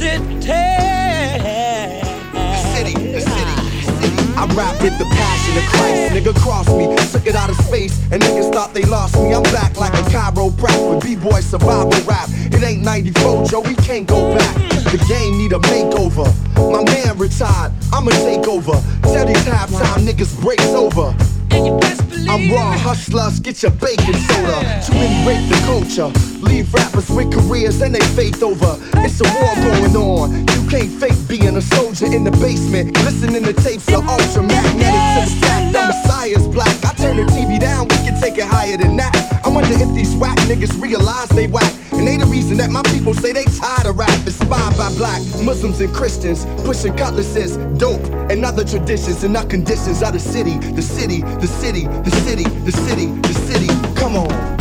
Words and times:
city. 0.00 0.40
City, 2.72 3.20
city. 3.20 4.16
I 4.34 4.46
rap 4.56 4.80
with 4.80 4.96
the 4.98 5.04
passion 5.04 5.58
of 5.58 5.64
Christ. 5.76 6.12
Nigga 6.14 6.34
Cross 6.40 6.68
me, 6.68 6.86
took 7.12 7.26
it 7.26 7.34
out 7.34 7.50
of 7.50 7.56
space, 7.56 8.00
and 8.10 8.22
niggas 8.22 8.50
thought 8.52 8.72
they 8.72 8.84
lost 8.84 9.14
me. 9.16 9.34
I'm 9.34 9.42
back 9.42 9.76
like 9.76 9.92
a 9.92 10.02
chiropractor 10.08 10.94
with 10.94 11.04
B-boy 11.04 11.40
survival 11.40 11.92
rap. 12.08 12.28
It 12.30 12.62
ain't 12.62 12.82
94, 12.82 13.44
Joe, 13.46 13.60
we 13.60 13.74
can't 13.74 14.06
go 14.06 14.34
back. 14.34 14.56
The 14.90 15.04
game 15.06 15.36
need 15.36 15.52
a 15.52 15.58
makeover. 15.68 16.26
My 16.56 16.82
man 16.82 17.18
retired, 17.18 17.72
I'ma 17.92 18.10
take 18.10 18.48
over. 18.48 18.80
Tell 19.02 19.26
these 19.26 19.44
halftime 19.44 20.06
niggas 20.06 20.40
breaks 20.40 20.64
over. 20.68 21.14
I'm 21.52 22.50
raw 22.50 22.72
hustlers, 22.72 23.38
get 23.40 23.62
your 23.62 23.72
bacon 23.72 24.14
soda 24.14 24.80
to 24.86 24.92
invade 24.92 25.48
the 25.50 25.60
culture. 25.66 26.29
Leave 26.50 26.74
rappers 26.74 27.08
with 27.08 27.32
careers 27.32 27.80
and 27.80 27.94
they 27.94 28.04
faith 28.18 28.42
over. 28.42 28.76
It's 29.06 29.20
a 29.20 29.28
war 29.38 29.54
going 29.54 29.94
on. 29.94 30.34
You 30.50 30.68
can't 30.68 30.90
fake 30.98 31.14
being 31.28 31.56
a 31.56 31.62
soldier 31.62 32.06
in 32.06 32.24
the 32.24 32.32
basement. 32.42 32.96
Listening 33.04 33.44
to 33.44 33.52
tapes 33.52 33.86
of 33.94 34.02
Ultramagnetic 34.02 35.14
to 35.14 35.46
the 35.46 35.70
the 35.70 35.78
Messiah's 35.78 36.48
black. 36.48 36.74
I 36.84 36.92
turn 36.94 37.18
the 37.18 37.22
TV 37.30 37.60
down, 37.60 37.86
we 37.86 37.94
can 38.02 38.20
take 38.20 38.36
it 38.36 38.46
higher 38.46 38.76
than 38.76 38.96
that. 38.96 39.14
I 39.44 39.48
wonder 39.48 39.72
if 39.72 39.94
these 39.94 40.12
whack 40.16 40.36
niggas 40.50 40.74
realize 40.82 41.28
they 41.28 41.46
whack. 41.46 41.72
And 41.92 42.08
they 42.08 42.16
the 42.16 42.26
reason 42.26 42.56
that 42.56 42.70
my 42.70 42.82
people 42.82 43.14
say 43.14 43.32
they 43.32 43.44
tired 43.44 43.86
of 43.86 43.96
rap. 43.96 44.10
Inspired 44.26 44.76
by 44.76 44.92
black 44.96 45.22
Muslims 45.44 45.80
and 45.80 45.94
Christians, 45.94 46.46
pushing 46.64 46.96
cutlasses, 46.96 47.58
dope, 47.78 48.04
and 48.28 48.44
other 48.44 48.64
traditions 48.64 49.22
and 49.22 49.32
not 49.32 49.48
conditions 49.48 50.02
of 50.02 50.14
the 50.14 50.18
city, 50.18 50.58
the 50.74 50.82
city, 50.82 51.22
the 51.22 51.46
city, 51.46 51.86
the 51.86 52.10
city, 52.10 52.42
the 52.66 52.72
city, 52.72 53.06
the 53.06 53.34
city. 53.34 53.68
Come 53.94 54.16
on. 54.16 54.59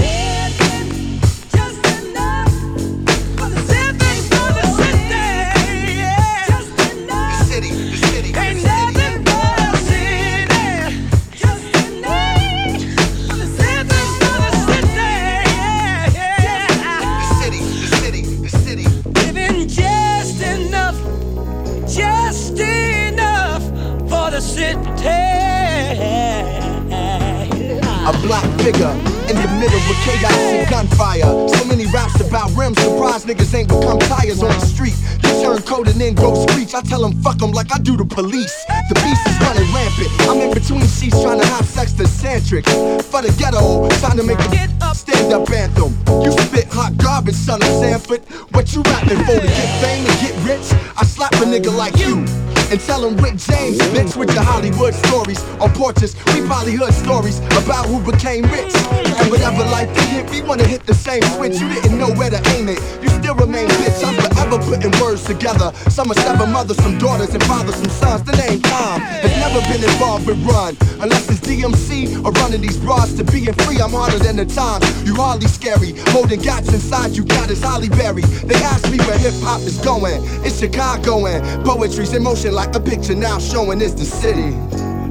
Screech. 36.69 36.83
I 36.83 36.87
tell 36.87 37.01
them 37.01 37.13
fuck 37.21 37.37
them 37.37 37.51
like 37.51 37.71
I 37.73 37.79
do 37.79 37.97
the 37.97 38.05
police. 38.05 38.65
The 38.89 38.95
beast 38.95 39.27
is 39.27 39.37
running 39.41 39.67
rampant. 39.73 40.09
I'm 40.29 40.37
in 40.41 40.53
between 40.53 40.81
seats 40.81 41.21
trying 41.21 41.39
to 41.39 41.47
have 41.47 41.65
sex 41.65 41.93
to 41.93 42.07
Centric. 42.07 42.65
For 42.65 43.21
the 43.21 43.33
ghetto, 43.37 43.89
trying 43.99 44.17
to 44.17 44.23
make 44.23 44.39
a 44.39 44.49
get 44.49 44.69
up, 44.81 44.95
stand 44.95 45.33
up 45.33 45.49
anthem. 45.49 45.93
You 46.23 46.31
spit 46.31 46.67
hot 46.69 46.97
garbage, 46.97 47.35
son 47.35 47.61
of 47.61 47.67
Sanford. 47.67 48.21
What 48.51 48.73
you 48.73 48.81
rapping 48.83 49.19
for 49.25 49.39
to 49.39 49.47
get 49.47 49.69
fame 49.81 50.05
and 50.05 50.17
get 50.21 50.35
rich? 50.45 50.65
I 50.97 51.05
slap 51.05 51.33
a 51.33 51.45
nigga 51.45 51.75
like 51.75 51.97
you 51.97 52.25
and 52.69 52.79
tell 52.81 53.01
them 53.01 53.17
Rick 53.17 53.37
James, 53.37 53.77
bitch, 53.93 54.15
with 54.15 54.31
your 54.33 54.43
Hollywood 54.43 54.93
stories 54.93 55.41
or 55.59 55.69
portraits. 55.69 56.13
We 56.33 56.45
probably 56.45 56.75
heard 56.75 56.93
stories 56.93 57.39
about 57.57 57.87
who 57.87 57.99
became 57.99 58.43
rich. 58.45 58.73
And 59.17 59.31
whatever 59.31 59.63
life 59.73 59.89
did 59.95 60.09
hit, 60.09 60.29
we 60.29 60.41
wanna 60.41 60.65
hit 60.65 60.85
the 60.85 60.93
same 60.93 61.23
switch. 61.33 61.59
You 61.59 61.67
didn't 61.69 61.97
know 61.97 62.11
where 62.13 62.29
to 62.29 62.41
aim 62.53 62.69
it. 62.69 62.79
You 63.01 63.09
still 63.09 63.35
remain 63.35 63.67
bitch. 63.81 64.03
I'm 64.05 64.28
forever 64.39 64.63
putting 64.63 64.91
words 65.01 65.23
together. 65.23 65.71
Some 65.89 66.11
are 66.11 66.15
seven 66.15 66.51
mothers, 66.51 66.77
some 66.77 66.97
daughters, 66.97 67.33
and 67.33 67.43
fathers, 67.43 67.75
some 67.75 67.89
sons. 67.89 68.23
The 68.23 68.35
name 68.37 68.61
Tom 68.61 69.01
has 69.01 69.31
never 69.39 69.61
been 69.71 69.83
involved 69.83 70.27
with 70.27 70.39
run. 70.45 70.77
Unless 71.01 71.29
it's 71.29 71.39
DMC 71.41 72.23
or 72.23 72.31
running 72.31 72.61
these 72.61 72.77
bras 72.77 73.13
to 73.13 73.23
being 73.23 73.53
free. 73.65 73.79
I'm 73.81 73.91
harder 73.91 74.19
than 74.19 74.37
the 74.37 74.45
time. 74.45 74.81
You 75.05 75.15
hardly 75.15 75.47
scary. 75.47 75.93
Holding 76.13 76.41
gats 76.41 76.73
inside 76.73 77.11
you 77.11 77.25
got 77.25 77.49
is 77.49 77.61
Halle 77.61 77.89
Berry. 77.89 78.21
They 78.21 78.55
ask 78.55 78.89
me 78.91 78.97
where 78.99 79.17
hip 79.17 79.33
hop 79.41 79.61
is 79.61 79.77
going. 79.79 80.21
It's 80.45 80.59
Chicago 80.59 81.25
and 81.25 81.65
poetry's 81.65 82.13
in 82.13 82.23
motion 82.23 82.53
like 82.53 82.75
a 82.75 82.79
picture 82.79 83.15
now 83.15 83.39
showing 83.39 83.81
it's 83.81 83.93
the 83.93 84.05
city. 84.05 84.51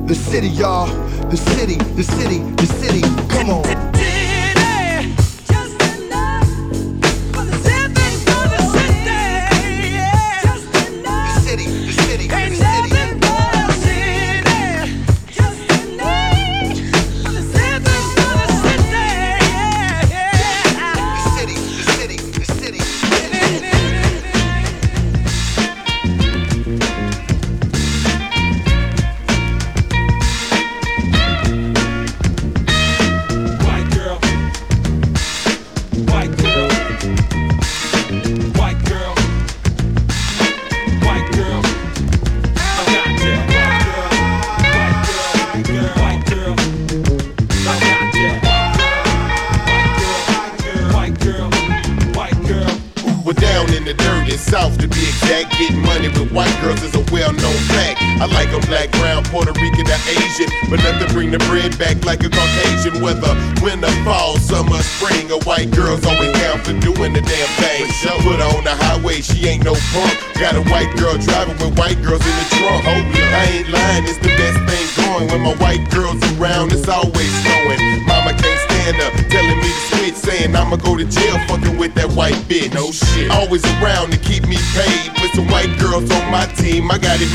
The 0.06 0.14
city, 0.14 0.48
y'all. 0.48 0.86
The 1.28 1.36
city, 1.36 1.76
the 1.96 2.02
city, 2.02 2.38
the 2.38 2.66
city. 2.66 3.02
Come 3.28 3.50
on. 3.50 3.97
White 70.78 70.96
girl 70.96 71.18
driving 71.18 71.58
with 71.58 71.76
white 71.76 72.00
girls 72.02 72.22
in 72.22 72.34
the 72.38 72.46
trunk. 72.54 72.84
Oh, 72.86 73.02
I 73.34 73.44
ain't 73.58 73.68
lying, 73.68 74.04
it's 74.04 74.18
the 74.18 74.30
best 74.38 74.58
thing 74.70 74.86
going. 75.02 75.26
When 75.26 75.40
my 75.42 75.54
white 75.56 75.82
girl's 75.90 76.22
around, 76.38 76.70
it's 76.72 76.86
always 76.86 77.32
snowing. 77.42 77.80
Mama 78.06 78.30
can't 78.38 78.60
stand 78.70 78.94
her, 79.02 79.10
telling 79.28 79.58
me 79.58 79.70
to 79.74 79.82
switch, 79.90 80.14
saying 80.14 80.54
I'ma 80.54 80.76
go 80.76 80.96
to 80.96 81.04
jail 81.04 81.36
fucking 81.48 81.76
with 81.78 81.94
that 81.94 82.10
white 82.12 82.38
bitch. 82.46 82.72
No 82.74 82.92
shit. 82.92 83.28
Always 83.30 83.64
around 83.82 84.12
to 84.12 84.18
keep 84.18 84.46
me 84.46 84.58
paid. 84.78 85.10
With 85.20 85.32
some 85.34 85.48
white 85.48 85.74
girls 85.80 86.10
on 86.12 86.30
my 86.30 86.46
team, 86.54 86.90
I 86.92 86.98
got 86.98 87.20
it. 87.20 87.28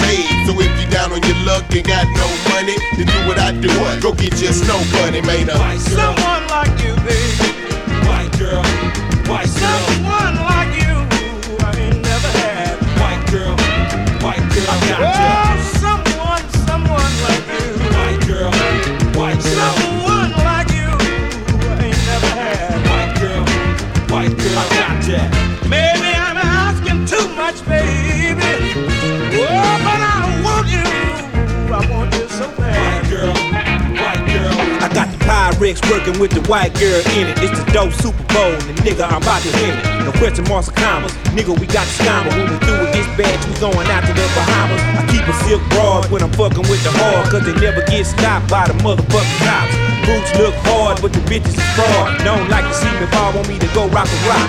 It's 37.44 37.56
the 37.56 37.64
dope 37.72 37.94
Super 38.04 38.20
Bowl, 38.36 38.52
and 38.52 38.76
nigga, 38.84 39.08
I'm 39.08 39.24
about 39.24 39.40
to 39.44 39.52
win 39.64 39.72
it. 39.72 39.84
No 40.04 40.12
question 40.20 40.44
marks 40.52 40.68
or 40.68 40.76
commas. 40.76 41.12
Nigga, 41.32 41.56
we 41.56 41.68
got 41.68 41.88
the 41.88 42.04
scammer. 42.04 42.36
When 42.36 42.52
we 42.52 42.58
through 42.68 42.84
with 42.84 42.92
this 42.92 43.08
badge, 43.16 43.40
we 43.48 43.56
going 43.64 43.88
out 43.88 44.04
to 44.04 44.12
the 44.12 44.28
Bahamas. 44.36 44.82
I 45.00 45.08
keep 45.08 45.24
a 45.24 45.36
silk 45.48 45.64
broad 45.72 46.12
when 46.12 46.22
I'm 46.22 46.32
fucking 46.36 46.68
with 46.68 46.84
the 46.84 46.92
hard, 46.92 47.32
cause 47.32 47.48
they 47.48 47.56
never 47.64 47.80
get 47.88 48.04
stopped 48.04 48.52
by 48.52 48.68
the 48.68 48.76
motherfucking 48.84 49.40
cops. 49.48 49.76
Boots 50.04 50.32
look 50.36 50.56
hard, 50.68 51.00
but 51.02 51.14
the 51.14 51.24
bitches 51.32 51.56
is 51.56 51.70
fraud. 51.80 52.12
Don't 52.28 52.50
like 52.52 52.68
to 52.68 52.76
see 52.76 52.92
me 53.00 53.08
fall, 53.08 53.32
want 53.32 53.48
me 53.48 53.56
to 53.60 53.70
go 53.72 53.88
rock 53.88 54.12
a 54.12 54.20
rock. 54.28 54.48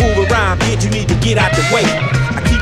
Move 0.00 0.30
around, 0.32 0.60
bitch, 0.64 0.84
you 0.84 0.90
need 0.90 1.08
to 1.08 1.16
get 1.20 1.36
out 1.36 1.52
the 1.52 1.64
way. 1.76 1.84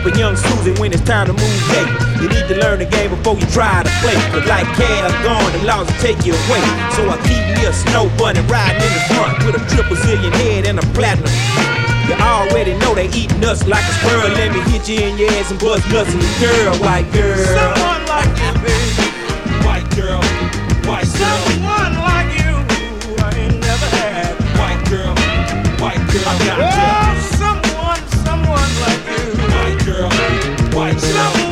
But 0.03 0.19
young 0.19 0.35
Susie, 0.35 0.75
when 0.81 0.93
it's 0.93 1.03
time 1.07 1.29
to 1.29 1.33
move 1.33 1.61
back, 1.71 1.87
you 2.21 2.29
need 2.29 2.47
to 2.51 2.59
learn 2.59 2.81
the 2.83 2.87
game 2.87 3.11
before 3.11 3.39
you 3.39 3.47
try 3.55 3.87
to 3.87 3.93
play. 4.03 4.19
Cause 4.35 4.43
like 4.51 4.67
calves 4.75 5.15
gone, 5.23 5.53
the 5.55 5.63
laws 5.63 5.87
will 5.87 6.01
take 6.03 6.27
you 6.27 6.35
away. 6.35 6.63
So 6.99 7.07
I 7.07 7.15
keep 7.23 7.39
me 7.55 7.63
a 7.71 7.73
snow 7.73 8.11
bunny 8.19 8.43
riding 8.51 8.83
in 8.83 8.93
the 8.99 9.05
front 9.15 9.39
with 9.47 9.55
a 9.55 9.63
triple 9.71 9.95
zillion 9.95 10.35
head 10.43 10.67
and 10.67 10.83
a 10.83 10.87
platinum. 10.91 11.31
You 12.11 12.19
already 12.19 12.75
know 12.83 12.99
they 12.99 13.07
eating 13.15 13.45
us 13.47 13.63
like 13.69 13.87
a 13.87 13.95
squirrel. 14.03 14.35
Let 14.35 14.51
me 14.51 14.61
hit 14.75 14.89
you 14.91 14.99
in 15.07 15.19
your 15.19 15.31
ass 15.39 15.53
and 15.53 15.61
buzz 15.61 15.87
nuts 15.87 16.11
in 16.13 16.19
the 16.19 16.33
girl, 16.43 16.75
white 16.83 17.07
girl. 17.15 17.39
Someone 17.39 18.03
like 18.11 18.33
you, 18.43 18.53
baby. 18.59 19.07
White 19.63 19.87
girl, 19.95 20.19
white 20.83 21.07
girl. 21.15 21.39
Someone 21.47 21.95
like 22.03 22.27
you, 22.43 22.59
I 23.23 23.31
ain't 23.39 23.61
never 23.63 23.87
had. 23.95 24.35
White 24.59 24.83
girl, 24.91 25.15
white 25.79 26.03
girl. 26.11 26.27
I 26.27 26.35
got 26.43 26.59
yeah. 26.59 27.02
Fight, 30.83 30.99
slow. 31.01 31.52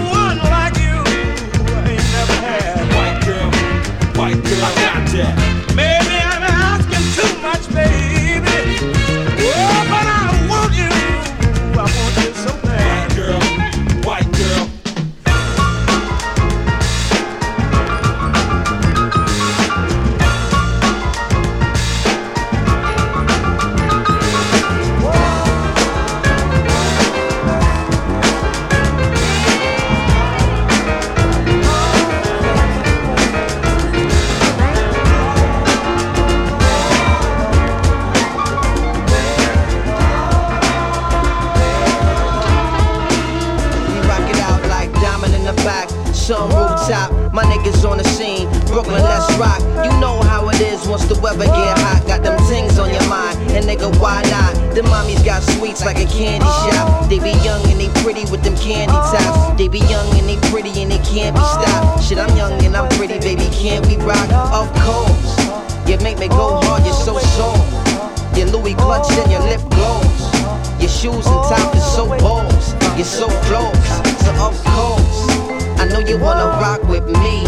The 54.80 54.88
mommies 54.88 55.22
got 55.22 55.42
sweets 55.42 55.84
like 55.84 55.98
a 55.98 56.06
candy 56.08 56.48
shop. 56.64 57.04
They 57.10 57.18
be 57.18 57.36
young 57.44 57.60
and 57.68 57.76
they 57.76 57.92
pretty 58.00 58.24
with 58.32 58.40
them 58.40 58.56
candy 58.56 58.96
tops. 59.12 59.52
They 59.60 59.68
be 59.68 59.80
young 59.92 60.08
and 60.16 60.24
they 60.24 60.40
pretty 60.48 60.72
and 60.80 60.90
they 60.90 60.96
can't 61.04 61.36
be 61.36 61.44
stopped. 61.52 62.02
Shit, 62.02 62.16
I'm 62.16 62.34
young 62.34 62.56
and 62.64 62.74
I'm 62.74 62.88
pretty, 62.96 63.20
baby, 63.20 63.44
can't 63.52 63.84
we 63.84 63.96
rock? 64.00 64.24
Of 64.32 64.72
course. 64.80 65.36
You 65.84 66.00
make 66.00 66.18
me 66.18 66.28
go 66.28 66.64
hard, 66.64 66.82
you're 66.88 66.96
so 66.96 67.18
soft. 67.36 67.60
Your 68.32 68.48
Louis 68.56 68.72
clutch 68.72 69.12
and 69.20 69.30
your 69.30 69.44
lip 69.44 69.60
gloss. 69.68 70.32
Your 70.80 70.88
shoes 70.88 71.28
and 71.28 71.44
top 71.44 71.76
is 71.76 71.84
so 71.84 72.08
balls. 72.16 72.72
You're 72.96 73.04
so 73.04 73.28
close, 73.52 73.84
so 74.24 74.32
of 74.40 74.56
course. 74.64 75.28
I 75.76 75.92
know 75.92 76.00
you 76.00 76.16
wanna 76.16 76.56
rock 76.56 76.80
with 76.88 77.04
me. 77.04 77.44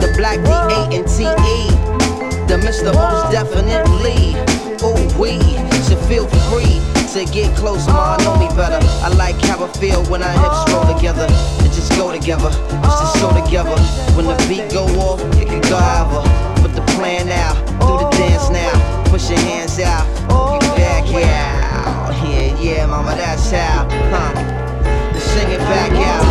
The 0.00 0.08
black 0.16 0.40
D8 0.40 0.96
and 0.96 1.04
TE. 1.04 1.68
The 2.48 2.56
Mr. 2.64 2.96
Most 2.96 3.28
Definitely. 3.30 4.40
Ooh, 4.80 5.20
we 5.20 5.75
should 5.86 6.02
feel 6.10 6.26
free 6.50 6.82
to 7.14 7.24
get 7.32 7.56
close, 7.56 7.86
ma, 7.86 8.16
I 8.18 8.24
know 8.24 8.36
me 8.36 8.48
better. 8.56 8.80
I 9.02 9.08
like 9.14 9.36
how 9.46 9.64
I 9.64 9.68
feel 9.78 10.04
when 10.06 10.22
our 10.22 10.32
hips 10.32 10.72
roll 10.72 10.84
together. 10.92 11.26
It 11.64 11.72
just 11.72 11.92
go 11.96 12.12
together, 12.12 12.50
it's 12.50 12.98
just 13.00 13.20
so 13.20 13.30
together. 13.32 13.78
When 14.16 14.26
the 14.26 14.36
beat 14.48 14.70
go 14.72 14.84
off, 14.98 15.20
it 15.40 15.46
can 15.46 15.60
go 15.62 15.78
however. 15.78 16.26
Put 16.60 16.74
the 16.74 16.82
plan 16.94 17.28
out, 17.30 17.56
do 17.80 17.94
the 18.02 18.10
dance 18.18 18.50
now. 18.50 19.04
Push 19.10 19.30
your 19.30 19.38
hands 19.40 19.78
out, 19.78 20.04
get 20.60 20.76
back 20.76 21.04
out. 21.06 22.12
Yeah, 22.28 22.60
yeah, 22.60 22.86
mama, 22.86 23.14
that's 23.14 23.50
how. 23.50 23.86
Huh. 24.10 25.18
Sing 25.18 25.50
it 25.50 25.58
back 25.58 25.92
out. 25.92 26.25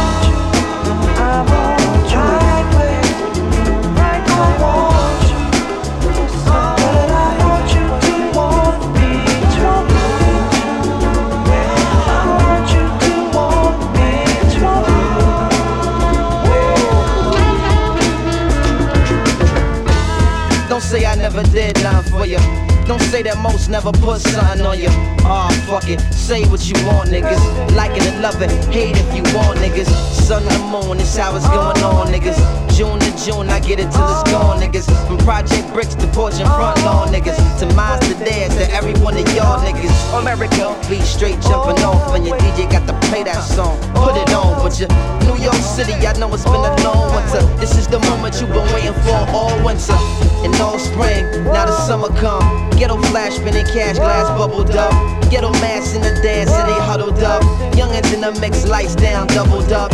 Don't 20.76 20.82
say 20.82 21.06
I 21.06 21.16
never 21.16 21.42
did 21.42 21.82
nothing 21.82 22.12
for 22.12 22.26
you. 22.26 22.75
Don't 22.86 23.02
say 23.02 23.24
that 23.24 23.38
Mos 23.40 23.68
never 23.68 23.92
put 23.92 24.22
something 24.22 24.62
on 24.62 24.78
you. 24.78 24.90
Ah 25.26 25.50
oh, 25.50 25.54
fuck 25.66 25.90
it. 25.90 26.00
Say 26.14 26.46
what 26.46 26.62
you 26.70 26.78
want, 26.86 27.10
niggas. 27.10 27.42
Like 27.76 27.98
it 27.98 28.06
and 28.06 28.22
love 28.22 28.40
it, 28.42 28.52
hate 28.70 28.96
if 28.96 29.10
you 29.10 29.24
want, 29.34 29.58
niggas. 29.58 29.90
Sun 30.14 30.44
to 30.46 30.60
moon, 30.70 31.00
it's 31.00 31.18
how 31.18 31.36
it's 31.36 31.50
going 31.50 31.82
on, 31.82 32.14
niggas. 32.14 32.38
June 32.78 33.00
to 33.00 33.12
June, 33.18 33.50
I 33.50 33.60
get 33.60 33.80
it 33.80 33.90
till 33.90 34.06
it's 34.06 34.30
gone, 34.30 34.62
niggas. 34.62 34.86
From 35.08 35.18
Project 35.26 35.66
Bricks 35.74 35.96
to 35.96 36.06
Porch 36.14 36.38
and 36.38 36.50
Front 36.54 36.78
Lawn, 36.86 37.10
niggas. 37.10 37.38
To 37.60 37.66
mines 37.74 38.06
to 38.08 38.14
theirs, 38.22 38.54
to 38.58 38.70
every 38.70 38.94
one 39.02 39.18
of 39.18 39.26
y'all, 39.34 39.58
niggas. 39.66 39.96
America, 40.22 40.78
be 40.88 41.02
straight 41.02 41.42
jumping 41.42 41.82
off 41.84 42.12
when 42.12 42.24
your 42.24 42.38
DJ 42.38 42.70
got 42.70 42.86
to 42.86 42.94
play 43.10 43.24
that 43.24 43.42
song. 43.42 43.80
Put 43.96 44.14
it 44.14 44.30
on, 44.30 44.62
but 44.62 44.78
you 44.80 44.86
New 45.26 45.42
York 45.42 45.58
City, 45.58 45.94
I 46.06 46.14
know 46.20 46.32
it's 46.34 46.44
been 46.44 46.54
a 46.54 46.76
long 46.86 47.10
winter. 47.16 47.42
This 47.58 47.78
is 47.78 47.88
the 47.88 48.00
moment 48.00 48.40
you've 48.40 48.54
been 48.54 48.70
waiting 48.74 48.94
for 49.02 49.18
all 49.34 49.56
winter 49.66 49.98
and 50.46 50.54
all 50.62 50.78
spring. 50.78 51.26
Now 51.46 51.66
the 51.66 51.78
summer 51.88 52.10
come. 52.22 52.75
Ghetto 52.78 52.98
flash, 53.04 53.36
spinning 53.36 53.66
cash, 53.66 53.96
glass 53.98 54.28
bubbled 54.38 54.72
up. 54.72 54.92
Ghetto 55.32 55.52
mass 55.54 55.96
in 55.96 56.02
the 56.02 56.20
dance, 56.22 56.52
and 56.52 56.68
they 56.68 56.80
huddled 56.86 57.20
up. 57.24 57.42
Youngins 57.74 58.14
in 58.14 58.22
the 58.22 58.38
mix, 58.40 58.68
lights 58.68 58.96
down, 58.96 59.28
doubled 59.28 59.72
up. 59.72 59.94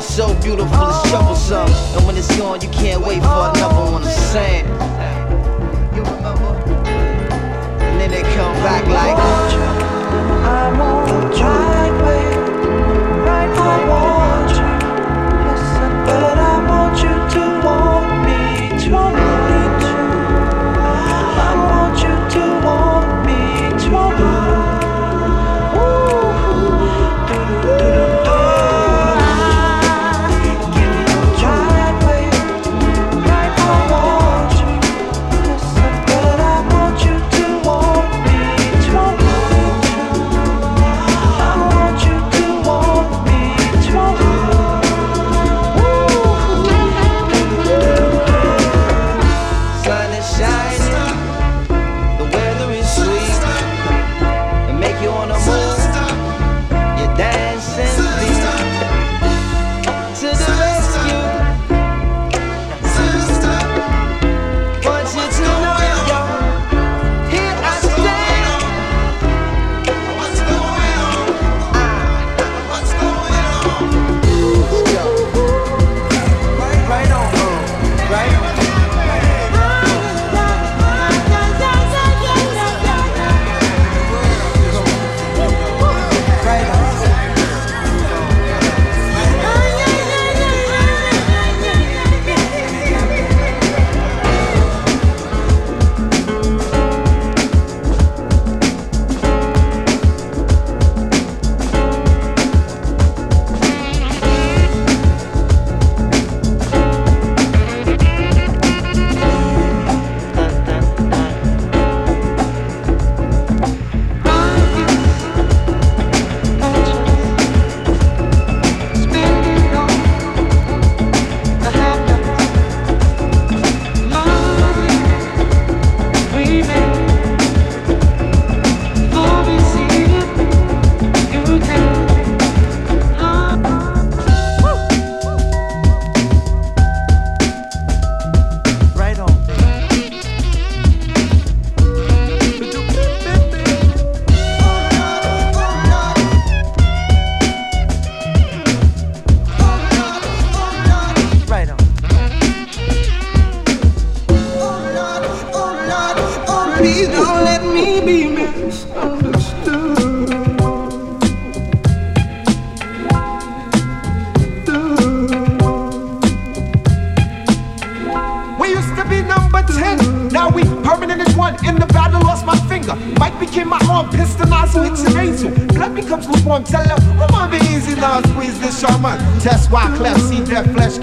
So 0.00 0.34
beautiful, 0.40 0.88
it's 0.88 1.10
troublesome. 1.10 1.70
And 1.96 2.06
when 2.06 2.16
it's 2.16 2.34
gone, 2.36 2.60
you 2.62 2.68
can't 2.70 3.04
wait 3.04 3.20
for 3.22 3.50
another 3.54 3.92
one. 3.92 4.02
I'm 4.02 4.10
saying. 4.10 4.66
You 5.94 6.02
remember? 6.02 6.56
And 7.80 8.00
then 8.00 8.10
they 8.10 8.22
come 8.22 8.54
back 8.64 8.86
like. 8.86 9.16
I'm 10.42 10.80
on 10.80 11.30
right 11.30 11.92
way, 12.02 12.24
right 13.24 14.09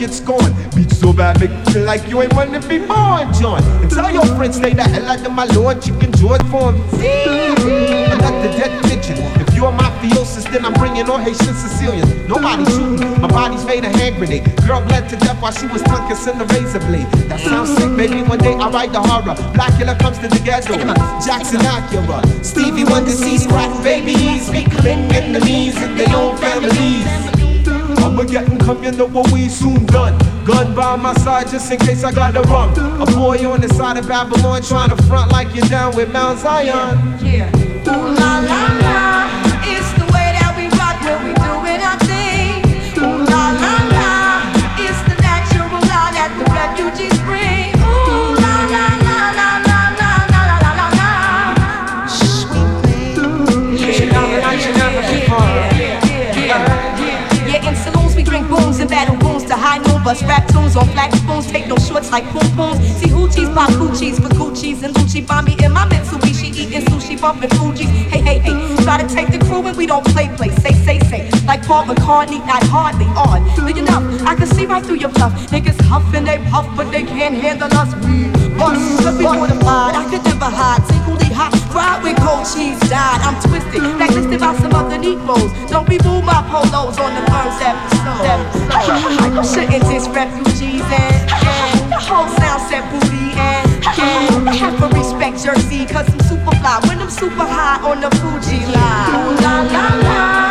gets 0.08 0.18
scorned. 0.18 0.56
Beat 0.76 0.92
so 0.92 1.12
bad, 1.14 1.40
make 1.40 1.52
you 1.52 1.74
feel 1.74 1.86
like 1.86 2.08
you 2.08 2.22
ain't 2.22 2.34
want 2.34 2.52
to 2.54 2.68
be 2.68 2.80
born, 2.80 3.32
John. 3.34 3.62
And 3.82 3.92
tell 3.92 4.12
your 4.12 4.26
friends, 4.38 4.56
stay 4.58 4.74
the 4.74 4.84
hell 4.84 5.06
out 5.08 5.26
of 5.26 5.32
my 5.34 5.46
lord, 5.46 5.86
you 5.86 5.94
can 5.98 6.12
do 6.12 6.34
it 6.34 6.44
for 6.48 6.72
him. 6.72 6.82
Another 8.12 8.52
dead 8.56 8.72
pigeon. 8.86 9.18
If 9.42 9.54
you're 9.54 9.72
mafiosis, 9.72 10.50
then 10.52 10.66
I'm 10.66 10.74
bringing 10.74 11.10
all 11.10 11.18
Haitian 11.18 11.54
Sicilians. 11.54 12.10
Nobody 12.28 12.64
shooting, 12.66 13.22
my 13.22 13.28
body's 13.28 13.66
made 13.66 13.84
a 13.84 13.90
hand 13.90 14.16
grenade. 14.16 14.46
Girl 14.66 14.82
bled 14.88 15.10
to 15.10 15.18
death 15.18 15.42
while 15.42 15.52
she 15.52 15.68
was 15.68 15.82
tongue 15.84 16.08
kissing 16.08 16.38
the 16.38 16.46
razor 16.46 16.80
blade. 16.80 17.08
That 17.30 17.40
sounds 17.42 17.76
sick, 17.76 17.96
baby. 17.98 18.22
One 18.24 18.40
day 18.40 18.54
I 18.54 18.70
write 18.70 18.94
the 18.94 19.02
horror. 19.02 19.36
Blackula 19.54 20.00
comes 20.00 20.20
to 20.20 20.28
the 20.28 20.40
ghetto. 20.40 20.78
Jackson 21.26 21.62
Acura. 21.62 22.24
Stevie 22.46 22.86
Wonder 22.86 23.12
sees 23.12 23.46
crack 23.48 23.72
babies. 23.84 24.50
We 24.50 24.64
killing 24.64 25.12
enemies 25.12 25.76
in 25.82 25.98
their 25.98 26.16
own 26.16 26.38
families. 26.38 27.37
You 28.88 28.92
know 28.94 29.08
what 29.08 29.32
we 29.34 29.50
soon 29.50 29.86
done. 29.88 30.18
Gun 30.46 30.74
by 30.74 30.96
my 30.96 31.14
side 31.16 31.50
just 31.50 31.70
in 31.70 31.78
case 31.78 32.06
I 32.06 32.14
got 32.14 32.34
the 32.34 32.42
run. 32.44 32.72
A 33.02 33.06
boy 33.06 33.46
on 33.52 33.60
the 33.60 33.68
side 33.68 33.98
of 33.98 34.08
Babylon 34.08 34.62
trying 34.62 34.96
to 34.96 35.04
front 35.04 35.30
like 35.30 35.54
you're 35.54 35.66
down 35.68 35.94
with 35.94 36.10
Mount 36.14 36.40
Zion. 36.40 36.98
Yeah. 37.22 37.52
Ooh 37.88 37.92
la 37.92 38.40
la 38.40 38.68
la, 38.80 39.27
Bust 60.08 60.24
rap 60.24 60.48
tunes 60.48 60.78
on 60.78 60.88
flat 60.92 61.14
spoons, 61.16 61.48
take 61.48 61.68
no 61.68 61.76
shorts 61.76 62.12
like 62.12 62.24
poom 62.28 62.50
pooms. 62.56 62.78
See 62.96 63.10
hoochies 63.10 63.54
pop 63.54 63.70
hoochies 63.72 64.16
for 64.16 64.30
Gucci's 64.30 64.82
and 64.82 64.96
Gucci 64.96 65.20
me 65.46 65.62
in 65.62 65.74
my 65.74 65.86
Mitsubishi 65.86 66.48
eating 66.56 66.80
sushi, 66.84 67.20
bumping 67.20 67.50
Fugees. 67.50 67.92
Hey, 68.08 68.22
hey, 68.22 68.40
hey, 68.40 68.84
try 68.86 69.04
to 69.04 69.14
take 69.14 69.32
the 69.34 69.38
crew 69.38 69.68
and 69.68 69.76
we 69.76 69.86
don't 69.86 70.06
play, 70.06 70.30
play. 70.38 70.48
Say, 70.64 70.72
say, 70.72 71.00
say, 71.10 71.30
like 71.46 71.62
Paul 71.68 71.84
McCartney, 71.88 72.40
not 72.48 72.64
hardly 72.64 73.06
on. 73.18 73.44
Big 73.66 73.80
enough, 73.80 74.02
I 74.22 74.36
can 74.36 74.48
see 74.48 74.66
right 74.66 74.82
through 74.82 75.00
your 75.00 75.10
bluff. 75.10 75.34
Niggas 75.52 75.82
huff 75.82 76.06
and 76.14 76.26
they 76.26 76.38
puff, 76.52 76.66
but 76.78 76.90
they 76.90 77.04
can't 77.04 77.36
handle 77.36 77.68
us. 77.74 77.94
We 78.06 78.47
bust, 78.58 78.82
cause 79.04 79.18
we 79.18 79.24
mortified. 79.24 79.96
I 79.96 80.04
could 80.10 80.24
never 80.26 80.50
hide, 80.50 80.84
singly 80.90 81.30
hot, 81.34 81.54
fried 81.72 82.04
with 82.04 82.18
cold 82.18 82.46
cheese 82.50 82.80
dyed. 82.90 83.22
I'm 83.22 83.38
twisted, 83.46 83.82
blacklisted 83.98 84.40
by 84.40 84.58
some 84.58 84.74
other 84.74 84.98
Negroes. 84.98 85.54
Don't 85.70 85.88
be 85.88 85.98
move 86.04 86.26
my 86.26 86.42
polos 86.50 86.98
on 86.98 87.12
the 87.14 87.24
first 87.30 87.62
episode. 87.62 87.98
Shouldn't 89.46 89.86
diss 89.88 90.10
refugees 90.10 90.84
and, 90.90 91.32
and 91.32 91.94
whole 92.02 92.28
sound 92.38 92.62
set 92.70 92.84
booty 92.92 93.32
and, 93.38 93.70
and 93.86 94.50
have 94.50 94.76
to 94.82 94.88
respect 94.98 95.44
Jersey, 95.44 95.86
cause 95.86 96.10
I'm 96.10 96.20
super 96.26 96.56
fly 96.58 96.80
when 96.88 97.00
I'm 97.00 97.10
super 97.10 97.46
high 97.46 97.80
on 97.86 98.02
the 98.02 98.10
Fuji 98.18 98.66
line. 98.74 99.38
La 99.42 99.62
la 99.62 99.88
la, 100.04 100.47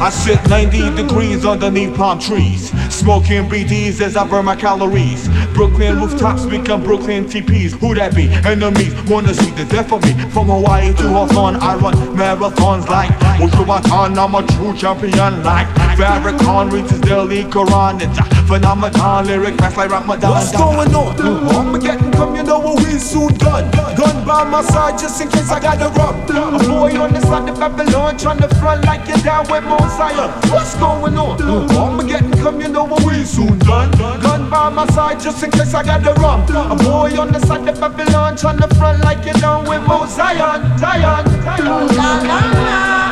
I 0.00 0.10
sit 0.10 0.38
90 0.48 0.94
degrees 0.94 1.44
underneath 1.44 1.96
palm 1.96 2.20
trees, 2.20 2.70
smoking 2.88 3.48
BDs 3.48 4.00
as 4.00 4.16
I 4.16 4.24
burn 4.28 4.44
my 4.44 4.54
calories. 4.54 5.28
Brooklyn 5.54 5.96
rooftops 5.98 6.46
become 6.46 6.84
Brooklyn 6.84 7.24
TPs. 7.24 7.72
Who 7.80 7.96
that 7.96 8.14
be? 8.14 8.28
Enemies 8.46 8.94
wanna 9.10 9.34
see 9.34 9.50
the 9.50 9.64
death 9.64 9.92
of 9.92 10.04
me. 10.04 10.12
From 10.30 10.46
Hawaii 10.46 10.94
to 10.94 11.08
Hawthorne, 11.08 11.56
I 11.56 11.74
run 11.74 11.94
marathons 12.16 12.86
like 12.88 13.10
Ultramarathon. 13.42 14.16
I'm 14.16 14.34
a 14.36 14.46
true 14.46 14.72
champion 14.76 15.42
like 15.42 15.66
Farrakhan 15.98 16.70
reads 16.70 16.90
his 16.90 17.00
daily 17.00 17.42
Quran. 17.44 18.00
It's 18.00 18.18
a 18.18 18.24
phenomenon, 18.46 19.26
lyric 19.26 19.56
fast 19.56 19.76
like 19.76 19.90
Ramadan. 19.90 20.30
What's 20.30 20.52
going 20.52 20.94
on? 20.94 21.20
I'ma 21.20 21.78
get 21.78 22.00
and 22.00 22.12
come, 22.14 22.36
you 22.36 22.44
know 22.44 22.60
what 22.60 22.84
we 22.84 22.98
soon 23.00 23.34
done. 23.38 23.68
Gun 23.96 24.24
by 24.24 24.44
my 24.44 24.62
side 24.62 24.96
just 24.96 25.20
in 25.20 25.28
case 25.28 25.50
I 25.50 25.58
gotta 25.58 25.88
run. 25.98 26.14
A 26.54 26.58
boy 26.68 27.00
on 27.00 27.12
the 27.12 27.20
side 27.22 27.48
of 27.48 27.58
Babylon 27.58 28.16
trying 28.16 28.38
to 28.38 28.48
front 28.60 28.84
like 28.84 29.08
you're 29.08 29.18
down 29.18 29.44
with 29.50 29.64
Mount 29.64 29.87
Zion. 29.96 30.30
What's 30.50 30.74
going 30.76 31.16
on? 31.16 32.06
Get 32.06 32.22
come, 32.40 32.60
you 32.60 32.68
know 32.68 32.84
what 32.84 33.04
we 33.04 33.24
soon 33.24 33.58
done. 33.58 33.90
Gun 34.20 34.48
by 34.50 34.68
my 34.70 34.86
side 34.86 35.20
just 35.20 35.42
in 35.42 35.50
case 35.50 35.74
I 35.74 35.82
gotta 35.82 36.14
run. 36.20 36.40
A 36.72 36.76
boy 36.76 37.20
on 37.20 37.32
the 37.32 37.40
side 37.40 37.68
of 37.68 37.78
Babylon 37.80 38.36
trying 38.36 38.58
to 38.58 38.68
front 38.76 39.02
like 39.02 39.24
you're 39.24 39.34
down 39.34 39.68
with 39.68 39.82
Mount 39.86 40.10
Zion. 40.10 40.78
Zion, 40.78 41.26
Zion. 41.44 43.07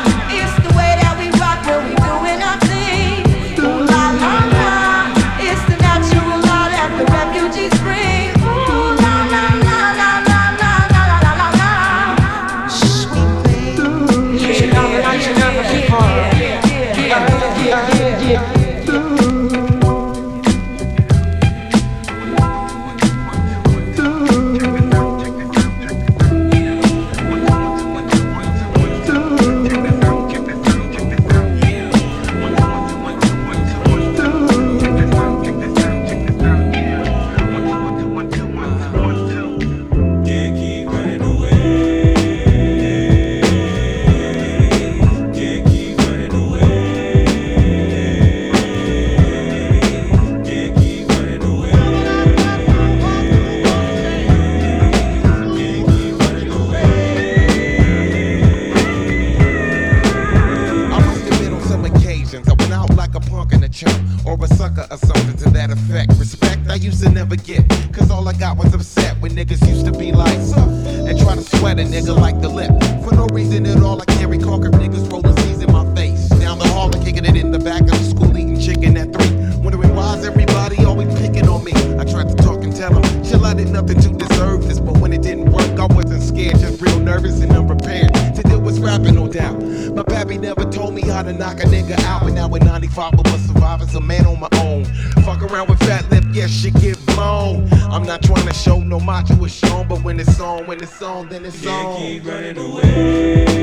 Like 72.27 72.41
the 72.41 72.49
lip. 72.49 72.71
For 73.05 73.15
no 73.15 73.25
reason 73.27 73.65
at 73.65 73.81
all, 73.81 74.01
I 74.01 74.05
can't 74.05 74.29
recall 74.29 74.61
if 74.65 74.73
niggas 74.73 75.09
rolling 75.09 75.35
C's 75.37 75.61
in 75.61 75.71
my 75.71 75.85
face. 75.95 76.27
Down 76.43 76.59
the 76.59 76.67
hall 76.67 76.93
and 76.93 77.01
kicking 77.05 77.23
it 77.23 77.37
in 77.37 77.51
the 77.51 77.59
back 77.59 77.83
of 77.83 77.95
the 78.01 78.03
school 78.13 78.35
eating 78.37 78.59
chicken 78.59 78.97
at 78.97 79.13
three. 79.13 79.33
Wondering 79.63 79.95
why's 79.95 80.25
everybody 80.25 80.83
always 80.83 81.07
picking 81.21 81.47
on 81.47 81.63
me. 81.63 81.71
I 82.01 82.03
tried 82.03 82.27
to 82.27 82.35
talk 82.35 82.65
and 82.65 82.75
tell 82.75 82.91
them, 82.91 83.05
chill, 83.23 83.45
I 83.45 83.53
did 83.53 83.69
nothing 83.69 84.01
to 84.01 84.09
deserve 84.09 84.67
this. 84.67 84.77
But 84.81 84.97
when 84.97 85.13
it 85.13 85.21
didn't 85.21 85.53
work, 85.53 85.79
I 85.79 85.85
wasn't 85.85 86.21
scared, 86.21 86.59
just 86.59 86.81
real 86.81 86.99
nervous 86.99 87.39
and 87.39 87.51
unprepared 87.53 88.13
to 88.35 88.41
deal 88.43 88.59
with 88.59 88.79
rapping, 88.79 89.15
no 89.15 89.29
doubt. 89.29 89.63
My 89.95 90.03
pappy 90.03 90.37
never 90.37 90.65
told 90.69 90.95
me 90.95 91.03
how 91.03 91.23
to 91.23 91.31
knock 91.31 91.61
a 91.63 91.65
nigga 91.75 91.97
out. 92.11 92.23
But 92.23 92.33
now 92.33 92.53
in 92.53 92.65
95, 92.65 93.13
I 93.13 93.31
was 93.31 93.41
surviving, 93.47 93.87
a 93.95 94.01
man 94.01 94.25
on 94.25 94.39
my 94.41 94.49
own. 94.67 94.83
Fuck 95.23 95.43
around 95.43 95.69
with 95.69 95.79
fat 95.79 96.03
yeah, 96.37 96.45
shit 96.45 96.75
get 96.75 97.03
blown. 97.07 97.67
I'm 97.91 98.03
not 98.03 98.21
trying 98.21 98.45
to 98.45 98.53
show 98.53 98.79
no 98.79 98.99
macho 98.99 99.43
is 99.43 99.55
shown, 99.55 99.87
but 99.87 100.03
when 100.03 100.19
it's 100.19 100.39
on, 100.39 100.67
when 100.67 100.79
it's 100.83 101.01
on, 101.01 101.29
then 101.29 101.43
it's 101.45 101.59
Can't 101.63 101.87
on. 101.87 101.97
keep 101.97 102.25
running 102.25 102.57
away. 102.59 103.57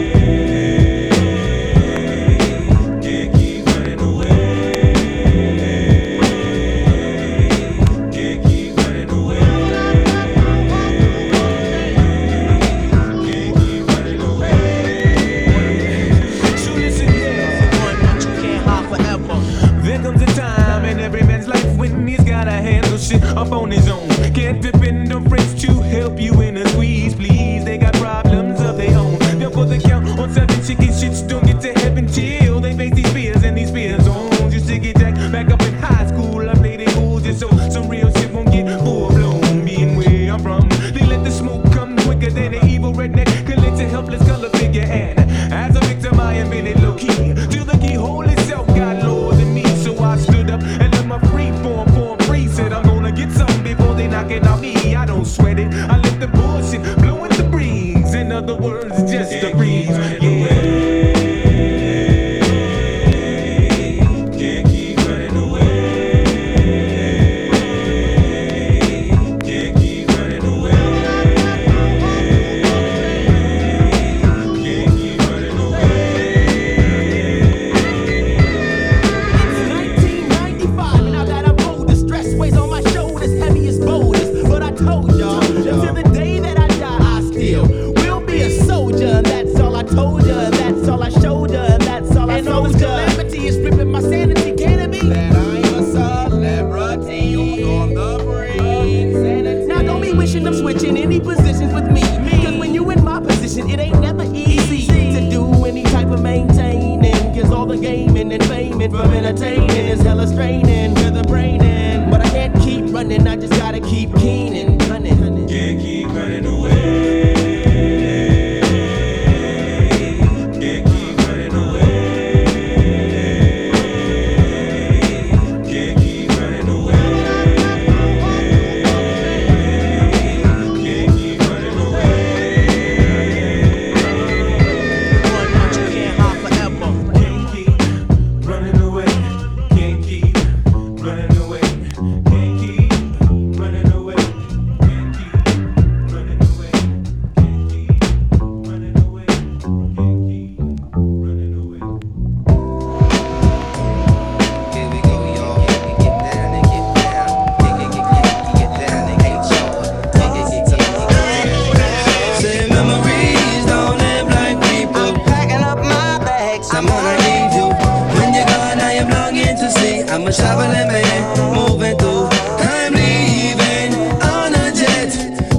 I'm 170.15 170.29
a 170.29 170.33
traveling 170.33 170.87
man, 170.87 171.55
moving 171.57 171.99
through. 171.99 172.29
I'm 172.63 172.95
leaving 172.95 173.99
on 174.23 174.55
a 174.55 174.71
jet. 174.71 175.11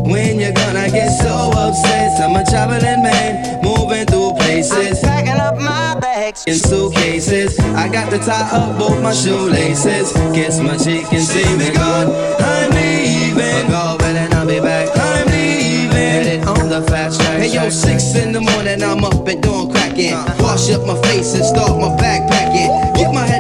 When 0.08 0.40
you're 0.40 0.54
gonna 0.54 0.90
get 0.90 1.10
so 1.10 1.52
upset. 1.52 2.22
I'm 2.22 2.38
a 2.38 2.46
traveling 2.50 3.04
man, 3.04 3.62
moving 3.62 4.06
through 4.06 4.32
places. 4.40 5.02
Packing 5.02 5.42
up 5.42 5.58
my 5.58 6.00
bags. 6.00 6.46
in 6.48 6.56
suitcases. 6.56 7.60
I 7.60 7.90
got 7.90 8.10
to 8.12 8.18
tie 8.18 8.48
up 8.56 8.80
both 8.80 9.04
my 9.04 9.12
shoelaces. 9.12 10.14
Kiss 10.34 10.62
my 10.62 10.78
cheek 10.78 11.12
and 11.12 11.22
see 11.22 11.44
me 11.58 11.74
gone. 11.76 12.16
I'm 12.40 12.72
leaving. 12.72 13.68
Go, 13.68 13.98
but 14.00 14.14
then 14.14 14.34
I'll 14.34 14.48
be 14.48 14.62
back. 14.62 14.88
I'm 14.96 15.28
leaving. 15.28 15.92
Headed 15.92 16.48
on 16.48 16.70
the 16.70 16.82
fast 16.84 17.20
track. 17.20 17.42
Hey 17.42 17.54
yo, 17.54 17.70
six 17.70 18.16
in 18.16 18.32
the 18.32 18.40
morning, 18.40 18.82
I'm 18.82 19.04
up 19.04 19.28
and 19.28 19.44
doing 19.44 19.70
cracking. 19.70 20.14
Uh-huh. 20.14 20.44
Wash 20.44 20.72
up 20.72 20.88
my 20.88 20.96
face 21.10 21.36
and 21.36 21.44
start 21.44 21.72
my 21.72 21.92
backpacking. 22.00 22.96
Get 22.96 23.14
my 23.14 23.26
head 23.28 23.35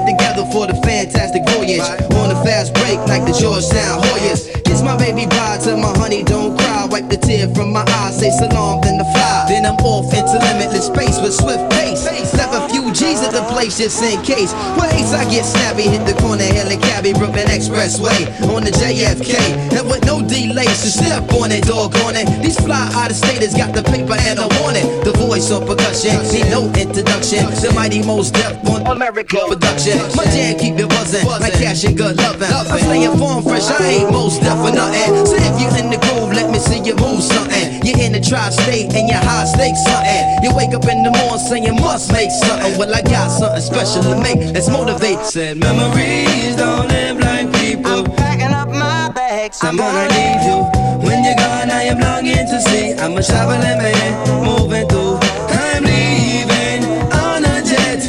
for 0.55 0.67
the 0.67 0.75
fantastic 0.87 1.43
voyage. 1.51 1.83
On 2.15 2.31
a 2.31 2.39
fast 2.47 2.73
break 2.79 2.95
like 3.11 3.27
the 3.27 3.35
Georgetown 3.35 3.99
Hoyas. 3.99 4.47
Kiss 4.63 4.81
my 4.81 4.95
baby 4.95 5.27
bride 5.27 5.59
till 5.59 5.75
my 5.75 5.91
honey 5.99 6.23
don't 6.23 6.57
cry. 6.57 6.87
Wipe 6.89 7.09
the 7.09 7.17
tear 7.17 7.53
from 7.53 7.73
my 7.73 7.83
eye, 7.83 8.11
say 8.11 8.31
salam, 8.31 8.79
then 8.79 8.97
the 8.97 9.03
fly. 9.11 9.44
Then 9.65 9.73
I'm 9.73 9.85
off 9.85 10.13
into 10.13 10.37
limitless 10.37 10.85
space 10.93 11.17
with 11.19 11.33
swift 11.33 11.65
pace. 11.73 12.05
Left 12.37 12.53
a 12.53 12.69
few 12.69 12.93
G's 12.93 13.25
at 13.25 13.33
the 13.33 13.41
place 13.49 13.79
just 13.79 13.97
in 14.03 14.21
case. 14.21 14.53
Ways 14.77 15.09
I 15.09 15.25
get 15.25 15.41
snappy, 15.41 15.89
hit 15.89 16.05
the 16.05 16.13
corner, 16.21 16.45
hell 16.45 16.69
and 16.69 16.81
cabby, 16.81 17.13
Brooklyn 17.13 17.49
Expressway 17.49 18.29
on 18.53 18.63
the 18.63 18.69
JFK. 18.69 19.33
And 19.73 19.89
with 19.89 20.05
no 20.05 20.21
delays 20.21 20.85
to 20.85 20.89
step 20.93 21.33
on 21.41 21.51
it, 21.51 21.65
doggone 21.65 22.13
it. 22.13 22.29
These 22.43 22.61
fly 22.61 22.77
out 22.93 23.09
of 23.09 23.17
staters 23.17 23.55
got 23.55 23.73
the 23.73 23.81
paper 23.81 24.13
and 24.13 24.37
I 24.37 24.45
want 24.61 24.77
it. 24.77 24.85
The 25.03 25.13
voice 25.17 25.49
on 25.49 25.65
percussion, 25.65 26.13
need 26.29 26.45
no 26.53 26.69
introduction. 26.77 27.49
The 27.57 27.73
mighty 27.73 28.05
Mos 28.05 28.29
Def 28.29 28.61
on 28.69 28.85
America 28.85 29.49
production. 29.49 29.97
My 30.13 30.29
jam 30.29 30.59
keep 30.61 30.77
it 30.77 30.89
buzzing, 30.89 31.25
like 31.25 31.57
cash 31.57 31.85
and 31.85 31.97
good 31.97 32.17
loving. 32.17 32.53
I'm 32.53 32.69
staying 32.85 33.17
form 33.17 33.41
fresh, 33.41 33.65
I 33.65 34.05
ain't 34.05 34.11
Mos 34.11 34.37
Def 34.37 34.61
for 34.61 34.69
nothing. 34.69 35.25
So 35.25 35.33
if 35.41 35.57
you 35.57 35.73
in 35.81 35.89
the 35.89 35.97
groove, 36.05 36.37
let 36.37 36.53
me 36.53 36.59
see 36.59 36.85
you 36.85 36.93
move 37.01 37.23
something. 37.25 37.81
You're 37.81 37.97
in 37.97 38.13
the 38.13 38.21
tri-state 38.21 38.93
and 38.93 39.09
you're 39.09 39.25
high 39.25 39.45
stakes 39.55 39.83
something. 39.83 40.43
You 40.43 40.51
wake 40.53 40.73
up 40.75 40.85
in 40.85 41.03
the 41.03 41.11
morning 41.11 41.39
saying 41.39 41.75
must 41.81 42.11
make 42.11 42.31
something. 42.31 42.77
Well, 42.77 42.93
I 42.93 43.01
got 43.01 43.29
something 43.29 43.61
special 43.61 44.03
to 44.03 44.15
make. 44.19 44.39
Let's 44.53 44.69
motivate. 44.69 45.19
Said 45.25 45.57
memories 45.57 46.55
don't 46.55 46.87
live 46.87 47.17
like 47.19 47.47
people. 47.59 48.03
Packing 48.19 48.53
up 48.53 48.69
my 48.69 49.09
bags. 49.15 49.63
I'm 49.63 49.77
gonna 49.77 50.07
need 50.11 50.41
you. 50.47 50.59
When 51.05 51.23
you're 51.23 51.39
gone, 51.39 51.71
I 51.71 51.83
am 51.91 51.99
longing 51.99 52.45
to 52.51 52.57
see. 52.67 52.93
I'm 52.93 53.15
a 53.17 53.23
traveling 53.23 53.79
man, 53.79 54.11
moving 54.43 54.87
through. 54.91 55.17
I'm 55.49 55.83
leaving 55.83 56.81
on 57.23 57.45
a 57.45 57.57
jet. 57.63 58.01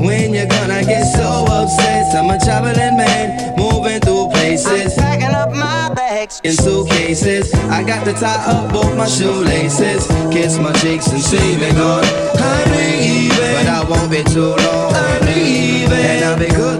When 0.00 0.34
you're 0.34 0.46
gone, 0.46 0.70
I 0.70 0.82
get 0.84 1.04
so 1.16 1.28
upset. 1.48 2.14
I'm 2.14 2.30
a 2.30 2.38
traveling 2.38 2.96
man, 3.00 3.56
moving 3.56 4.00
through 4.00 4.28
places. 4.30 4.99
Bags. 6.20 6.40
In 6.44 6.52
suitcases, 6.52 7.50
I 7.70 7.82
got 7.82 8.04
to 8.04 8.12
tie 8.12 8.44
up 8.44 8.70
both 8.74 8.94
my 8.94 9.06
shoelaces. 9.06 10.06
Kiss 10.30 10.58
my 10.58 10.70
cheeks 10.72 11.06
and 11.06 11.22
see 11.22 11.56
me 11.56 11.72
gone. 11.72 12.04
I'm 12.36 12.70
leaving, 12.76 13.54
but 13.56 13.66
I 13.66 13.86
won't 13.88 14.10
be 14.10 14.22
too 14.24 14.52
long. 14.54 14.92
I'm 14.92 15.24
leaving, 15.24 16.04
and 16.12 16.24
I'll 16.26 16.38
be 16.38 16.48
good 16.48 16.79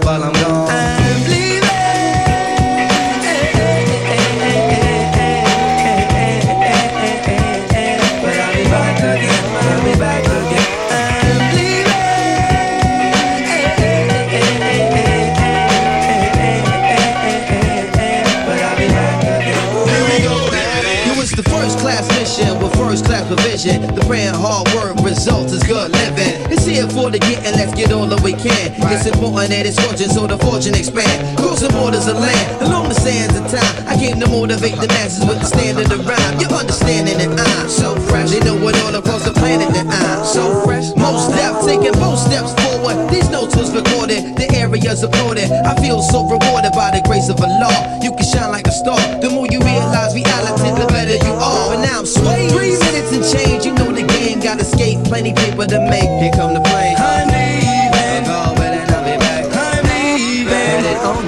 Here 27.11 27.19
for 27.19 27.27
the 27.27 27.35
getting, 27.35 27.59
let's 27.59 27.75
get 27.75 27.93
all 27.93 28.07
that 28.07 28.23
we 28.23 28.33
can. 28.33 28.71
It's 28.87 29.07
important 29.07 29.51
that 29.51 29.67
it's 29.67 29.79
fortune 29.83 30.11
so 30.11 30.27
the 30.27 30.39
fortune 30.39 30.75
expand. 30.75 31.39
Crossing 31.39 31.73
borders 31.75 32.07
of 32.07 32.19
land, 32.19 32.63
along 32.63 32.89
the 32.89 32.95
sands 32.95 33.35
of 33.35 33.51
time. 33.51 33.75
I 33.89 33.99
came 33.99 34.21
to 34.21 34.29
motivate 34.31 34.79
the 34.79 34.87
masses 34.95 35.27
with 35.27 35.41
the 35.41 35.47
standard 35.47 35.91
of 35.91 36.07
rhyme. 36.07 36.39
You're 36.39 36.55
understanding 36.55 37.19
that 37.19 37.35
I'm 37.35 37.69
so 37.69 37.99
fresh. 38.07 38.31
They 38.31 38.41
know 38.47 38.55
what 38.55 38.79
all 38.87 38.95
across 38.95 39.25
the 39.25 39.35
planet 39.35 39.75
that 39.75 39.87
I'm 39.91 40.23
so 40.25 40.63
fresh. 40.63 40.95
Mos 40.95 41.27
Def, 41.35 41.67
taking 41.67 41.99
both 41.99 42.21
steps 42.23 42.55
forward. 42.63 43.11
These 43.11 43.31
notes 43.31 43.57
was 43.57 43.75
recorded, 43.75 44.37
the 44.39 44.47
areas 44.55 45.03
applauded. 45.03 45.51
I 45.51 45.75
feel 45.83 46.03
so 46.03 46.23
rewarded 46.31 46.73
by 46.79 46.95
the 46.95 47.03
grace 47.03 47.27
of 47.27 47.43
Allah. 47.43 47.99
You 48.03 48.15
can 48.15 48.23
shine 48.23 48.55
like 48.55 48.69
a 48.71 48.75
star. 48.75 49.01
The 49.19 49.31
more 49.31 49.51
you 49.51 49.59
realize 49.59 50.15
reality, 50.15 50.71
the 50.79 50.87
better 50.87 51.19
you 51.19 51.35
are. 51.35 51.75
And 51.75 51.83
now 51.83 52.01
I'm 52.01 52.07
swayed. 52.07 52.55
Three 52.55 52.79
minutes 52.79 53.11
and 53.11 53.25
change, 53.27 53.67
you 53.67 53.75
know 53.75 53.91
the 53.91 54.07
game 54.07 54.39
got 54.39 54.61
escape. 54.61 55.03
Plenty 55.11 55.35
paper 55.35 55.67
to 55.67 55.79
make. 55.91 56.11
Here 56.23 56.31
come 56.39 56.55
the 56.55 56.63
plane. 56.63 57.00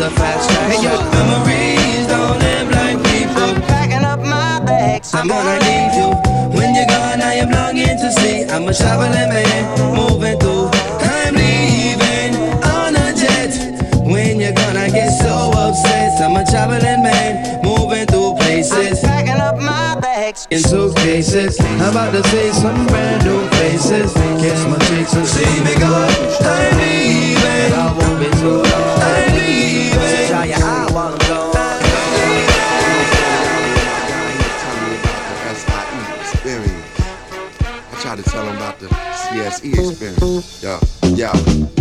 the 0.02 0.10
fast 0.18 0.50
memories 1.14 2.06
don't 2.08 2.38
live 2.40 2.68
like 2.74 2.98
people. 3.06 3.38
I'm 3.38 3.62
packing 3.70 4.04
up 4.04 4.18
my 4.18 4.58
bags. 4.66 5.14
I'm 5.14 5.28
gonna 5.28 5.62
leave 5.62 5.94
you. 5.94 6.10
When 6.58 6.74
you're 6.74 6.90
gone, 6.90 7.22
I 7.22 7.34
am 7.42 7.50
longing 7.50 7.96
to 8.02 8.08
see. 8.18 8.42
I'm 8.50 8.66
a 8.66 8.74
traveling 8.74 9.30
man, 9.30 9.62
moving 9.94 10.38
through. 10.40 10.70
I'm 11.06 11.34
leaving 11.38 12.34
on 12.66 12.96
a 12.96 13.14
jet. 13.14 13.54
When 14.02 14.40
you're 14.40 14.58
gonna 14.62 14.90
get 14.90 15.10
so 15.22 15.54
upset? 15.54 16.20
I'm 16.20 16.34
a 16.34 16.44
traveling 16.50 17.02
man, 17.06 17.62
moving 17.62 18.06
through 18.06 18.34
places. 18.42 18.98
I'm 19.04 19.10
packing 19.10 19.40
up 19.40 19.60
my 19.60 20.00
bags. 20.00 20.48
In 20.50 20.58
suitcases, 20.58 21.60
I'm 21.60 21.94
about 21.94 22.10
to 22.10 22.22
see 22.30 22.50
some 22.50 22.88
brand 22.88 23.24
new 23.24 23.46
faces. 23.56 24.12
Kiss 24.42 24.66
my 24.66 24.78
cheeks 24.86 25.14
are. 25.14 25.26
see 25.26 25.54
me 25.62 25.74
go. 25.78 25.94
I'm 26.42 26.78
leaving. 26.78 28.81
yes, 39.34 39.64
E. 39.64 39.72
Yeah, 40.62 40.80
yeah. 41.14 41.32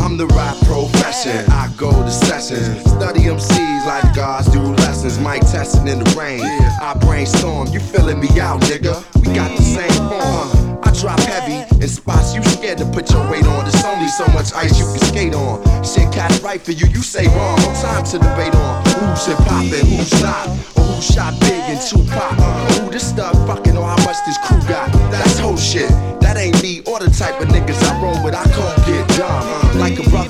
I'm 0.03 0.17
the 0.17 0.27
right 0.27 0.57
profession. 0.63 1.49
I 1.51 1.73
go 1.77 1.91
to 1.91 2.11
sessions, 2.11 2.79
study 2.89 3.21
MCs 3.21 3.85
like 3.85 4.15
gods 4.15 4.47
do 4.49 4.61
lessons. 4.61 5.19
Mic 5.19 5.41
testing 5.41 5.87
in 5.87 5.99
the 5.99 6.15
rain. 6.17 6.41
I 6.43 6.93
brainstorm. 6.99 7.67
You 7.67 7.79
feeling 7.79 8.19
me 8.19 8.27
out, 8.39 8.61
nigga? 8.61 9.03
We 9.25 9.33
got 9.33 9.55
the 9.57 9.63
same 9.63 10.09
form. 10.09 10.61
Drop 10.99 11.19
heavy 11.21 11.63
in 11.82 11.88
spots 11.88 12.36
you 12.36 12.43
scared 12.43 12.77
to 12.80 12.86
put 12.86 13.10
your 13.12 13.30
weight 13.32 13.45
on. 13.45 13.63
There's 13.63 13.84
only 13.86 14.08
so 14.08 14.25
much 14.27 14.54
ice 14.54 14.77
you 14.77 14.86
can 14.86 14.99
skate 15.08 15.34
on. 15.34 15.63
Shit 15.84 16.12
cats 16.12 16.39
right 16.41 16.62
for 16.62 16.71
you, 16.71 16.88
you 16.88 17.01
say 17.01 17.27
wrong. 17.27 17.58
No 17.58 17.73
time 17.82 18.04
to 18.06 18.17
debate 18.19 18.54
on 18.54 18.84
who's 18.86 19.25
hip 19.25 19.38
hop 19.39 19.63
and 19.63 19.88
who's 19.88 20.21
not. 20.21 20.47
Or 20.77 20.84
who 20.84 21.01
shot 21.01 21.39
big 21.39 21.62
and 21.71 21.82
too 21.82 21.99
Or 21.99 22.84
who 22.84 22.91
this 22.91 23.08
stuff 23.10 23.34
fucking 23.47 23.77
or 23.77 23.88
how 23.88 23.97
much 24.06 24.17
this 24.25 24.38
crew 24.45 24.62
got. 24.67 24.91
That's 25.12 25.39
whole 25.39 25.58
shit. 25.58 25.89
That 26.21 26.38
ain't 26.38 26.62
me 26.62 26.82
or 26.82 26.99
the 26.99 27.10
type 27.10 27.41
of 27.41 27.47
niggas 27.47 27.82
I 27.84 28.01
roll 28.01 28.23
with. 28.23 28.36
I 28.36 28.43
can't 28.43 28.86
get 28.86 29.17
dumb 29.17 29.61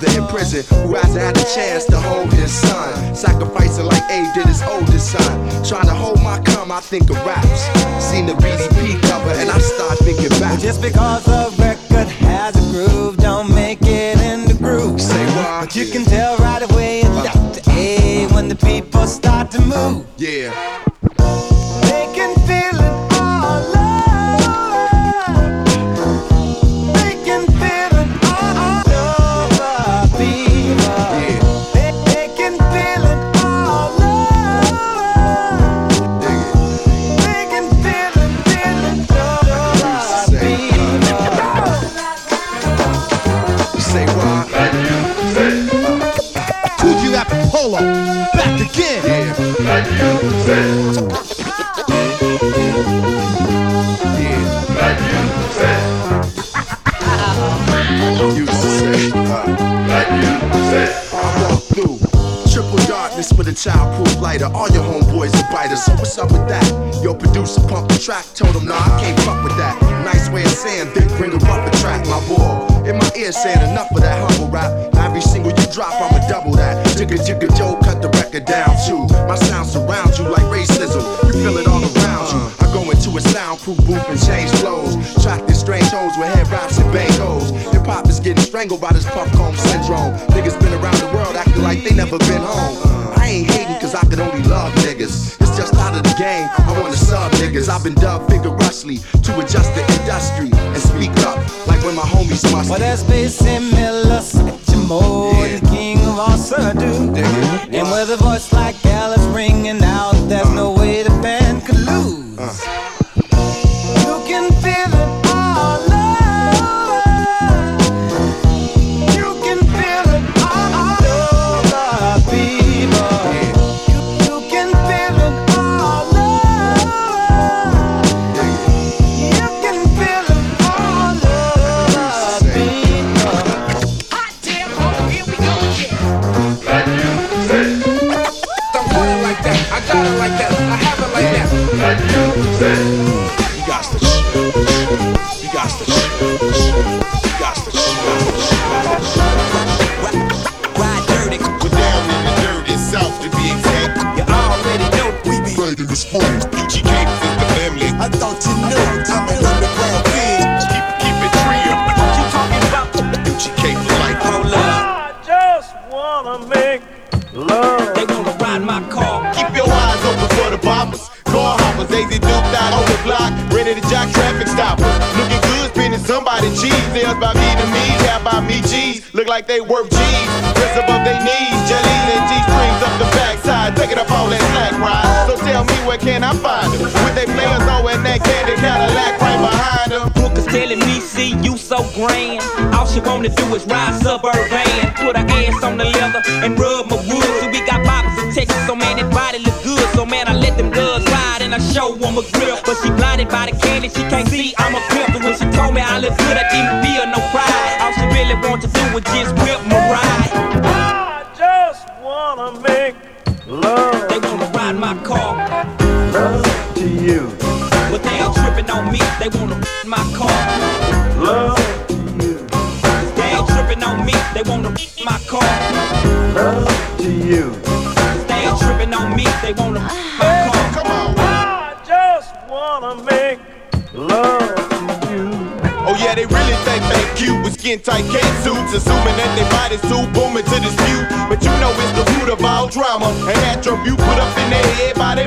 mother 0.01 0.19
in 0.19 0.27
prison 0.27 0.63
who 0.83 0.95
hasn't 0.95 1.21
had 1.21 1.37
a 1.37 1.55
chance 1.55 1.85
to 1.85 1.99
hold 1.99 2.31
his 2.33 2.51
son. 2.51 3.15
Sacrificing 3.15 3.85
like 3.85 4.03
Abe 4.09 4.33
did 4.33 4.45
his 4.47 4.61
oldest 4.63 5.11
son. 5.11 5.63
Trying 5.63 5.87
to 5.87 5.93
hold 5.93 6.21
my 6.21 6.39
cum, 6.41 6.71
I 6.71 6.79
think 6.79 7.09
of 7.09 7.17
raps. 7.25 7.61
Seen 8.03 8.25
the 8.25 8.33
BDP 8.33 9.01
cover 9.03 9.31
and 9.31 9.49
I 9.49 9.57
start 9.59 9.99
thinking 9.99 10.29
back. 10.39 10.53
Well, 10.53 10.59
just 10.59 10.81
because 10.81 11.27
a 11.27 11.49
record 11.61 12.07
has 12.07 12.55
a 12.55 12.71
groove, 12.71 13.17
don't 13.17 13.53
make 13.53 13.81
it 13.81 14.19
in 14.21 14.45
the 14.45 14.53
groove. 14.53 15.01
Say 15.01 15.25
what? 15.35 15.65
But 15.65 15.75
you 15.75 15.91
can 15.91 16.03
tell 16.03 16.37
right 16.37 16.61
away 16.61 16.70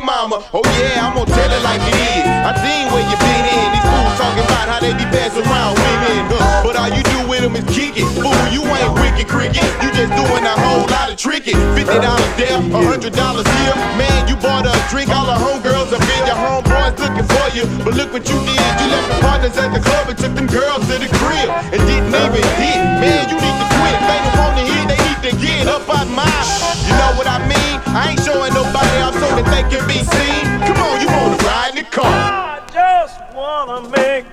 mama. 0.05 0.45
Oh 0.53 0.61
yeah, 0.77 1.01
I'm 1.01 1.17
gonna 1.17 1.33
tell 1.33 1.49
it 1.49 1.63
like 1.65 1.81
it 1.81 1.97
is. 1.97 2.29
I 2.29 2.53
seen 2.61 2.93
where 2.93 3.03
you 3.09 3.17
been 3.17 3.45
in. 3.49 3.69
These 3.73 3.89
fools 3.89 4.15
talking 4.21 4.45
about 4.45 4.67
how 4.69 4.79
they 4.85 4.93
be 4.93 5.09
passing 5.09 5.43
around 5.49 5.81
women. 5.81 6.29
Huh? 6.29 6.61
But 6.61 6.77
all 6.77 6.93
you 6.93 7.03
do 7.09 7.19
with 7.25 7.41
them 7.41 7.57
is 7.57 7.65
kick 7.73 7.97
it. 7.97 8.05
Fool, 8.21 8.37
you 8.53 8.61
ain't 8.69 8.93
wicked 9.01 9.27
cricket. 9.27 9.65
You 9.81 9.89
just 9.97 10.13
doing 10.13 10.45
a 10.45 10.55
whole 10.61 10.85
lot 10.93 11.09
of 11.09 11.17
tricking. 11.17 11.57
Fifty 11.73 11.99
dollars 12.05 12.33
there, 12.37 12.61
a 12.61 12.81
hundred 12.85 13.17
dollars 13.17 13.49
here. 13.65 13.75
Man, 13.97 14.29
you 14.29 14.37
bought 14.37 14.69
a 14.69 14.77
drink, 14.93 15.09
all 15.09 15.25
the 15.25 15.39
homegirls 15.41 15.91
up 15.97 16.05
in 16.05 16.23
your 16.29 16.37
homeboys 16.75 16.99
looking 16.99 17.27
for 17.29 17.47
you. 17.57 17.65
But 17.85 17.95
look 17.95 18.13
what 18.13 18.29
you 18.29 18.39
did. 18.45 18.59
You 18.81 18.87
left 18.91 19.09
the 19.09 19.19
partners 19.21 19.57
at 19.57 19.73
the 19.73 19.81
club 19.81 20.09
and 20.09 20.19
took 20.19 20.35
them 20.35 20.47
girls 20.47 20.87
to 20.89 20.99
the 20.99 21.09
crib 21.19 21.49
and 21.73 21.81
didn't 21.87 22.15
even 22.15 22.45
hit. 22.59 22.79
Man, 23.01 23.29
you 23.31 23.37
need 23.39 23.57
to 23.63 23.67
quit. 23.79 23.97
They 24.09 24.19
don't 24.25 24.39
want 24.39 24.55
to 24.59 24.65
hit, 24.65 24.85
they 24.91 24.99
need 25.07 25.21
to 25.31 25.33
get 25.39 25.69
up 25.69 25.89
out 25.89 26.09
mine. 26.09 26.47
You 26.87 26.95
know 26.95 27.13
what 27.19 27.27
I 27.27 27.39
mean? 27.47 27.81
I 27.95 28.11
ain't 28.11 28.23
showing 28.23 28.53
nobody 28.55 28.97
out 29.03 29.15
so 29.15 29.29
that 29.37 29.47
they 29.53 29.63
can 29.71 29.87
be 29.87 30.03
seen. 30.03 30.43
Come 30.67 30.79
on, 30.83 31.01
you 31.01 31.09
wanna 31.09 31.37
ride 31.45 31.71
in 31.71 31.85
the 31.85 31.91
car. 31.91 32.11
I 32.11 32.61
just 32.73 33.21
wanna 33.35 33.89
make 33.89 34.27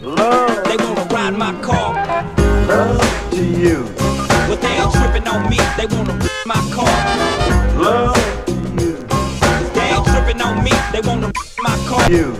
love. 0.00 0.64
They 0.64 0.76
wanna 0.76 1.04
ride 1.14 1.34
my 1.34 1.52
car, 1.62 1.94
Love 2.68 3.30
to 3.32 3.42
you. 3.44 3.84
but 4.48 4.60
they 4.60 4.74
ain't 4.80 4.92
tripping 4.92 5.26
on 5.28 5.48
me. 5.48 5.58
They 5.76 5.86
wanna 5.86 6.14
rip 6.14 6.46
my 6.46 6.60
car. 6.74 6.94
Love 7.80 8.16
They 8.16 8.42
ain't 8.42 8.45
tripping 10.26 10.42
on 10.42 10.64
me. 10.64 10.70
They 10.92 11.00
wanna 11.00 11.32
my 11.58 11.76
car. 11.86 12.10
you. 12.10 12.32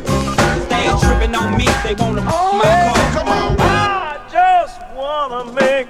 They 0.69 0.89
ain't 0.89 1.01
tripping 1.01 1.35
on 1.35 1.57
me. 1.57 1.67
They 1.85 1.95
wanna 1.95 2.23
rip 2.23 2.25
my 2.25 2.33
oh, 2.33 3.13
car. 3.13 3.25
Come 3.25 3.29
on. 3.29 3.57
I 3.61 4.29
just 4.31 4.81
wanna 4.95 5.53
make 5.53 5.89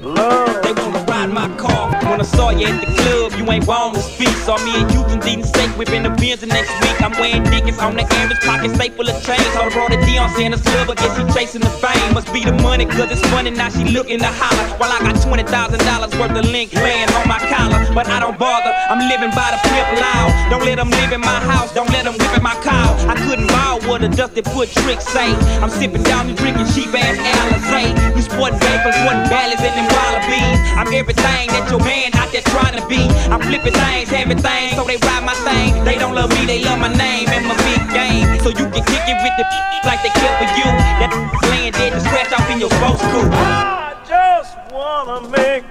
love. 0.00 0.62
They 0.62 0.72
wanna 0.72 1.07
ride 1.28 1.50
my 1.50 1.56
car. 1.56 1.90
When 2.10 2.20
I 2.20 2.24
saw 2.24 2.50
you 2.50 2.66
at 2.66 2.80
the 2.80 2.92
club, 3.02 3.32
you 3.38 3.50
ain't 3.50 3.66
wrong 3.66 3.94
to 3.94 4.00
speak. 4.00 4.28
Saw 4.44 4.56
me 4.64 4.80
and 4.80 4.90
you 4.92 5.02
and 5.04 5.24
eating 5.24 5.44
steak 5.44 5.70
whipping 5.76 6.02
the 6.02 6.10
Benz 6.10 6.40
the 6.40 6.46
next 6.46 6.72
week. 6.80 7.00
I'm 7.02 7.12
wearing 7.12 7.44
Dickies 7.44 7.78
on 7.78 7.96
the 7.96 8.02
average 8.02 8.40
pocket, 8.40 8.74
stay 8.74 8.90
full 8.90 9.08
of. 9.08 9.22
Told 9.22 9.38
her 9.38 9.70
brought 9.70 9.92
a 9.92 10.00
D 10.04 10.18
on 10.18 10.30
Santa's 10.30 10.62
club, 10.62 10.90
I 10.90 10.94
guess 10.94 11.16
she 11.16 11.24
chasing 11.38 11.60
the 11.60 11.70
fame. 11.70 12.14
Must 12.14 12.32
be 12.32 12.44
the 12.44 12.52
money, 12.52 12.86
cause 12.86 13.10
it's 13.10 13.20
funny. 13.28 13.50
Now 13.50 13.68
she 13.68 13.84
looking 13.84 14.18
to 14.20 14.30
holler. 14.30 14.66
While 14.78 14.92
I 14.92 14.98
got 15.00 15.16
$20,000 15.16 16.18
worth 16.18 16.36
of 16.36 16.50
link 16.50 16.70
playing 16.72 17.08
on 17.12 17.28
my 17.28 17.38
collar. 17.38 17.78
But 17.94 18.08
I 18.08 18.20
don't 18.20 18.38
bother, 18.38 18.72
I'm 18.88 19.00
living 19.08 19.30
by 19.30 19.52
the 19.52 19.60
flip 19.68 19.86
loud. 20.00 20.30
Don't 20.50 20.64
let 20.64 20.76
them 20.76 20.90
live 20.90 21.12
in 21.12 21.20
my 21.20 21.40
house, 21.40 21.72
don't 21.74 21.90
let 21.90 22.04
them 22.04 22.14
whip 22.16 22.36
in 22.36 22.42
my 22.42 22.56
car. 22.62 22.96
I 23.08 23.14
couldn't 23.26 23.48
buy 23.48 23.78
what 23.86 24.02
a 24.02 24.08
dusty 24.08 24.42
foot 24.42 24.68
trick 24.70 25.00
say. 25.00 25.34
I'm 25.60 25.70
sipping 25.70 26.02
down 26.02 26.28
and 26.28 26.36
drinking 26.36 26.66
cheap 26.72 26.92
ass 26.94 27.16
Alizé. 27.18 28.16
You 28.16 28.22
sporting 28.22 28.58
vapors, 28.60 28.94
sporting 28.96 29.28
ballads 29.28 29.62
and 29.62 29.74
them 29.76 29.88
wallabies. 29.92 30.58
I'm 30.78 30.88
everything 30.94 31.17
that 31.22 31.70
your 31.70 31.80
man 31.80 32.14
out 32.14 32.30
there 32.32 32.42
trying 32.42 32.76
to 32.78 32.84
be. 32.86 33.02
I'm 33.30 33.40
flipping 33.40 33.72
things, 33.74 34.08
having 34.08 34.38
things, 34.38 34.76
so 34.76 34.84
they 34.84 34.96
ride 34.98 35.24
my 35.24 35.34
thing. 35.46 35.84
They 35.84 35.96
don't 35.98 36.14
love 36.14 36.30
me, 36.30 36.46
they 36.46 36.62
love 36.64 36.78
my 36.78 36.92
name 36.92 37.28
and 37.28 37.46
my 37.46 37.56
big 37.66 37.82
game. 37.90 38.26
So 38.40 38.50
you 38.50 38.66
can 38.70 38.84
kick 38.84 39.04
it 39.08 39.18
with 39.22 39.34
the 39.38 39.44
like 39.88 40.02
they 40.02 40.12
kill 40.14 40.34
for 40.38 40.48
you. 40.58 40.68
That 41.00 41.10
laying 41.50 41.72
dead 41.72 41.92
to 41.92 42.00
scratch 42.00 42.32
off 42.32 42.48
in 42.50 42.60
your 42.60 42.70
sports 42.70 43.02
coupe. 43.10 43.32
I 43.32 43.94
just 44.06 44.54
wanna 44.72 45.28
make 45.28 45.64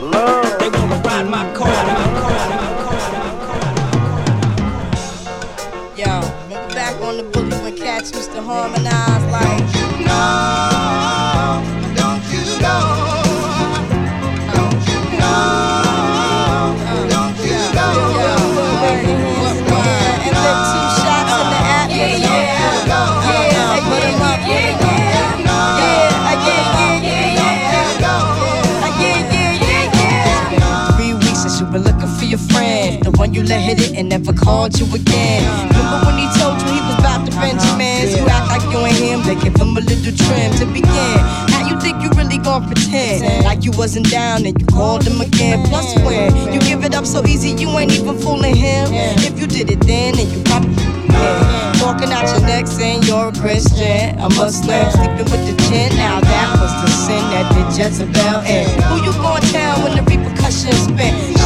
love. 0.00 0.58
They 0.60 0.68
wanna 0.68 1.00
ride 1.04 1.28
my 1.28 1.44
car, 1.54 1.68
my 1.68 1.94
car, 2.20 2.40
my 2.50 2.62
car, 2.80 3.00
my 3.08 3.44
car. 3.44 3.70
Yo, 5.96 6.20
remember 6.48 6.74
back 6.74 7.00
on 7.02 7.16
the 7.18 7.24
bully 7.24 7.56
when 7.64 7.76
cats 7.76 8.12
used 8.12 8.32
to 8.32 8.42
harmonize 8.42 9.24
like 9.30 9.64
No, 10.00 10.69
you 33.32 33.42
let 33.44 33.60
hit 33.60 33.80
it 33.80 33.96
and 33.96 34.08
never 34.08 34.32
called 34.32 34.78
you 34.78 34.86
again. 34.94 35.42
Remember 35.70 36.06
when 36.06 36.18
he 36.18 36.26
told 36.38 36.60
you 36.60 36.68
he 36.68 36.80
was 36.82 36.98
about 36.98 37.26
to 37.26 37.32
Benjamins? 37.32 38.16
You 38.18 38.26
act 38.26 38.48
like 38.50 38.64
you 38.72 38.78
ain't 38.78 38.96
him, 38.96 39.22
they 39.22 39.36
give 39.38 39.54
him 39.54 39.76
a 39.76 39.80
little 39.80 40.14
trim 40.14 40.50
to 40.58 40.66
begin. 40.66 41.18
How 41.50 41.66
you 41.68 41.78
think 41.80 42.02
you 42.02 42.10
really 42.10 42.38
gon' 42.38 42.66
pretend? 42.66 43.44
Like 43.44 43.64
you 43.64 43.72
wasn't 43.72 44.10
down 44.10 44.46
and 44.46 44.58
you 44.60 44.66
called 44.66 45.06
him 45.06 45.20
again. 45.20 45.64
Plus 45.66 45.94
when 46.04 46.34
you 46.52 46.60
give 46.60 46.84
it 46.84 46.94
up 46.94 47.06
so 47.06 47.24
easy 47.26 47.50
you 47.50 47.68
ain't 47.78 47.92
even 47.92 48.18
fooling 48.18 48.56
him. 48.56 48.88
If 49.22 49.38
you 49.38 49.46
did 49.46 49.70
it 49.70 49.80
then 49.86 50.18
and 50.18 50.28
you 50.30 50.42
probably 50.44 50.74
yeah. 51.10 51.72
Talking 51.78 52.12
out 52.12 52.28
your 52.30 52.46
neck 52.46 52.66
saying 52.66 53.02
you're 53.04 53.28
a 53.28 53.32
Christian 53.32 54.18
A 54.18 54.28
Muslim 54.30 54.90
sleeping 54.90 55.28
with 55.30 55.42
the 55.46 55.54
chin. 55.68 55.94
Now 55.96 56.20
that 56.20 56.48
was 56.60 56.72
the 56.82 56.90
sin 56.90 57.22
that 57.30 57.46
did 57.54 57.68
Jezebel 57.78 58.40
in. 58.46 58.66
Who 58.88 59.04
you 59.04 59.12
gonna 59.22 59.40
tell 59.52 59.82
when 59.82 59.96
the 59.96 60.02
repercussions 60.02 60.84
spin 60.84 61.39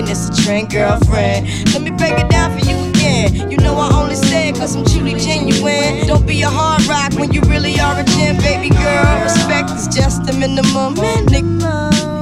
thinking 0.00 0.12
it's 0.12 0.28
a 0.28 0.42
trend 0.42 0.70
girlfriend. 0.70 1.46
Let 1.72 1.82
me 1.82 1.90
break 1.90 2.18
it 2.18 2.28
down 2.30 2.58
for 2.58 2.64
you 2.64 2.76
again. 2.90 3.50
You 3.50 3.56
know 3.58 3.76
I 3.76 3.90
only 4.00 4.14
say 4.14 4.48
it 4.48 4.56
cause 4.56 4.74
I'm 4.76 4.84
truly 4.84 5.14
genuine. 5.14 6.06
Don't 6.06 6.26
be 6.26 6.42
a 6.42 6.48
hard 6.48 6.84
rock 6.86 7.12
when 7.18 7.32
you 7.32 7.40
really 7.42 7.78
are 7.80 7.98
a 7.98 8.04
gem 8.04 8.36
Baby 8.38 8.70
girl, 8.70 9.22
respect 9.22 9.70
is 9.70 9.88
just 9.88 10.24
the 10.24 10.32
minimum. 10.32 10.94
Nick, 11.30 11.44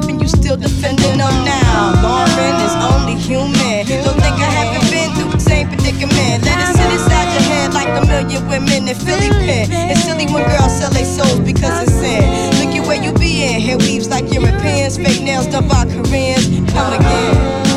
and 0.08 0.20
you 0.20 0.28
still 0.28 0.56
defending 0.56 1.18
them 1.18 1.36
now. 1.44 1.94
Lauryn 2.02 2.56
is 2.66 2.74
only 2.92 3.14
human. 3.14 3.86
Don't 3.86 4.18
think 4.18 4.36
I 4.40 4.50
haven't 4.50 4.90
been 4.90 5.10
through 5.14 5.32
the 5.32 5.40
same 5.40 5.68
predicament. 5.68 6.44
Let 6.44 6.58
it 6.58 6.76
sit 6.76 6.90
inside 6.90 7.28
your 7.34 7.46
head 7.52 7.74
like 7.74 7.88
a 7.88 8.06
million 8.06 8.46
women 8.48 8.88
in 8.88 8.96
Philly 8.96 9.30
pen 9.30 9.68
It's 9.90 10.04
silly 10.04 10.26
when 10.26 10.48
girls 10.48 10.78
sell 10.78 10.90
their 10.90 11.04
souls 11.04 11.40
because 11.40 11.82
it's 11.82 11.92
sin. 11.92 12.24
Look 12.58 12.74
at 12.74 12.86
where 12.86 13.02
you 13.02 13.12
be 13.12 13.44
in 13.44 13.60
Hair 13.60 13.78
weaves 13.78 14.08
like 14.08 14.32
Europeans. 14.32 14.96
Fake 14.96 15.22
nails 15.22 15.46
done 15.46 15.68
by 15.68 15.84
Koreans. 15.84 16.46
Come 16.72 16.94
again 16.94 17.67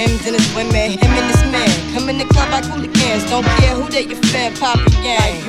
and 0.00 0.18
his 0.34 0.54
women. 0.54 1.09
Him 1.90 2.08
and 2.08 2.20
his 2.20 2.22
man 2.22 2.22
come 2.22 2.22
in 2.22 2.22
the 2.22 2.26
club 2.34 2.50
like 2.50 2.64
hooligans. 2.64 3.24
Don't 3.30 3.44
care 3.58 3.74
who 3.74 3.88
they 3.90 4.04
your 4.06 4.20
fan, 4.30 4.54
poppin' 4.56 4.92
gang. 5.02 5.42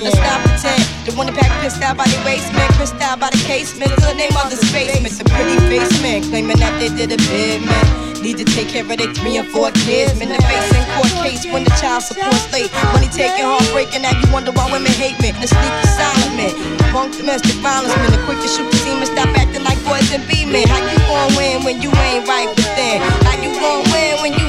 Let's 0.00 0.16
stop 0.16 0.40
pretend. 0.44 0.82
The 1.04 1.12
one 1.16 1.26
that 1.28 1.36
pack 1.36 1.52
pissed 1.60 1.82
out 1.82 1.96
by 1.96 2.04
the 2.04 2.20
waist, 2.24 2.52
man, 2.52 2.68
crissed 2.76 3.00
out 3.00 3.20
by 3.20 3.30
the 3.30 3.40
casement. 3.44 3.92
To 3.96 4.00
the 4.00 4.14
name 4.14 4.32
of 4.36 4.50
the 4.50 4.58
basement. 4.72 5.16
The 5.16 5.24
pretty 5.24 5.56
face 5.68 6.02
man 6.02 6.22
claiming 6.24 6.58
that 6.58 6.76
they 6.80 6.88
did 6.88 7.12
a 7.12 7.18
bid, 7.28 7.64
man. 7.64 8.08
Need 8.22 8.38
to 8.38 8.44
take 8.44 8.68
care 8.68 8.82
of 8.82 8.96
their 8.98 9.12
three 9.14 9.36
and 9.38 9.46
four 9.48 9.70
kids. 9.86 10.18
Man, 10.18 10.28
the 10.28 10.40
face 10.42 10.72
in 10.74 10.82
court 10.98 11.12
case 11.22 11.46
when 11.46 11.62
the 11.62 11.70
child 11.78 12.02
support's 12.02 12.50
late. 12.52 12.72
Money 12.92 13.08
taking, 13.08 13.46
heartbreaking. 13.46 14.02
Now 14.02 14.12
you 14.18 14.26
wonder 14.32 14.50
why 14.50 14.66
women 14.72 14.90
hate 14.98 15.14
me. 15.22 15.30
The 15.32 15.46
sneaky 15.46 15.86
silent 15.94 16.34
man. 16.34 16.52
Punk 16.90 17.14
domestic 17.14 17.54
violence 17.62 17.94
man. 17.94 18.10
The 18.10 18.20
quick 18.26 18.42
to 18.42 18.48
shoot 18.48 18.66
the 18.66 18.76
semen. 18.82 19.06
Stop 19.06 19.30
acting 19.38 19.62
like 19.62 19.78
boys 19.86 20.10
and 20.10 20.26
be 20.26 20.44
men. 20.44 20.66
How 20.66 20.82
you 20.82 20.98
gon' 21.06 21.30
win 21.38 21.62
when 21.62 21.78
you 21.80 21.94
ain't 22.10 22.26
right 22.26 22.50
within? 22.50 22.98
How 23.22 23.38
you 23.38 23.54
gon' 23.54 23.86
win 23.94 24.18
when 24.18 24.32
you 24.34 24.47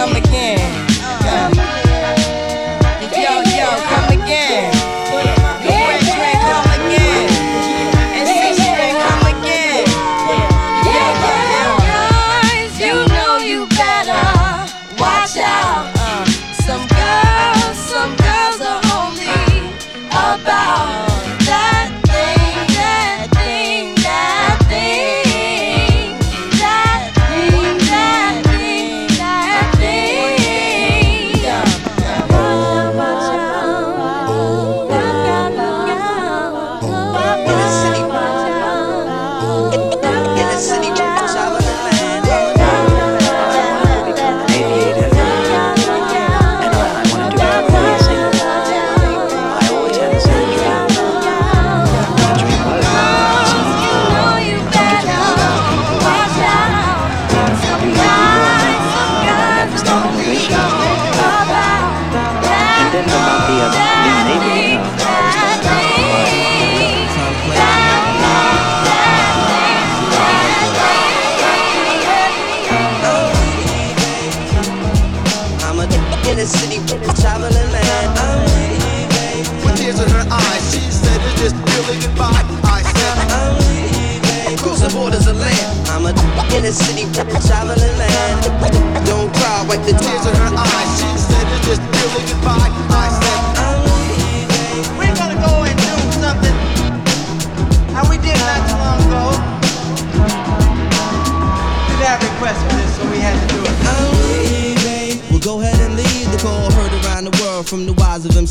come 0.00 0.16
again. 0.16 0.79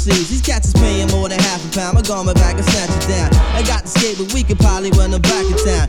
These 0.09 0.41
cats 0.41 0.67
is 0.69 0.73
paying 0.73 1.07
more 1.09 1.29
than 1.29 1.39
half 1.39 1.63
a 1.65 1.69
pound. 1.75 1.95
My 1.95 2.01
garment 2.01 2.37
back 2.37 2.55
and 2.55 2.65
snatch 2.65 2.89
it 2.89 3.07
down. 3.07 3.29
I 3.53 3.61
got 3.63 3.83
the 3.83 3.89
skate, 3.89 4.17
but 4.17 4.33
we 4.33 4.43
could 4.43 4.59
probably 4.59 4.91
run 4.91 5.11
them 5.11 5.21
back 5.21 5.45
in 5.45 5.57
town. 5.57 5.88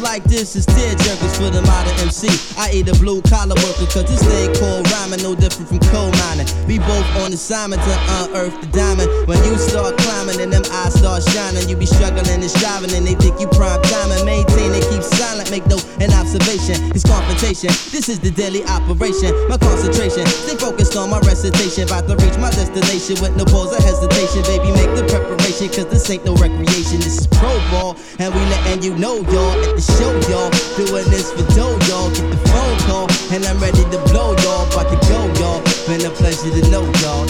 Like 0.00 0.22
this 0.24 0.54
is 0.54 0.64
tear 0.64 0.94
jerkers 0.94 1.34
for 1.36 1.50
the 1.50 1.62
modern 1.62 1.94
MC. 1.98 2.30
I 2.56 2.70
eat 2.70 2.88
a 2.88 2.94
blue 3.02 3.20
collar 3.22 3.58
worker, 3.66 3.90
cause 3.90 4.06
this 4.06 4.22
thing 4.22 4.54
called 4.54 4.86
rhyming 4.94 5.22
no 5.22 5.34
different 5.34 5.68
from 5.68 5.80
coal 5.90 6.10
mining. 6.22 6.46
We 6.70 6.78
both 6.78 7.06
on 7.18 7.32
assignment 7.32 7.82
to 7.82 7.94
unearth 8.22 8.54
the 8.62 8.68
diamond. 8.70 9.10
When 9.26 9.42
you 9.42 9.58
start 9.58 9.98
climbing 9.98 10.40
and 10.40 10.52
them 10.52 10.62
eyes 10.70 10.94
start 10.94 11.22
shining, 11.34 11.68
you 11.68 11.76
be 11.76 11.86
struggling 11.86 12.30
and 12.30 12.46
striving, 12.46 12.94
and 12.94 13.06
they 13.06 13.18
think 13.18 13.40
you 13.40 13.48
prime 13.50 13.82
time 13.90 14.08
maintain 14.24 14.70
and 14.70 14.84
keep 14.86 15.02
silent. 15.02 15.50
Make 15.50 15.66
no 15.66 15.82
an 15.98 16.14
observation. 16.14 16.78
It's 16.94 17.02
confrontation. 17.02 17.74
This 17.90 18.08
is 18.08 18.20
the 18.20 18.30
daily 18.30 18.62
operation. 18.70 19.34
My 19.50 19.58
concentration. 19.58 20.26
Stay 20.26 20.56
focused 20.56 20.94
on 20.96 21.10
my 21.10 21.18
recitation. 21.26 21.90
About 21.90 22.06
to 22.06 22.14
reach 22.22 22.38
my 22.38 22.50
destination 22.54 23.18
with 23.18 23.34
no 23.34 23.44
pause 23.44 23.74
or 23.74 23.82
hesitation. 23.82 24.46
Baby, 24.46 24.70
make 24.78 24.94
the 24.94 25.04
preparation. 25.10 25.68
Cause 25.74 25.90
this 25.90 26.08
ain't 26.10 26.24
no 26.24 26.34
recreation. 26.38 27.02
This 27.02 27.24
is 27.24 27.26
pro 27.26 27.50
ball. 27.74 27.96
And 28.18 28.30
we 28.34 28.40
letting 28.54 28.82
you 28.82 28.94
know, 28.94 29.26
y'all. 29.34 29.58
At 29.66 29.74
the 29.74 29.87
show, 29.96 30.12
y'all. 30.28 30.50
Doing 30.76 31.08
this 31.08 31.32
for 31.32 31.46
dough, 31.54 31.78
y'all. 31.88 32.10
Get 32.10 32.28
the 32.30 32.38
phone 32.50 32.78
call. 32.88 33.06
And 33.32 33.44
I'm 33.46 33.58
ready 33.58 33.84
to 33.84 33.98
blow, 34.10 34.36
y'all. 34.44 34.66
About 34.68 34.90
to 34.92 34.98
go, 35.08 35.20
y'all. 35.40 35.62
Been 35.86 36.04
a 36.04 36.10
pleasure 36.10 36.50
to 36.50 36.62
know, 36.70 36.84
y'all. 37.00 37.28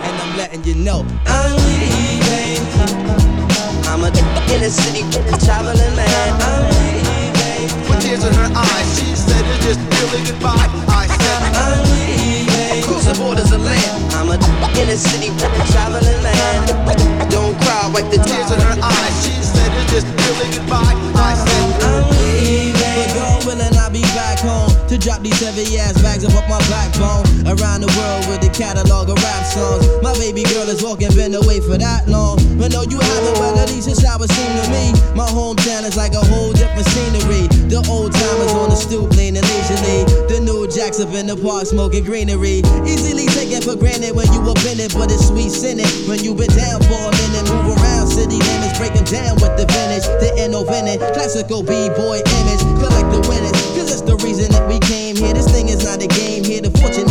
And 0.00 0.14
I'm 0.22 0.36
letting 0.36 0.64
you 0.64 0.74
know. 0.74 1.06
I'm 1.26 1.56
leaving. 1.68 2.62
I'm 3.86 4.04
a 4.04 4.10
inner 4.54 4.70
city 4.70 5.02
traveling 5.44 5.96
man. 5.96 6.30
I'm 6.42 6.64
leaving. 6.74 7.88
with 7.88 8.00
tears 8.02 8.24
in 8.24 8.34
her 8.34 8.50
eyes, 8.54 8.98
she 8.98 9.14
said 9.14 9.44
it's 9.46 9.64
just 9.64 9.80
really 9.98 10.24
goodbye. 10.26 10.68
I 10.88 11.06
said, 11.06 11.42
I'm 11.56 11.82
leaving. 11.90 12.49
Cross 12.82 13.06
the 13.06 13.14
borders 13.20 13.52
of 13.52 13.60
land. 13.62 14.14
I'm 14.14 14.28
a 14.30 14.36
inner 14.80 14.96
city 14.96 15.30
traveling 15.70 16.22
man. 16.22 16.66
Don't 17.30 17.54
cry, 17.62 17.90
wipe 17.92 18.08
the 18.10 18.18
tears 18.18 18.50
in 18.50 18.60
her 18.60 18.76
eyes, 18.82 19.14
she 19.24 19.32
said 19.42 19.70
it's 19.76 19.92
just 19.92 20.06
really 20.06 20.48
goodbye. 20.56 20.96
I 21.14 21.34
said, 21.36 21.68
I'm 21.84 22.08
leaving. 22.10 22.80
But 22.80 23.08
God 23.14 23.38
willing, 23.46 23.76
I'll 23.76 23.92
be 23.92 24.02
back 24.16 24.40
home 24.40 24.72
to 24.88 24.98
drop 24.98 25.22
these 25.22 25.38
heavy 25.38 25.78
ass 25.78 26.00
bags 26.02 26.24
up 26.24 26.34
off 26.34 26.48
my 26.48 26.58
backbone. 26.72 27.22
Around 27.46 27.82
the 27.82 27.92
world 27.98 28.26
with 28.26 28.42
a 28.48 28.52
catalog 28.52 29.10
of 29.10 29.16
rap 29.22 29.44
songs. 29.46 29.86
My 30.02 30.14
baby 30.18 30.42
girl 30.42 30.68
is 30.68 30.82
walking, 30.82 31.12
been 31.14 31.34
away 31.34 31.60
for 31.60 31.78
that 31.78 32.08
long. 32.08 32.38
But 32.58 32.72
no, 32.72 32.82
you 32.82 32.98
haven't, 32.98 33.36
well, 33.38 33.56
at 33.58 33.70
least 33.70 33.88
it's 33.88 34.04
how 34.04 34.18
it 34.18 34.30
seemed 34.30 34.56
to 34.62 34.66
me. 34.70 34.92
My 35.14 35.26
hometown 35.26 35.84
is 35.84 35.96
like 35.96 36.14
a 36.14 36.24
whole 36.24 36.52
different 36.52 36.86
scenery. 36.90 37.46
The 37.70 37.82
old 37.86 38.12
timers 38.12 38.52
on 38.52 38.70
the 38.70 38.76
stoop 38.76 39.10
leaning 39.14 39.42
leisurely. 39.42 40.29
Jacks 40.80 40.98
up 40.98 41.12
in 41.12 41.28
the 41.28 41.36
park 41.36 41.68
smoking 41.68 42.08
greenery. 42.08 42.64
Easily 42.88 43.28
taken 43.36 43.60
for 43.60 43.76
granted 43.76 44.16
when 44.16 44.24
you 44.32 44.40
up 44.48 44.56
in 44.64 44.80
it, 44.80 44.96
but 44.96 45.12
it's 45.12 45.28
sweet 45.28 45.52
sinning. 45.52 45.84
When 46.08 46.24
you 46.24 46.32
been 46.32 46.48
down 46.56 46.80
for 46.88 46.96
a 46.96 47.12
minute, 47.20 47.44
move 47.52 47.76
around 47.76 48.08
city 48.08 48.40
limits, 48.40 48.80
break 48.80 48.96
'em 48.96 49.04
down 49.04 49.36
with 49.44 49.60
the 49.60 49.68
vintage. 49.68 50.08
The 50.24 50.32
end 50.40 50.56
of 50.56 50.72
innovative, 50.72 51.12
classical 51.12 51.60
b-boy 51.60 52.24
image. 52.24 52.62
Collect 52.80 53.12
the 53.12 53.20
winners, 53.28 53.52
cause 53.76 53.92
that's 53.92 54.08
the 54.08 54.16
reason 54.24 54.48
that 54.56 54.64
we 54.72 54.80
came 54.88 55.20
here. 55.20 55.36
This 55.36 55.52
thing 55.52 55.68
is 55.68 55.84
not 55.84 56.00
a 56.00 56.08
game 56.08 56.48
here. 56.48 56.64
The 56.64 56.72
fortune, 56.72 57.09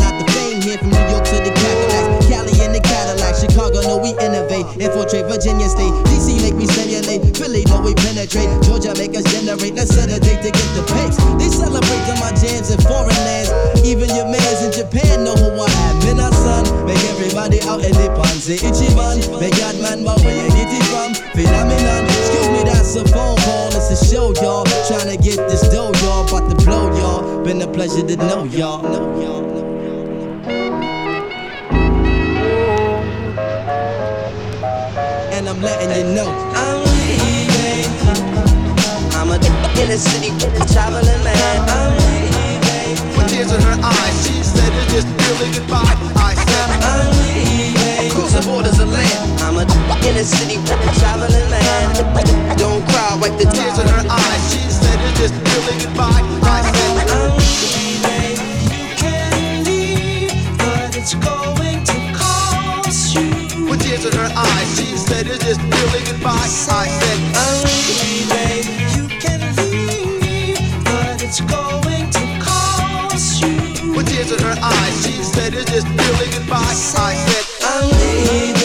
Infiltrate 4.80 5.28
Virginia 5.28 5.68
State, 5.68 5.92
DC 6.08 6.40
make 6.40 6.56
me 6.56 6.66
stimulate. 6.66 7.20
Philly, 7.36 7.68
know 7.68 7.84
we 7.84 7.92
penetrate. 8.00 8.48
Georgia 8.64 8.96
make 8.96 9.12
us 9.12 9.28
generate. 9.28 9.76
Let's 9.76 9.92
set 9.92 10.08
a 10.08 10.20
date 10.24 10.40
to 10.40 10.52
get 10.56 10.70
the 10.72 10.88
pace. 10.88 11.20
They 11.36 11.52
celebrate 11.52 12.04
to 12.08 12.16
my 12.24 12.32
jams 12.40 12.72
in 12.72 12.80
foreign 12.88 13.20
lands. 13.28 13.52
Even 13.84 14.08
your 14.16 14.32
mans 14.32 14.64
in 14.64 14.72
Japan 14.72 15.28
know 15.28 15.36
who 15.36 15.52
I 15.60 15.68
am. 15.68 16.00
In 16.08 16.20
our 16.24 16.32
son, 16.32 16.64
make 16.88 17.04
everybody 17.12 17.60
out 17.68 17.84
in 17.84 17.92
the 17.92 18.08
pansy. 18.24 18.56
Ichiban, 18.56 19.20
make 19.44 19.60
God 19.60 19.76
man, 19.84 20.08
but 20.08 20.16
where 20.24 20.32
you 20.32 20.48
get 20.56 20.72
it 20.72 20.84
from? 20.88 21.12
Phenomenon. 21.36 22.08
Excuse 22.08 22.48
me, 22.48 22.64
that's 22.64 22.96
a 22.96 23.04
phone 23.12 23.36
call. 23.44 23.68
It's 23.76 23.92
a 23.92 24.00
show, 24.00 24.32
y'all. 24.40 24.64
Trying 24.88 25.12
to 25.12 25.20
get 25.20 25.44
this 25.52 25.68
dough, 25.68 25.92
y'all. 26.08 26.24
About 26.24 26.48
to 26.48 26.56
blow, 26.64 26.88
y'all. 26.96 27.44
Been 27.44 27.62
a 27.62 27.68
pleasure 27.68 28.08
to 28.08 28.16
know 28.16 28.46
y'all. 28.46 28.82
Know 28.84 29.20
y'all. 29.20 29.59
I'm 35.50 35.60
letting 35.64 35.90
you 35.90 36.14
know 36.14 36.30
I'm 36.54 36.86
leaving. 36.94 37.90
I'm 39.18 39.32
a 39.34 39.38
inner 39.82 39.98
city 39.98 40.30
traveling 40.72 41.24
man. 41.26 41.60
I'm 41.66 41.98
leaving. 42.06 43.18
with 43.18 43.30
tears 43.30 43.52
in 43.52 43.60
her 43.62 43.80
eyes, 43.82 44.28
she 44.28 44.44
said 44.44 44.70
it's 44.78 44.94
just 44.94 45.08
really 45.26 45.50
goodbye. 45.58 45.98
I 46.22 46.38
said, 46.38 46.70
I'm 46.86 47.10
leaving. 47.26 48.12
Cross 48.14 48.34
the 48.38 48.46
borders 48.46 48.78
of 48.78 48.90
land. 48.94 49.42
I'm 49.42 49.58
a 49.58 49.66
inner 50.06 50.24
city 50.24 50.62
traveling 51.02 51.50
man. 51.50 51.98
Don't 52.56 52.86
cry, 52.90 53.18
wipe 53.20 53.36
the 53.42 53.50
tears 53.50 53.80
in 53.80 53.88
her 53.88 54.06
eyes, 54.06 54.54
she 54.54 54.62
said 54.70 55.02
it's 55.02 55.18
just 55.18 55.34
really 55.34 55.82
goodbye. 55.82 56.22
I 56.46 56.62
said, 56.62 57.10
I'm 57.10 57.34
leaving. 57.42 58.38
You 58.70 58.86
can 59.02 59.64
leave, 59.66 60.58
but 60.60 60.96
it's 60.96 61.16
going 61.16 61.26
to 61.26 61.28
cost 61.28 61.58
you. 61.58 61.59
With 63.70 63.82
tears 63.84 64.06
in 64.06 64.14
her 64.14 64.32
eyes, 64.36 64.78
she 64.78 64.98
said 64.98 65.28
it's 65.28 65.46
just 65.46 65.62
really 65.62 66.04
goodbye. 66.06 66.32
I 66.34 66.88
said, 66.88 67.20
I'm 67.38 67.58
leaving. 67.70 68.66
You 68.98 69.06
can 69.20 69.42
leave, 69.70 70.84
but 70.84 71.22
it's 71.22 71.42
going 71.42 72.10
to 72.10 72.26
cost 72.44 73.42
you. 73.44 73.94
with 73.94 74.08
tears 74.10 74.32
in 74.32 74.40
her 74.40 74.58
eyes, 74.62 75.06
she 75.06 75.14
said 75.24 75.54
it's 75.54 75.72
just 75.72 75.88
really 75.88 76.32
goodbye. 76.32 76.58
I 76.58 76.74
said, 76.74 77.46
I'm 77.64 77.90
leaving. 77.90 78.59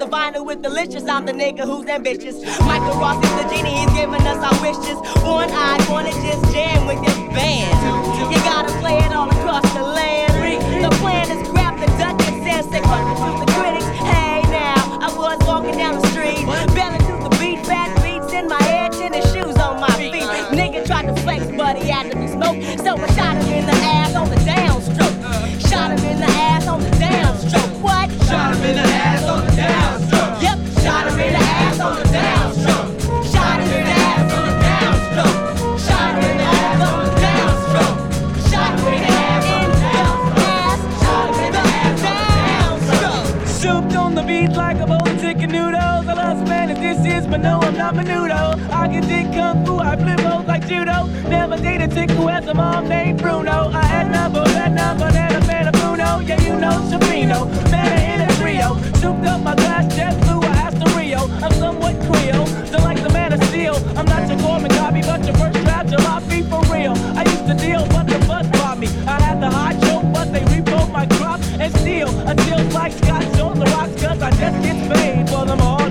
the 0.00 0.06
vinyl 0.06 0.46
with 0.46 0.62
delicious. 0.62 1.04
I'm 1.06 1.26
the 1.26 1.32
nigga 1.32 1.60
who's 1.60 1.86
ambitious. 1.86 2.40
Michael 2.64 2.98
Ross 2.98 3.22
is 3.22 3.32
the 3.36 3.44
genie, 3.52 3.84
he's 3.84 3.92
giving 3.92 4.24
us 4.24 4.40
our 4.40 4.56
wishes. 4.64 4.96
One 5.22 5.50
eye, 5.52 5.76
wanna 5.90 6.10
just 6.24 6.40
jam 6.54 6.86
with 6.88 7.04
this 7.04 7.18
band. 7.36 7.76
You 8.32 8.38
gotta 8.40 8.72
play 8.80 8.96
it 8.96 9.12
all 9.12 9.28
across 9.28 9.62
the 9.74 9.82
land. 9.82 10.32
The 10.82 10.88
plan 11.04 11.30
is 11.30 11.46
grab 11.50 11.78
the 11.78 11.86
duck 12.00 12.16
and 12.26 12.42
sense 12.42 12.66
they 12.68 12.80
fuck 12.80 13.04
to 13.20 13.44
the 13.44 13.52
critics. 13.52 13.84
Hey 14.08 14.40
now, 14.48 14.80
I 15.04 15.12
was 15.14 15.38
walking 15.46 15.76
down 15.76 16.00
the 16.00 16.06
street, 16.08 16.46
belling 16.74 17.04
to 17.04 17.28
the 17.28 17.36
beat, 17.36 17.60
fat 17.66 17.92
beats 18.02 18.32
in 18.32 18.48
my 18.48 18.62
head, 18.62 18.92
tennis 18.92 19.30
shoes 19.34 19.56
on 19.56 19.80
my 19.80 19.92
feet. 20.00 20.24
Nigga 20.56 20.86
tried 20.86 21.12
to 21.12 21.16
flex, 21.20 21.44
but 21.58 21.76
he 21.76 21.90
had 21.90 22.10
to 22.10 22.16
be 22.16 22.26
smoked, 22.26 22.64
so 22.80 22.96
I 22.96 23.06
shot 23.12 23.36
him 23.36 23.52
in 23.52 23.66
the 23.66 23.76
ass 23.76 24.14
on 24.14 24.30
the 24.30 24.39
no, 48.04 48.24
I'm 48.24 48.28
not 48.28 48.58
menudo. 48.58 48.72
I 48.72 48.88
can 48.88 49.06
dig 49.08 49.32
kung 49.32 49.64
fu, 49.64 49.78
I 49.78 49.96
flip 49.96 50.20
hoes 50.20 50.46
like 50.46 50.66
judo. 50.66 51.06
Never 51.28 51.56
dated 51.56 51.92
a 51.92 51.94
chick 51.94 52.10
who 52.10 52.26
has 52.28 52.46
a 52.46 52.54
mom 52.54 52.88
named 52.88 53.20
Bruno. 53.20 53.70
I 53.72 53.84
had 53.84 54.10
number, 54.10 54.44
that 54.44 54.72
number, 54.72 55.10
that 55.10 55.42
a 55.42 55.46
man 55.46 55.68
of 55.68 55.74
Bruno. 55.74 56.20
Yeah, 56.20 56.40
you 56.42 56.58
know 56.60 56.76
Shapiro, 56.90 57.44
man 57.70 58.20
in 58.20 58.28
a 58.28 58.32
trio. 58.36 58.76
Souped 59.00 59.26
up 59.26 59.40
my 59.42 59.54
glass 59.54 59.94
jet 59.94 60.14
blue, 60.22 60.40
I 60.40 60.54
asked 60.66 60.78
the 60.78 60.90
Rio. 60.96 61.20
I'm 61.42 61.52
somewhat 61.52 61.94
Creole, 62.06 62.46
so 62.66 62.78
like 62.78 63.02
the 63.02 63.10
man 63.10 63.32
of 63.32 63.42
steel. 63.44 63.76
I'm 63.96 64.06
not 64.06 64.28
your 64.28 64.38
Gorman 64.38 64.70
copy, 64.70 65.02
but 65.02 65.24
your 65.24 65.34
first 65.36 65.60
draft, 65.64 65.90
jalopy 65.90 66.40
for 66.48 66.62
real. 66.72 66.94
I 67.18 67.22
used 67.24 67.46
to 67.46 67.54
deal, 67.54 67.86
but 67.88 68.04
the 68.04 68.18
bus 68.26 68.46
bought 68.58 68.78
me. 68.78 68.88
I 69.06 69.20
had 69.20 69.40
the 69.40 69.50
hot 69.50 69.74
show, 69.84 70.00
but 70.12 70.32
they 70.32 70.42
repoed 70.52 70.90
my 70.92 71.06
crop 71.16 71.40
and 71.58 71.72
steal 71.78 72.08
until 72.28 72.60
like 72.70 72.92
Scotch 72.92 73.40
on 73.40 73.58
the 73.58 73.66
rocks, 73.66 73.94
cause 74.02 74.22
I 74.22 74.30
just 74.30 74.62
get 74.62 74.76
paid 74.92 75.28
for 75.28 75.44
them 75.44 75.58
hardcore 75.58 75.89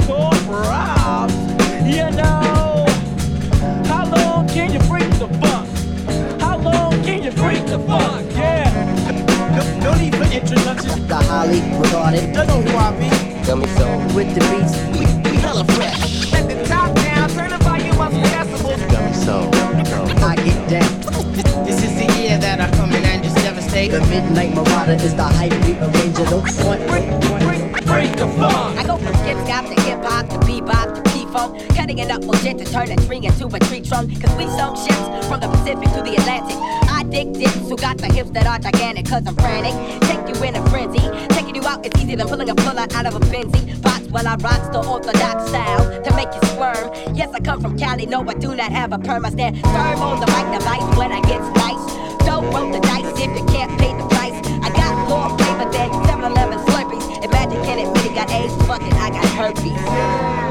funk? 7.89 8.31
Yeah. 8.33 8.69
No, 9.55 9.91
no 9.91 9.97
need 9.97 10.15
for 10.15 10.27
introduction. 10.29 11.07
The 11.07 11.15
highly 11.15 11.61
regarded. 11.81 12.37
I 12.37 12.91
be. 12.99 13.09
Gummy 13.45 13.67
soul. 13.77 13.97
With 14.15 14.29
the 14.35 14.41
beats. 14.49 14.73
We, 14.93 15.05
we 15.25 15.37
hella 15.37 15.65
fresh. 15.75 16.31
Let 16.31 16.47
the 16.47 16.63
top 16.65 16.93
down, 16.95 17.29
turn 17.29 17.49
the 17.49 17.57
volume 17.57 17.99
up 17.99 18.11
some 18.11 18.23
decibels. 18.35 18.81
Gummy 18.93 19.13
soul. 19.25 19.49
I 20.23 20.35
get 20.35 20.59
down. 20.69 20.91
This, 21.65 21.83
is 21.83 21.93
the 21.99 22.07
year 22.19 22.37
that 22.37 22.61
I 22.61 22.69
come 22.77 22.91
in 22.93 23.03
and 23.03 23.23
just 23.23 23.35
devastate. 23.37 23.91
The 23.91 24.01
midnight 24.01 24.53
marauder 24.53 24.93
is 24.93 25.15
the 25.15 25.23
hype 25.23 25.51
rearranger. 25.65 26.25
Don't 26.29 26.49
front. 26.51 26.81
Break 26.87 27.07
break, 27.41 27.85
break 27.85 28.11
the 28.17 28.27
funk. 28.37 28.77
I 28.77 28.83
go 28.85 28.97
from 28.97 29.13
skip 29.21 29.37
scap 29.45 29.65
to 29.73 29.81
hip 29.83 30.03
hop 30.03 30.29
to 30.29 30.37
bebop 30.45 31.03
to 31.03 31.09
cutting 31.75 31.99
it 31.99 32.09
up 32.11 32.23
legit 32.23 32.57
to 32.57 32.65
turn 32.65 32.91
a 32.91 32.95
tree 33.05 33.17
into 33.23 33.47
a 33.47 33.59
tree 33.59 33.81
trunk. 33.81 34.09
Cause 34.21 34.35
we 34.35 34.45
sunk 34.47 34.77
ships 34.77 35.27
from 35.27 35.39
the 35.39 35.47
Pacific 35.47 35.89
to 35.93 36.01
the 36.01 36.15
Atlantic. 36.15 36.78
Dicks 37.11 37.55
who 37.67 37.75
got 37.75 37.97
the 37.97 38.11
hips 38.11 38.29
that 38.31 38.45
are 38.45 38.59
gigantic. 38.59 39.05
Cause 39.05 39.23
I'm 39.25 39.35
frantic, 39.35 39.73
take 40.07 40.21
you 40.27 40.43
in 40.43 40.55
a 40.55 40.69
frenzy. 40.69 41.01
Taking 41.29 41.55
you 41.55 41.63
out 41.65 41.85
is 41.85 41.91
easier 42.01 42.17
than 42.17 42.27
pulling 42.27 42.49
a 42.49 42.55
puller 42.55 42.85
out 42.93 43.05
of 43.05 43.15
a 43.15 43.19
Benzie. 43.19 43.81
Pots 43.81 44.07
while 44.07 44.27
I 44.27 44.35
rock 44.35 44.71
the 44.71 44.79
orthodox 44.87 45.49
style 45.49 46.03
to 46.03 46.15
make 46.15 46.29
you 46.33 46.41
squirm. 46.49 47.15
Yes, 47.15 47.29
I 47.33 47.39
come 47.39 47.61
from 47.61 47.77
Cali, 47.77 48.05
no, 48.05 48.21
I 48.27 48.33
do 48.33 48.55
not 48.55 48.71
have 48.71 48.93
a 48.93 48.99
perm. 48.99 49.25
I 49.25 49.29
stand 49.31 49.61
firm 49.61 49.99
on 50.01 50.19
the 50.19 50.27
mic 50.27 50.59
device 50.59 50.97
when 50.97 51.11
I 51.11 51.21
get 51.21 51.41
sliced. 51.55 52.25
Don't 52.25 52.45
roll 52.53 52.71
the 52.71 52.79
dice 52.79 53.05
if 53.19 53.31
you 53.37 53.45
can't 53.47 53.71
pay 53.79 53.93
the 53.97 54.07
price. 54.07 54.37
I 54.63 54.69
got 54.69 54.93
more 55.09 55.29
flavor 55.37 55.69
than 55.71 55.89
7-Eleven 56.05 56.59
Slurpees. 56.65 57.23
Imagine 57.23 57.63
can 57.63 57.79
it 57.79 57.89
got 58.19 58.29
AIDS, 58.31 58.53
fuck 58.67 58.81
it, 58.81 58.93
I 58.93 59.09
got 59.09 59.25
herpes. 59.25 60.48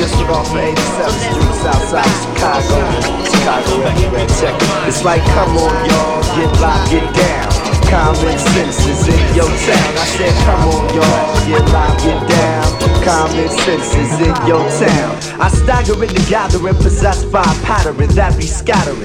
Get 0.00 0.08
this 0.08 0.16
one 0.16 0.30
off 0.30 0.48
of 0.48 0.56
87th 0.56 1.20
Street, 1.28 1.52
Southside 1.60 2.08
Chicago. 2.24 2.80
Chicago. 3.28 3.84
Check 4.40 4.56
it. 4.56 4.88
It's 4.88 5.04
like, 5.04 5.20
come 5.36 5.52
on, 5.60 5.76
y'all, 5.84 6.24
get 6.40 6.48
locked, 6.56 6.88
get 6.88 7.04
down. 7.12 7.52
Common 7.84 8.38
sense 8.38 8.80
is 8.88 9.08
in 9.12 9.20
your 9.36 9.44
town. 9.44 9.92
I 10.00 10.06
said, 10.16 10.32
come 10.48 10.72
on, 10.72 10.88
y'all, 10.96 11.36
get 11.44 11.68
locked, 11.68 12.00
get 12.00 12.16
down. 12.32 12.64
Common 13.04 13.48
sense 13.60 13.92
is 13.92 14.16
in 14.24 14.32
your 14.48 14.64
town. 14.80 15.20
I 15.36 15.50
stagger 15.52 15.92
in 15.92 16.08
the 16.08 16.26
gathering, 16.30 16.76
possessed 16.76 17.30
by 17.30 17.42
a 17.42 17.92
that 18.16 18.34
be 18.38 18.44
scattering. 18.44 19.04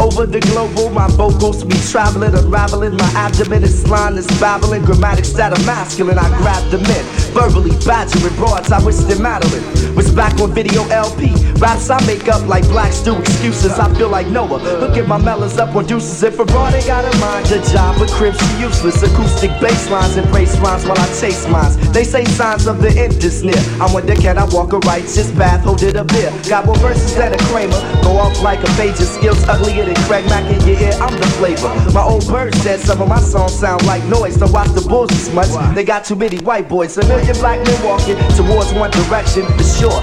Over 0.00 0.26
the 0.26 0.40
global, 0.40 0.90
my 0.90 1.06
vocals 1.10 1.62
be 1.62 1.78
traveling, 1.86 2.34
unraveling. 2.34 2.96
My 2.96 3.12
abdomen 3.14 3.62
is 3.62 3.86
line 3.86 4.18
is 4.18 4.26
babbling. 4.40 4.82
Grammatics 4.82 5.36
that 5.36 5.56
are 5.56 5.64
masculine, 5.64 6.18
I 6.18 6.26
grab 6.38 6.68
them 6.72 6.82
in. 6.82 7.21
Verbally 7.32 7.70
badgering 7.86 8.34
broads, 8.36 8.70
I 8.70 8.84
wish 8.84 8.96
them 8.96 9.22
Madeline 9.22 9.94
was 9.94 10.10
back 10.10 10.38
on 10.40 10.52
video 10.52 10.86
LP. 10.88 11.51
Raps 11.62 11.90
I 11.90 12.04
make 12.06 12.26
up 12.26 12.44
like 12.48 12.64
blacks 12.64 12.98
do 13.02 13.14
excuses. 13.16 13.78
I 13.78 13.86
feel 13.94 14.08
like 14.08 14.26
Noah. 14.26 14.58
Look 14.82 14.96
at 14.96 15.06
my 15.06 15.16
melons 15.16 15.58
up 15.58 15.76
on 15.76 15.86
deuces. 15.86 16.20
If 16.24 16.40
a 16.40 16.44
broad 16.44 16.74
ain't 16.74 16.88
got 16.88 17.04
a 17.04 17.16
mind, 17.18 17.46
a 17.52 17.62
job, 17.70 17.94
but 18.00 18.10
crib, 18.10 18.34
she 18.34 18.60
useless. 18.60 19.00
Acoustic 19.00 19.52
bass 19.60 19.88
lines 19.88 20.16
and 20.16 20.28
brace 20.32 20.58
rhymes 20.58 20.84
while 20.84 20.98
I 20.98 21.06
chase 21.20 21.46
mines. 21.46 21.76
They 21.92 22.02
say 22.02 22.24
signs 22.24 22.66
of 22.66 22.82
the 22.82 22.90
end 22.90 23.22
is 23.22 23.44
near. 23.44 23.62
I 23.80 23.86
wonder, 23.94 24.16
can 24.16 24.38
I 24.38 24.44
walk 24.46 24.72
a 24.72 24.78
righteous 24.78 25.30
path? 25.38 25.60
Hold 25.62 25.84
it 25.84 25.94
a 25.94 26.02
beer. 26.02 26.32
Got 26.48 26.66
more 26.66 26.74
verses 26.78 27.14
than 27.14 27.32
a 27.32 27.38
Kramer. 27.46 27.78
Go 28.02 28.18
off 28.18 28.42
like 28.42 28.58
a 28.58 28.88
of 28.90 28.96
skills 28.98 29.40
uglier 29.46 29.84
than 29.84 29.94
Craig 30.10 30.26
Mack 30.26 30.50
in 30.50 30.60
your 30.66 30.80
ear. 30.80 30.94
I'm 30.98 31.14
the 31.16 31.26
flavor. 31.38 31.70
My 31.92 32.02
old 32.02 32.26
bird 32.26 32.56
said 32.56 32.80
some 32.80 33.00
of 33.00 33.08
my 33.08 33.20
songs 33.20 33.54
sound 33.54 33.86
like 33.86 34.02
noise. 34.06 34.36
Don't 34.36 34.50
watch 34.50 34.70
the 34.70 34.80
bulls 34.80 35.12
as 35.12 35.32
much. 35.32 35.46
They 35.76 35.84
got 35.84 36.04
too 36.04 36.16
many 36.16 36.38
white 36.38 36.68
boys. 36.68 36.98
A 36.98 37.06
million 37.06 37.36
black 37.36 37.64
men 37.64 37.84
walking 37.84 38.18
towards 38.34 38.72
one 38.74 38.90
direction. 38.90 39.46
For 39.56 39.62
sure, 39.62 40.02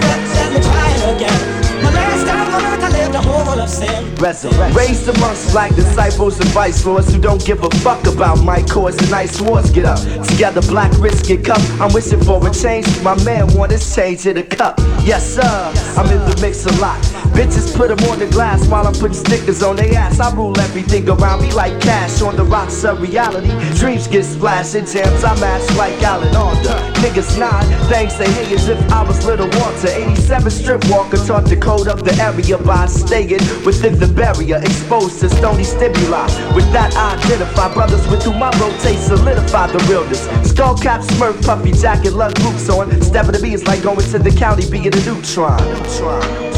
Resurrection. 4.21 4.75
Raised 4.75 5.07
amongst 5.09 5.51
black 5.51 5.73
disciples 5.73 6.39
and 6.39 6.47
vice 6.49 6.85
lords 6.85 7.11
who 7.11 7.19
don't 7.19 7.43
give 7.43 7.63
a 7.63 7.69
fuck 7.77 8.05
about 8.05 8.43
my 8.43 8.61
cause 8.61 8.95
and 8.95 9.09
nice 9.09 9.41
wars. 9.41 9.71
Get 9.71 9.85
up 9.85 9.97
together, 10.27 10.61
black 10.61 10.91
wrists 10.99 11.27
get 11.27 11.43
cup. 11.43 11.59
I'm 11.81 11.91
wishing 11.91 12.21
for 12.21 12.45
a 12.47 12.51
change. 12.53 12.85
My 13.01 13.15
man 13.23 13.51
want 13.57 13.71
his 13.71 13.95
change 13.95 14.27
in 14.27 14.37
a 14.37 14.43
cup. 14.43 14.77
Yes, 15.03 15.25
sir. 15.35 15.73
I'm 15.97 16.05
in 16.11 16.19
the 16.29 16.39
mix 16.39 16.67
a 16.67 16.73
lot. 16.79 17.20
Bitches 17.33 17.75
put 17.75 17.89
'em 17.91 18.09
on 18.11 18.19
the 18.19 18.27
glass 18.27 18.67
while 18.67 18.85
I'm 18.85 18.93
putting 18.93 19.17
stickers 19.25 19.63
on 19.63 19.75
their 19.77 19.93
ass. 19.97 20.19
I 20.19 20.33
rule 20.35 20.59
everything 20.59 21.09
around 21.09 21.41
me 21.41 21.51
like 21.51 21.79
cash 21.81 22.21
on 22.21 22.35
the 22.35 22.43
rocks 22.43 22.83
of 22.83 23.01
reality. 23.01 23.51
Dreams 23.79 24.07
get 24.07 24.25
splashed 24.25 24.75
in 24.75 24.85
jams. 24.85 25.23
I 25.23 25.33
match 25.39 25.65
like 25.77 26.01
Alan 26.03 26.35
Alda. 26.35 26.75
Niggas 27.01 27.39
nod, 27.39 27.63
thanks 27.89 28.15
say 28.15 28.29
hey 28.31 28.53
as 28.53 28.67
if 28.67 28.79
I 28.91 29.03
was 29.03 29.25
Little 29.25 29.49
Walter. 29.59 29.87
87 29.87 30.51
strip 30.51 30.83
walker 30.89 31.17
taught 31.17 31.45
the 31.45 31.55
code 31.55 31.87
of 31.87 32.03
the 32.03 32.13
area 32.21 32.57
by 32.57 32.85
staying 32.85 33.41
within 33.65 33.97
the 33.97 34.07
barrier, 34.07 34.57
exposed 34.57 35.19
to 35.21 35.29
stony 35.29 35.63
stimuli. 35.63 36.27
With 36.53 36.69
that, 36.73 36.95
I 36.95 37.15
identify 37.15 37.73
brothers 37.73 38.05
with 38.07 38.23
whom 38.23 38.43
I 38.43 38.51
rotate, 38.59 38.99
solidify 38.99 39.67
the 39.71 39.79
realness. 39.89 40.27
Skull 40.49 40.77
cap, 40.77 41.01
smurf, 41.01 41.43
puffy 41.45 41.71
jacket, 41.71 42.13
lug 42.13 42.35
boots 42.35 42.69
on. 42.69 43.01
Stepping 43.01 43.33
to 43.33 43.41
me 43.41 43.53
is 43.53 43.65
like 43.65 43.81
going 43.81 43.97
to 43.97 44.19
the 44.19 44.31
county, 44.31 44.69
being 44.69 44.87
a 44.87 44.91
neutron. 44.91 45.57
neutron. 45.73 46.50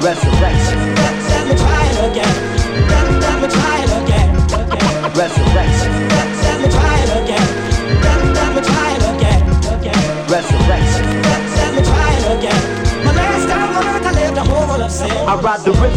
Resurrection. 0.00 0.94
Let, 0.94 1.48
me 1.48 1.54
try 1.58 1.84
it 1.90 2.10
again. 2.10 2.34
Let, 2.88 3.42
me 3.42 3.48
try 3.48 3.82
it 3.82 3.92
again. 4.04 5.12
Resurrection. 5.12 5.77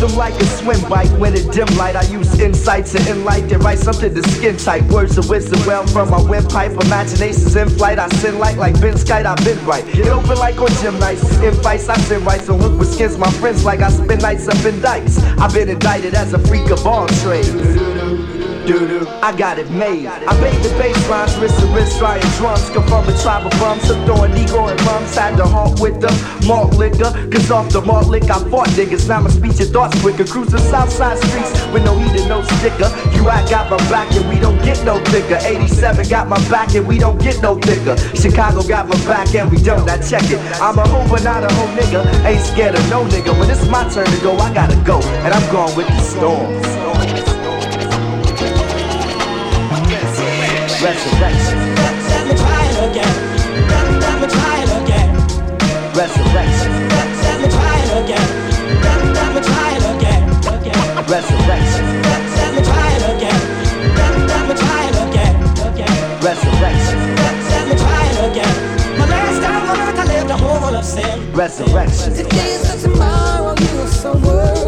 Rhythm 0.01 0.17
like 0.17 0.33
a 0.33 0.45
swim 0.45 0.81
bike. 0.89 1.09
When 1.19 1.35
it 1.35 1.51
dim 1.51 1.67
light, 1.77 1.95
I 1.95 2.03
use 2.03 2.39
insights 2.39 2.95
and 2.95 3.05
to 3.49 3.57
write 3.59 3.79
something 3.79 4.13
to 4.13 4.23
skin 4.29 4.57
tight. 4.57 4.83
Words 4.91 5.17
of 5.17 5.29
wisdom 5.29 5.59
well 5.65 5.85
from 5.87 6.09
my 6.09 6.21
windpipe. 6.21 6.71
Imaginations 6.71 7.55
in 7.55 7.69
flight. 7.69 7.99
I 7.99 8.09
send 8.09 8.39
light 8.39 8.57
like 8.57 8.79
Ben 8.79 8.97
Skite. 8.97 9.25
I've 9.25 9.43
been 9.43 9.63
right. 9.65 9.85
Get 9.93 10.07
open 10.07 10.37
like 10.37 10.59
on 10.59 10.69
gym 10.81 10.99
nights. 10.99 11.23
In 11.41 11.53
fights, 11.61 11.89
I 11.89 11.97
send 11.97 12.25
right. 12.25 12.41
So 12.41 12.55
look 12.55 12.77
with 12.79 12.93
skins, 12.93 13.17
my 13.17 13.31
friends 13.33 13.63
like 13.63 13.81
I 13.81 13.89
spend 13.89 14.21
nights 14.21 14.47
up 14.47 14.63
in 14.65 14.79
dikes. 14.81 15.17
I've 15.39 15.53
been 15.53 15.69
indicted 15.69 16.13
as 16.13 16.33
a 16.33 16.39
freak 16.39 16.69
of 16.71 16.85
all 16.85 17.07
trades. 17.07 18.20
Doo-doo, 18.71 19.05
I 19.21 19.35
got 19.35 19.59
it 19.59 19.69
made. 19.69 20.07
I 20.07 20.31
made 20.39 20.55
the 20.63 20.69
bass 20.79 20.95
lines, 21.09 21.35
wrist 21.39 21.59
to 21.59 21.65
wrist, 21.75 21.99
trying 21.99 22.21
drums. 22.39 22.69
Come 22.69 22.87
from 22.87 23.03
a 23.03 23.17
tribe 23.19 23.45
of 23.45 23.51
bums, 23.59 23.83
so 23.83 23.99
throwing 24.05 24.31
Negro 24.31 24.71
and 24.71 24.79
mums. 24.85 25.13
Had 25.13 25.35
to 25.37 25.45
halt 25.45 25.81
with 25.81 25.99
the 25.99 26.07
malt 26.47 26.75
liquor. 26.77 27.11
Cause 27.29 27.51
off 27.51 27.67
the 27.69 27.81
malt 27.81 28.07
lick, 28.07 28.23
I 28.31 28.39
fought 28.49 28.69
niggas. 28.79 29.09
Now 29.09 29.19
my 29.19 29.29
speech 29.29 29.59
and 29.59 29.71
thoughts 29.73 29.99
quicker. 29.99 30.23
Cruising 30.23 30.63
Southside 30.71 31.17
streets 31.17 31.51
with 31.73 31.83
no 31.83 31.99
heat 31.99 32.15
and 32.15 32.29
no 32.29 32.43
sticker. 32.43 32.87
You 33.11 33.27
I 33.27 33.43
got 33.49 33.69
my 33.69 33.77
back 33.91 34.09
and 34.15 34.29
we 34.29 34.39
don't 34.39 34.57
get 34.63 34.81
no 34.85 35.03
thicker. 35.11 35.39
87 35.43 36.07
got 36.07 36.29
my 36.29 36.39
back 36.47 36.73
and 36.73 36.87
we 36.87 36.97
don't 36.97 37.21
get 37.21 37.41
no 37.41 37.55
thicker. 37.59 37.97
Chicago 38.15 38.63
got 38.63 38.87
my 38.87 38.95
back 39.03 39.35
and 39.35 39.51
we 39.51 39.57
don't. 39.61 39.85
Now 39.85 39.99
check 39.99 40.23
it. 40.31 40.39
I'm 40.61 40.79
a 40.79 40.87
hoe 40.87 41.05
but 41.09 41.23
not 41.23 41.43
a 41.43 41.53
hoe 41.55 41.75
nigga. 41.75 42.07
Ain't 42.23 42.39
scared 42.39 42.75
of 42.75 42.89
no 42.89 43.03
nigga. 43.03 43.37
When 43.37 43.49
it's 43.49 43.67
my 43.67 43.83
turn 43.89 44.05
to 44.05 44.21
go, 44.23 44.37
I 44.37 44.53
gotta 44.53 44.79
go. 44.85 45.01
And 45.27 45.33
I'm 45.33 45.51
going 45.51 45.75
with 45.75 45.87
the 45.87 45.99
storm. 45.99 47.00
Resurrection. 50.81 51.57
Let 52.09 52.25
me 52.25 52.33
try 52.33 52.65
it 52.65 52.89
again. 52.89 53.15
Let 54.01 54.17
me 54.17 54.27
try 54.33 54.55
it 54.65 54.71
again. 54.81 55.09
Resurrection. 55.93 56.71
Let 57.21 57.37
me 57.39 57.47
try 57.53 57.77
it 57.85 57.91
again. 58.01 58.27
Let 58.81 59.29
me 59.35 59.41
try 59.45 59.77
it 59.77 59.85
again. 59.93 60.21
Resurrection. 61.05 61.85
Let 62.01 62.49
me 62.55 62.61
try 62.65 62.89
it 62.97 63.03
again. 63.13 63.41
Let 64.25 64.43
me 64.49 64.55
try 64.57 64.81
it 64.89 64.97
again. 65.05 65.33
Resurrection. 66.25 66.99
Let 67.53 67.63
me 67.69 67.75
try 67.77 68.03
it 68.09 68.31
again. 68.31 68.55
My 68.97 69.05
last 69.05 69.37
time 69.43 69.69
on 69.69 69.77
earth 69.87 69.99
I 69.99 70.05
lived 70.05 70.31
a 70.31 70.37
whole 70.37 70.61
world 70.61 70.75
of 70.75 70.83
sin. 70.83 71.31
Resurrection. 71.33 72.15
Today 72.15 72.53
is 72.55 72.63
not 72.63 72.79
tomorrow. 72.79 73.53
You 73.53 73.81
are 73.81 73.87
so 73.87 74.13
worried 74.17 74.60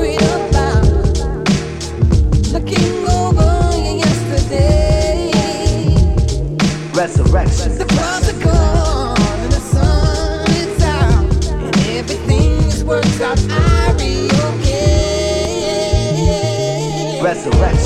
Resurrection. 7.15 7.77
The 7.77 7.85
clouds 7.85 8.27
are 8.27 8.39
gone 8.43 9.21
and 9.21 9.51
the 9.53 9.59
sun 9.59 10.49
is 10.49 10.81
out, 10.81 11.45
and 11.45 11.77
everything 11.89 12.57
is 12.63 12.83
worked 12.83 13.21
out. 13.21 13.37
I 13.51 13.93
be 13.99 14.31
okay. 14.57 15.11
Resurrection. 17.21 17.82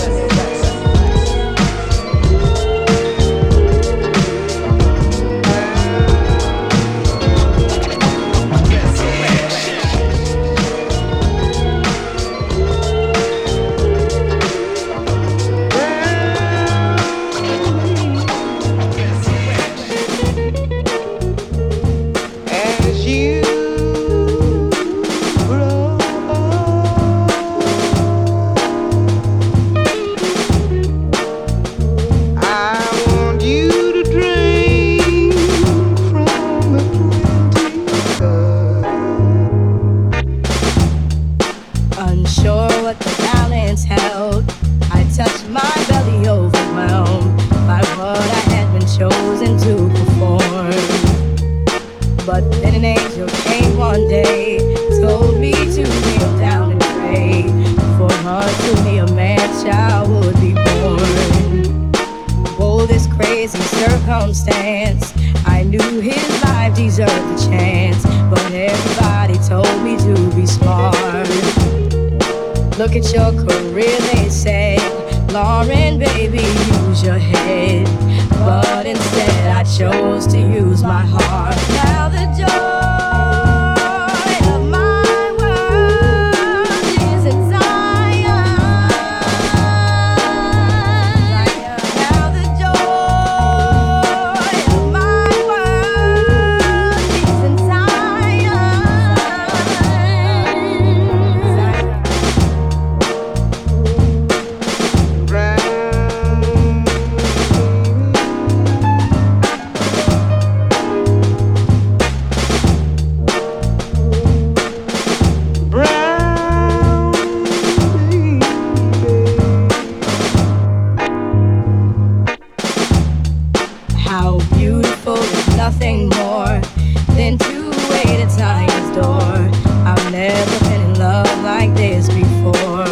I've 128.40 130.12
never 130.12 130.60
been 130.66 130.82
in 130.82 131.00
love 131.00 131.44
like 131.44 131.74
this 131.76 132.08
before. 132.08 132.86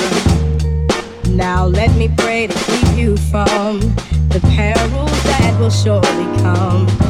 Now 1.32 1.66
let 1.66 1.96
me 1.98 2.10
pray 2.18 2.48
to 2.48 2.54
keep 2.54 2.98
you 2.98 3.18
from 3.18 3.80
the 4.30 4.40
perils 4.56 5.24
that 5.24 5.58
will 5.60 5.70
surely 5.70 6.26
come. 6.42 7.05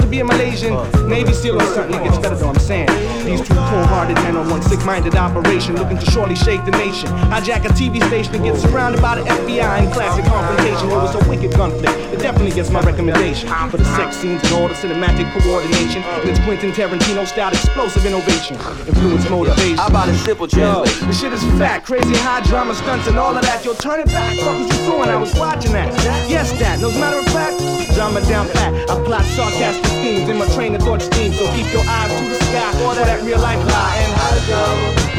To 0.00 0.06
be 0.06 0.20
a 0.20 0.24
Malaysian. 0.24 0.74
Navy 1.08 1.32
SEAL 1.32 1.56
or 1.56 1.64
something, 1.74 2.00
it 2.00 2.04
gets 2.04 2.18
better 2.18 2.36
though, 2.36 2.48
I'm 2.48 2.58
saying. 2.58 2.88
These 3.24 3.40
two 3.40 3.54
cold-hearted 3.54 4.16
men 4.16 4.36
on 4.36 4.48
one 4.48 4.62
sick-minded 4.62 5.14
operation, 5.14 5.76
looking 5.76 5.98
to 5.98 6.10
surely 6.10 6.34
shake 6.34 6.64
the 6.64 6.72
nation. 6.72 7.08
Hijack 7.30 7.64
a 7.64 7.68
TV 7.68 8.02
station 8.08 8.34
and 8.34 8.44
get 8.44 8.56
surrounded 8.56 9.00
by 9.00 9.16
the 9.16 9.22
FBI 9.22 9.84
in 9.84 9.90
classic 9.92 10.24
confrontation. 10.24 10.90
It 10.90 10.94
was 10.94 11.14
a 11.14 11.28
wicked 11.28 11.52
conflict. 11.52 11.96
It 12.12 12.20
definitely 12.20 12.52
gets 12.52 12.70
my 12.70 12.80
recommendation. 12.80 13.48
For 13.70 13.76
the 13.76 13.84
sex 13.96 14.16
scenes 14.16 14.42
and 14.44 14.52
all 14.54 14.68
the 14.68 14.74
cinematic 14.74 15.30
coordination. 15.42 16.02
And 16.02 16.28
it's 16.28 16.40
Quentin 16.40 16.72
Tarantino-style 16.72 17.52
explosive 17.52 18.06
innovation. 18.06 18.56
Influence 18.86 19.28
motivation. 19.28 19.76
How 19.76 19.88
about 19.88 20.08
a 20.08 20.14
simple 20.18 20.48
translation? 20.48 21.08
the 21.08 21.12
shit 21.12 21.32
is 21.32 21.42
fat, 21.58 21.84
crazy 21.84 22.14
high 22.14 22.40
drama 22.42 22.74
stunts 22.74 23.06
and 23.08 23.18
all 23.18 23.36
of 23.36 23.42
that. 23.42 23.64
Yo, 23.64 23.74
turn 23.74 24.00
it 24.00 24.06
back. 24.06 24.36
Fuck 24.38 24.58
was 24.58 24.78
you 24.78 24.86
doing? 24.86 25.08
I 25.08 25.16
was 25.16 25.34
watching 25.34 25.72
that. 25.72 25.92
Yes, 26.28 26.52
that. 26.58 26.80
No 26.80 26.90
matter 26.90 27.18
of 27.18 27.26
fact, 27.26 27.58
drama 27.94 28.20
down 28.22 28.48
pat. 28.50 28.72
I 28.90 29.04
plot 29.04 29.24
sarcastic 29.24 29.99
themes 30.00 30.28
in 30.28 30.36
my 30.38 30.48
train 30.54 30.74
of 30.74 30.82
thought 30.82 31.02
steam. 31.02 31.32
So 31.32 31.46
keep 31.54 31.70
your 31.72 31.84
eyes 31.86 32.10
to 32.10 32.24
the 32.28 32.38
sky 32.50 32.72
for 32.80 32.94
that 32.94 33.22
real 33.22 33.38
life 33.38 33.60
lie 33.68 33.96
and. 34.02 34.20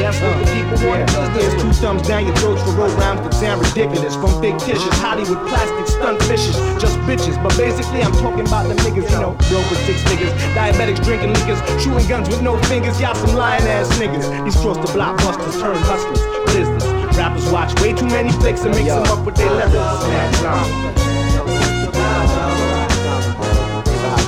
That's 0.02 0.20
what 0.20 0.34
the 0.40 0.46
people 0.50 0.88
want. 0.88 1.06
There's 1.32 1.54
two 1.62 1.72
thumbs 1.72 2.02
down 2.08 2.26
your 2.26 2.34
throats 2.36 2.62
for 2.62 2.72
road 2.72 2.92
rhymes 2.98 3.20
that 3.22 3.34
sound 3.34 3.64
ridiculous. 3.64 4.14
From 4.16 4.34
fictitious 4.42 4.92
Hollywood 4.98 5.46
plastic 5.48 5.86
stunt 5.86 6.22
fishes, 6.24 6.56
just 6.80 6.98
bitches. 7.06 7.40
But 7.42 7.56
basically, 7.56 8.02
I'm 8.02 8.12
talking 8.12 8.46
about 8.46 8.68
the 8.68 8.74
niggas, 8.82 9.08
you 9.08 9.20
know, 9.20 9.32
broke 9.48 9.68
with 9.70 9.78
six 9.86 10.02
figures, 10.04 10.32
diabetics 10.58 11.04
drinking 11.04 11.32
liquors, 11.34 11.60
shooting 11.80 12.08
guns 12.08 12.28
with 12.28 12.42
no 12.42 12.58
fingers. 12.64 13.00
Y'all 13.00 13.14
some 13.14 13.36
lying 13.36 13.62
ass 13.62 13.88
niggas. 13.98 14.26
These 14.44 14.56
cross 14.56 14.76
the 14.78 14.90
blockbusters 14.92 15.60
turn 15.60 15.76
hustlers. 15.86 16.20
This? 16.52 16.68
Rappers 17.16 17.48
watch 17.52 17.72
way 17.80 17.92
too 17.92 18.06
many 18.06 18.32
flicks 18.32 18.64
and 18.64 18.74
mix 18.74 18.88
them 18.88 19.04
up 19.04 19.24
with 19.24 19.36
their 19.36 19.50
lyrics. 19.50 21.21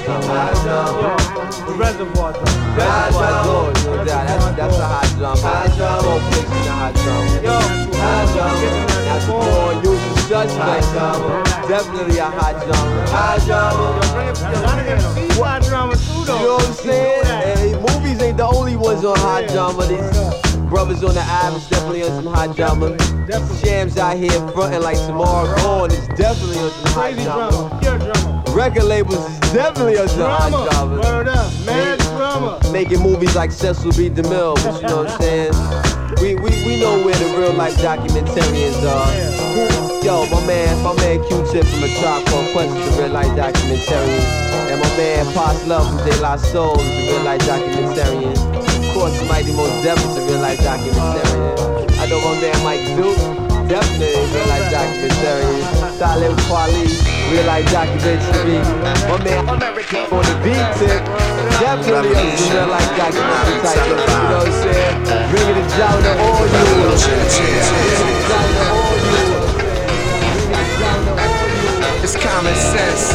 The 0.04 1.74
reservoir 1.78 2.32
drum. 2.32 2.76
Reservoir 2.76 3.46
Lord, 3.46 3.74
no. 3.84 4.04
That's, 4.04 4.44
that's 4.54 4.76
a 4.76 4.84
hot 4.84 5.08
drum. 5.16 5.38
Hot 5.38 5.76
drum. 5.76 6.04
All 6.04 6.20
places 6.20 6.44
in 6.44 6.56
a 6.60 6.76
hot 6.76 6.94
drum. 6.94 7.24
Yo, 7.42 7.56
hot 7.96 8.28
drum. 8.34 8.52
That's 9.08 9.26
more 9.28 9.72
usual 9.80 10.16
suspect. 10.28 10.84
Definitely 11.68 12.18
a 12.18 12.26
hot 12.26 12.56
drum. 12.66 12.86
Hot 13.08 13.40
drum. 13.46 13.72
Hot 15.40 15.62
drama 15.62 15.96
too, 15.96 16.12
You 16.12 16.26
know 16.26 16.54
what 16.56 16.68
I'm 16.68 16.74
saying? 16.74 17.24
Hey, 17.24 17.72
movies 17.72 18.20
ain't 18.20 18.36
the 18.36 18.46
only 18.46 18.76
ones 18.76 19.04
on 19.06 19.16
hot 19.16 19.48
drama. 19.48 19.86
These 19.86 20.43
brothers 20.74 21.04
on 21.04 21.14
the 21.14 21.22
islands 21.22 21.68
definitely 21.68 22.02
on 22.02 22.10
some 22.10 22.34
hot 22.34 22.56
drama. 22.56 22.98
Shams 23.62 23.96
out 23.96 24.16
here 24.16 24.32
fronting 24.48 24.82
like 24.82 24.96
tomorrow 25.06 25.46
gone 25.58 25.92
is 25.92 26.08
definitely 26.18 26.58
on 26.58 26.70
some 26.70 26.92
hot 26.92 27.14
drama. 27.22 27.80
Drama. 27.80 28.44
Record 28.50 28.82
labels 28.82 29.24
is 29.30 29.38
definitely 29.52 29.98
on 29.98 30.08
some 30.08 30.28
hot 30.28 30.50
Drama. 30.50 30.70
drama. 30.70 30.96
Word 31.00 31.28
up. 31.28 31.52
Mad 31.64 32.00
drama. 32.00 32.58
Making 32.72 33.02
movies 33.02 33.36
like 33.36 33.52
Cecil 33.52 33.92
B. 33.92 34.10
DeMille, 34.10 34.56
but 34.64 34.82
you 34.82 34.88
know 34.88 35.04
what 35.04 35.10
I'm 35.12 35.20
saying? 35.22 35.52
We, 36.20 36.34
we, 36.42 36.50
we 36.66 36.80
know 36.80 37.04
where 37.04 37.14
the 37.14 37.38
real 37.38 37.52
life 37.52 37.76
documentarians 37.76 38.82
are. 38.82 40.04
Yo, 40.04 40.26
my 40.26 40.44
man, 40.44 40.82
my 40.82 40.92
man 40.96 41.22
Q-Tip 41.28 41.64
from 41.64 41.80
the 41.82 41.88
Tribe 42.00 42.26
Called 42.26 42.50
Quest 42.52 42.76
is 42.76 42.96
the 42.96 43.02
real 43.02 43.12
life 43.12 43.30
documentarian. 43.38 44.24
And 44.74 44.80
my 44.82 44.96
man 44.96 45.24
Pos 45.34 45.66
Love 45.68 45.86
from 45.86 46.04
De 46.04 46.20
La 46.20 46.34
Soul 46.34 46.80
is 46.80 47.06
the 47.06 47.12
real 47.12 47.22
life 47.22 47.40
documentarian. 47.42 48.53
Of 48.94 49.00
course, 49.10 49.18
Mighty 49.28 49.50
Mos 49.50 49.74
Def 49.82 49.98
is 49.98 50.14
the 50.14 50.20
real 50.22 50.38
life 50.38 50.62
documentarian. 50.62 51.98
I 51.98 52.06
know 52.06 52.22
my 52.22 52.38
man 52.38 52.54
Mike 52.62 52.86
Duke, 52.94 53.18
definitely 53.66 54.22
real 54.30 54.46
life 54.46 54.70
documentarian. 54.70 55.66
Talib 55.98 56.38
Kweli, 56.46 56.86
real 57.26 57.42
life 57.42 57.66
documentary. 57.74 58.62
My 59.10 59.18
man 59.26 59.50
Amerigo 59.50 59.98
on 60.14 60.22
the 60.22 60.38
beat 60.46 60.62
tip, 60.78 61.02
definitely 61.58 62.14
a 62.14 62.38
real 62.38 62.70
life 62.70 62.86
documentary 62.94 63.58
type. 63.66 63.82
You 63.82 63.98
know 63.98 64.38
what 64.38 64.46
I'm 64.46 64.62
saying? 64.62 65.02
Bringing 65.26 65.58
it 65.58 65.66
down 65.74 65.98
to 65.98 66.14
all 66.14 66.46
you. 66.46 66.62
Bringing 67.74 68.14
it 68.14 68.30
down 68.30 68.46
to 68.46 68.62
all 68.78 68.94
you. 69.10 69.26
It's 71.98 72.14
common 72.14 72.54
sense 72.54 73.10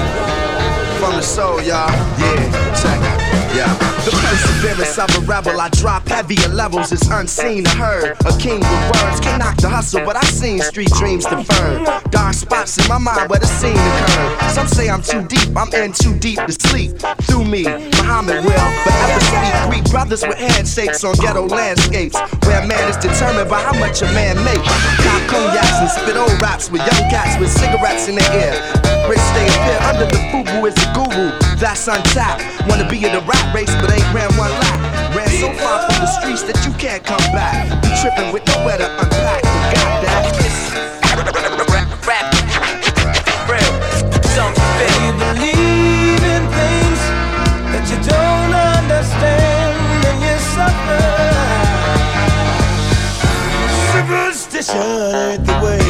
from 0.99 1.15
the 1.15 1.23
soul, 1.23 1.63
y'all. 1.63 1.87
Yeah, 2.19 2.51
check 2.75 2.99
it. 2.99 3.08
Yeah. 3.55 3.73
The 4.05 4.11
perseverance 4.11 4.97
of 4.97 5.09
a 5.17 5.25
rebel, 5.25 5.59
I 5.59 5.69
drop 5.69 6.07
heavier 6.07 6.47
levels. 6.49 6.91
It's 6.91 7.07
unseen 7.07 7.65
or 7.67 7.71
heard. 7.71 8.17
A 8.25 8.37
king 8.37 8.59
with 8.59 8.83
words 8.93 9.19
can 9.19 9.39
knock 9.39 9.57
the 9.57 9.69
hustle, 9.69 10.05
but 10.05 10.15
I've 10.15 10.29
seen 10.29 10.61
street 10.61 10.91
dreams 10.97 11.25
deferred. 11.25 11.85
Dark 12.11 12.33
spots 12.33 12.77
in 12.77 12.87
my 12.87 12.97
mind 12.97 13.29
where 13.29 13.39
the 13.39 13.47
scene 13.47 13.75
occurred. 13.75 14.51
Some 14.51 14.67
say 14.67 14.89
I'm 14.89 15.01
too 15.01 15.25
deep, 15.27 15.55
I'm 15.57 15.73
in 15.73 15.91
too 15.93 16.15
deep 16.17 16.39
to 16.39 16.53
sleep. 16.53 16.97
Through 17.27 17.45
me, 17.45 17.63
Muhammad 17.63 18.45
will 18.45 18.69
forever 18.85 19.19
speak. 19.19 19.53
Greek 19.69 19.85
brothers 19.91 20.23
with 20.25 20.37
handshakes 20.37 21.03
on 21.03 21.15
ghetto 21.15 21.45
landscapes, 21.45 22.17
where 22.45 22.65
man 22.65 22.89
is 22.89 22.97
determined 22.97 23.49
by 23.49 23.61
how 23.61 23.77
much 23.79 24.01
a 24.01 24.09
man 24.13 24.37
makes. 24.45 24.67
Cop 25.03 25.21
cognacs 25.27 25.79
and 25.81 25.89
spit 25.89 26.17
old 26.17 26.33
raps 26.41 26.71
with 26.71 26.81
young 26.81 27.09
cats 27.09 27.39
with 27.39 27.51
cigarettes 27.51 28.07
in 28.07 28.15
their 28.15 28.31
ear. 28.31 28.53
Rich 29.09 29.19
stay 29.33 29.47
appear 29.49 29.79
under 29.89 30.05
the 30.05 30.21
fubu 30.29 30.67
is 30.67 30.77
a 30.77 30.87
guru. 30.93 31.33
That's 31.57 31.87
untapped. 31.87 32.58
Wanna 32.67 32.87
be 32.89 32.97
in 33.05 33.11
the 33.13 33.21
rat 33.21 33.53
race, 33.55 33.73
but 33.81 33.91
ain't 33.91 34.13
ran 34.13 34.29
one 34.37 34.51
lap. 34.51 35.15
Ran 35.15 35.29
so 35.29 35.51
far 35.53 35.79
from 35.87 36.01
the 36.01 36.07
streets 36.07 36.43
that 36.43 36.65
you 36.65 36.73
can't 36.77 37.03
come 37.03 37.21
back. 37.31 37.69
Be 37.81 37.89
tripping 38.01 38.31
with 38.33 38.45
nowhere 38.47 38.77
to 38.77 38.89
unpack. 38.99 39.41
Forgot 39.43 40.03
that. 40.03 40.25
Rap, 41.69 42.07
rap, 42.07 42.25
real. 43.49 43.73
Something. 44.33 44.93
You 45.05 45.13
believe 45.17 46.23
in 46.23 46.43
things 46.57 47.01
that 47.71 47.83
you 47.89 47.97
don't 48.09 48.53
understand 48.53 50.05
and 50.09 50.17
you 50.25 50.35
suffer. 50.55 51.03
Superstition 53.93 55.15
ain't 55.15 55.43
the 55.45 55.53
way. 55.63 55.83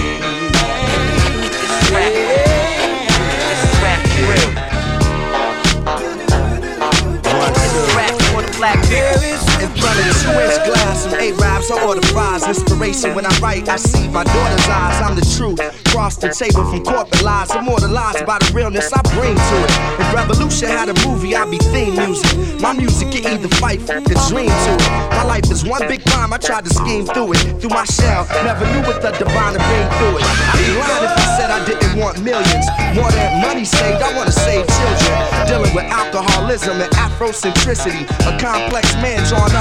black 8.59 8.81
dick. 8.89 9.48
In 9.59 9.67
front 9.75 9.99
of 9.99 10.15
two 10.23 10.31
inch 10.39 10.55
glass 10.63 11.03
some 11.03 11.13
Arabs, 11.13 11.71
I 11.71 11.85
order 11.85 12.01
fries. 12.07 12.47
Inspiration 12.47 13.15
when 13.15 13.25
I 13.25 13.33
write, 13.39 13.67
I 13.67 13.75
see 13.77 14.07
my 14.07 14.23
daughter's 14.23 14.67
eyes. 14.67 15.01
I'm 15.01 15.15
the 15.15 15.25
truth. 15.35 15.59
Cross 15.91 16.17
the 16.17 16.29
table 16.29 16.63
from 16.69 16.83
corporate 16.83 17.23
lies, 17.23 17.53
immortalized 17.53 18.25
by 18.25 18.39
the 18.39 18.51
realness 18.53 18.91
I 18.93 19.01
bring 19.15 19.35
to 19.35 19.55
it. 19.63 19.71
If 19.99 20.13
Revolution 20.13 20.69
had 20.69 20.87
a 20.89 20.95
movie, 21.07 21.35
I'd 21.35 21.51
be 21.51 21.57
theme 21.57 21.95
music. 21.95 22.39
My 22.61 22.73
music 22.73 23.11
can 23.11 23.27
either 23.27 23.49
fight 23.59 23.81
for 23.81 23.99
the 23.99 24.15
dream 24.31 24.47
to 24.47 24.71
it. 24.79 24.89
My 25.11 25.23
life 25.23 25.51
is 25.51 25.65
one 25.65 25.83
big 25.87 26.05
crime, 26.05 26.31
I 26.31 26.37
tried 26.37 26.63
to 26.63 26.73
scheme 26.73 27.05
through 27.05 27.33
it. 27.33 27.59
Through 27.59 27.75
my 27.75 27.83
shell, 27.83 28.23
never 28.47 28.63
knew 28.71 28.83
what 28.87 29.01
the 29.01 29.11
divine 29.11 29.53
to 29.53 29.59
bring 29.59 29.87
through 29.99 30.19
it. 30.19 30.23
I'd 30.23 30.55
be 30.55 30.71
lying 30.79 31.03
if 31.03 31.13
I 31.19 31.27
said 31.35 31.51
I 31.51 31.59
didn't 31.67 31.99
want 31.99 32.23
millions. 32.23 32.65
More 32.95 33.11
than 33.11 33.41
money 33.43 33.65
saved, 33.65 34.01
I 34.01 34.15
wanna 34.15 34.31
save 34.31 34.63
children. 34.63 35.15
Dealing 35.51 35.73
with 35.75 35.85
alcoholism 35.91 36.79
and 36.79 36.91
Afrocentricity. 36.95 38.07
A 38.23 38.39
complex 38.39 38.95
man 39.03 39.19
drawn 39.27 39.51
off 39.51 39.58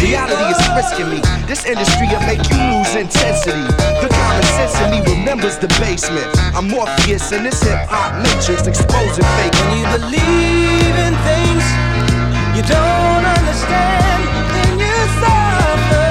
Reality 0.00 0.46
is 0.52 0.60
me. 1.06 1.20
This 1.46 1.64
industry 1.64 2.06
will 2.08 2.20
make 2.26 2.42
you 2.50 2.56
lose 2.72 2.94
intensity. 2.94 3.66
The 4.00 4.08
common 4.10 4.42
sense 4.56 4.74
in 4.80 4.90
me 4.90 5.00
remembers 5.14 5.58
the 5.58 5.68
basement. 5.80 6.26
I'm 6.54 6.68
Morpheus 6.68 7.32
in 7.32 7.42
this 7.44 7.62
hip 7.62 7.86
hop 7.88 8.16
matrix, 8.22 8.66
exposing 8.66 9.24
fake. 9.38 9.54
When 9.60 9.78
you 9.78 9.86
believe 9.98 10.96
in 11.06 11.14
things 11.26 11.64
you 12.56 12.62
don't 12.62 13.24
understand, 13.24 14.22
then 14.54 14.78
you 14.78 14.96
suffer. 15.20 16.10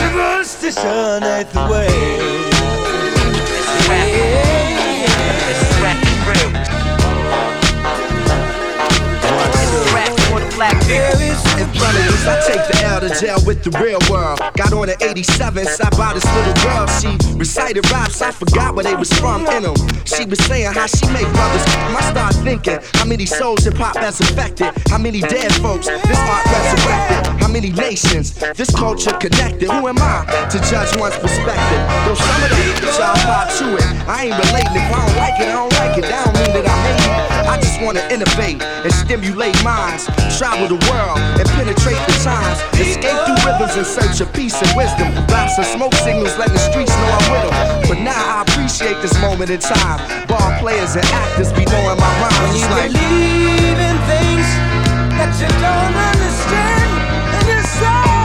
Superstition 0.00 1.22
ain't 1.24 1.50
the 1.50 1.62
way. 1.70 2.20
Of 10.62 11.49
I 11.82 12.36
take 12.46 12.60
the 12.68 12.84
L 12.84 13.00
to 13.00 13.08
jail 13.18 13.38
with 13.46 13.64
the 13.64 13.72
real 13.80 13.98
world. 14.10 14.38
Got 14.56 14.72
on 14.72 14.88
an 14.88 14.96
87, 15.00 15.64
sat 15.64 15.96
by 15.96 16.12
this 16.12 16.24
little 16.36 16.54
girl. 16.62 16.86
She 17.00 17.16
recited 17.36 17.90
raps, 17.90 18.20
I 18.20 18.30
forgot 18.30 18.74
where 18.74 18.84
they 18.84 18.94
was 18.94 19.12
from 19.14 19.46
in 19.48 19.62
them. 19.64 19.76
She 20.04 20.24
was 20.26 20.38
saying 20.44 20.72
how 20.72 20.86
she 20.86 21.06
make 21.08 21.26
brothers. 21.32 21.64
I 21.96 22.02
start 22.12 22.34
thinking 22.44 22.78
how 22.94 23.06
many 23.06 23.24
souls 23.24 23.64
hip 23.64 23.74
hop 23.74 23.96
has 23.96 24.20
affected. 24.20 24.72
How 24.88 24.98
many 24.98 25.20
dead 25.20 25.52
folks 25.64 25.86
this 25.86 26.20
art 26.28 26.44
resurrected. 26.44 27.40
How 27.40 27.48
many 27.48 27.70
nations 27.70 28.34
this 28.54 28.70
culture 28.70 29.16
connected. 29.16 29.70
Who 29.70 29.88
am 29.88 29.98
I 29.98 30.28
to 30.52 30.58
judge 30.68 30.92
one's 31.00 31.16
perspective? 31.16 31.80
Though 32.04 32.20
some 32.20 32.42
of 32.44 32.50
that 32.52 32.80
y'all 33.00 33.16
pop 33.24 33.48
to 33.58 33.66
it. 33.80 33.88
I 34.06 34.28
ain't 34.28 34.36
relating. 34.36 34.76
If 34.76 34.92
I 34.92 35.00
don't 35.06 35.16
like 35.16 35.40
it, 35.40 35.48
I 35.48 35.56
don't 35.56 35.72
like 35.80 35.98
it. 35.98 36.04
That 36.04 36.24
don't 36.28 36.36
mean 36.36 36.52
that 36.52 36.66
I 36.68 36.76
hate 36.84 37.00
it. 37.00 37.48
I 37.48 37.56
just 37.60 37.80
wanna 37.80 38.04
innovate 38.12 38.60
and 38.62 38.92
stimulate 38.92 39.56
minds. 39.64 40.04
Travel 40.36 40.68
the 40.68 40.80
world 40.90 41.18
and 41.18 41.48
penetrate 41.56 41.69
the 41.76 42.18
times. 42.24 42.58
Escape 42.74 43.14
through 43.26 43.38
rhythms 43.46 43.76
in 43.76 43.84
search 43.84 44.20
of 44.20 44.32
peace 44.32 44.60
and 44.60 44.70
wisdom. 44.76 45.12
Blast 45.26 45.58
and 45.58 45.66
smoke 45.66 45.94
signals, 45.94 46.36
letting 46.38 46.54
the 46.54 46.60
streets 46.60 46.90
know 46.90 47.10
I'm 47.14 47.30
with 47.30 47.42
them. 47.50 47.54
But 47.88 47.98
now 48.02 48.18
I 48.18 48.42
appreciate 48.42 49.00
this 49.02 49.14
moment 49.20 49.50
in 49.50 49.60
time. 49.60 50.00
Ball 50.26 50.58
players 50.58 50.96
and 50.96 51.04
actors 51.06 51.52
be 51.52 51.64
knowing 51.66 51.98
my 51.98 52.12
rhymes. 52.22 52.38
When 52.42 52.54
you 52.58 52.66
like, 52.74 52.90
believe 52.90 53.78
in 53.78 53.96
things 54.10 54.48
that 55.14 55.30
you 55.38 55.50
don't 55.62 55.94
understand, 56.10 56.90
then 57.34 57.44
you 57.54 57.60
suffer. 57.78 58.18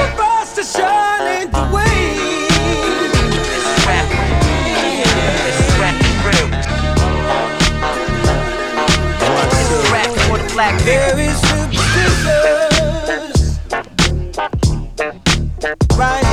Supposed 0.00 0.40
Superstition 0.56 1.26
ain't 1.36 1.52
the 10.78 10.80
way. 10.84 10.84
Very 10.84 11.30
superstitious. 11.34 13.58
Writings 15.96 16.29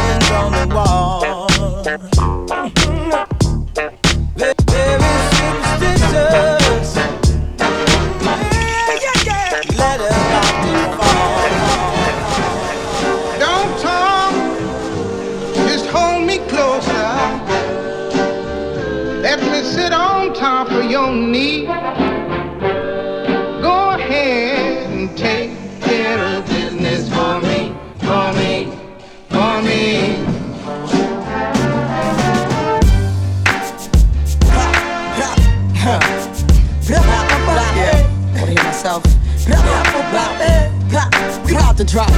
Drop 41.88 42.08
the 42.10 42.14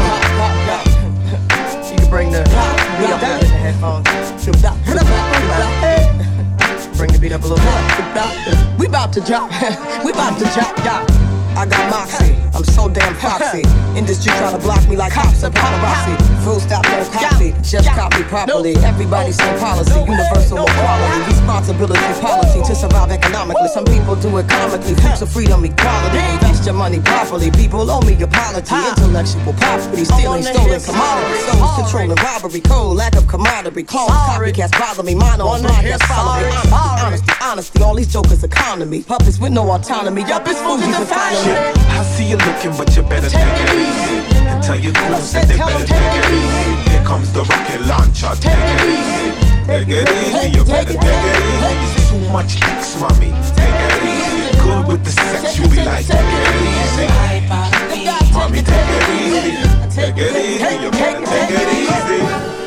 drop. 0.65 0.86
You 1.91 1.97
can 1.97 2.09
bring 2.09 2.32
the 2.32 2.41
beat 2.99 3.09
up 3.11 3.22
in 3.22 3.39
the 3.39 3.45
headphones. 3.45 4.07
Bring 6.97 7.11
the 7.13 7.20
beat 7.20 7.32
up 7.32 7.43
a 7.43 7.47
little 7.47 7.63
bit. 7.63 8.80
We 8.80 8.88
about 8.88 9.13
to 9.13 9.22
drop. 9.22 9.51
We 10.03 10.11
about 10.11 10.39
to 10.39 10.45
drop. 10.45 10.78
Yeah. 10.80 11.28
I 11.55 11.65
got 11.65 11.89
moxie. 11.89 12.35
I'm 12.53 12.63
so 12.63 12.89
damn 12.89 13.13
foxy. 13.15 13.63
Industry 13.97 14.31
try 14.37 14.51
to 14.51 14.57
block 14.59 14.87
me 14.89 14.95
like 14.95 15.13
cops 15.13 15.43
and 15.43 15.53
paparazzi. 15.53 16.15
Full 16.43 16.59
stop, 16.59 16.83
no 16.85 17.03
copy. 17.11 17.53
Just 17.61 17.89
copy 17.89 18.23
properly. 18.23 18.75
Everybody 18.77 19.31
same 19.31 19.57
policy. 19.59 19.99
Universal 19.99 20.65
equality. 20.65 21.25
Responsibility, 21.25 22.21
policy 22.21 22.61
to 22.63 22.75
survive 22.75 23.11
economically. 23.11 23.67
Some 23.69 23.85
people 23.85 24.15
do 24.15 24.37
it 24.37 24.49
comically. 24.49 24.93
Of 25.19 25.31
freedom, 25.31 25.65
equality. 25.65 26.17
Invest 26.17 26.65
your 26.65 26.75
money 26.75 26.99
properly. 26.99 27.51
People 27.51 27.89
owe 27.89 28.01
me 28.01 28.13
apology. 28.21 28.75
Intellectual 28.75 29.53
property. 29.53 30.05
Stealing 30.05 30.43
stolen 30.43 30.81
commodities. 30.81 31.45
Souls 31.45 31.75
controlling 31.75 32.15
robbery. 32.15 32.61
cold, 32.61 32.97
lack 32.97 33.15
of 33.15 33.27
camaraderie. 33.27 33.83
Clones, 33.83 34.11
copycats 34.11 34.71
bother 34.71 35.03
me. 35.03 35.15
Mine 35.15 35.41
on 35.41 35.61
broadcast 35.61 36.03
follow 36.03 36.39
me. 36.39 36.51
Honesty, 36.71 37.33
honesty. 37.41 37.83
All 37.83 37.95
these 37.95 38.11
jokers 38.11 38.43
economy. 38.43 39.03
Puppets 39.03 39.39
with 39.39 39.51
no 39.51 39.69
autonomy. 39.71 40.21
Yup, 40.21 40.47
it's 40.47 40.59
Fugees 40.59 40.99
and 40.99 41.07
finally. 41.43 41.79
I 41.89 42.03
see 42.03 42.29
you 42.29 42.37
looking, 42.37 42.75
but 42.77 42.95
you 42.95 43.03
better 43.03 43.29
take 43.29 43.41
it 43.41 43.73
easy. 43.75 44.37
And 44.47 44.63
tell 44.63 44.79
your 44.79 44.93
goons 44.93 45.31
that 45.33 45.47
they 45.47 45.57
better 45.57 45.85
take 45.85 46.15
it 46.19 46.27
easy. 46.31 46.91
Here 46.91 47.03
comes 47.03 47.31
the 47.33 47.43
rocket 47.43 47.81
launcher. 47.87 48.31
Take 48.39 48.55
it 48.55 48.81
easy. 48.87 49.31
Take 49.65 49.89
it 49.89 50.09
easy. 50.09 50.57
You 50.57 50.63
better 50.65 50.93
take 50.93 51.25
it 51.31 51.39
easy. 51.55 52.01
Too 52.09 52.29
much 52.31 52.61
X, 52.61 52.99
mommy. 52.99 53.31
Take 53.55 53.79
it 53.85 54.03
easy. 54.03 54.57
Good 54.59 54.87
with 54.87 55.03
the 55.03 55.11
sex, 55.11 55.57
you 55.57 55.67
be 55.69 55.83
like, 55.83 56.05
take 56.05 56.19
it 56.19 56.55
easy. 56.67 57.07
Mommy, 58.33 58.61
take 58.61 58.89
it 58.97 59.09
easy. 59.19 59.53
Take 59.95 60.17
it 60.17 60.35
easy. 60.35 60.83
You 60.83 60.91
better 60.91 61.25
take 61.25 61.51
it 61.51 61.67
easy. 61.73 62.59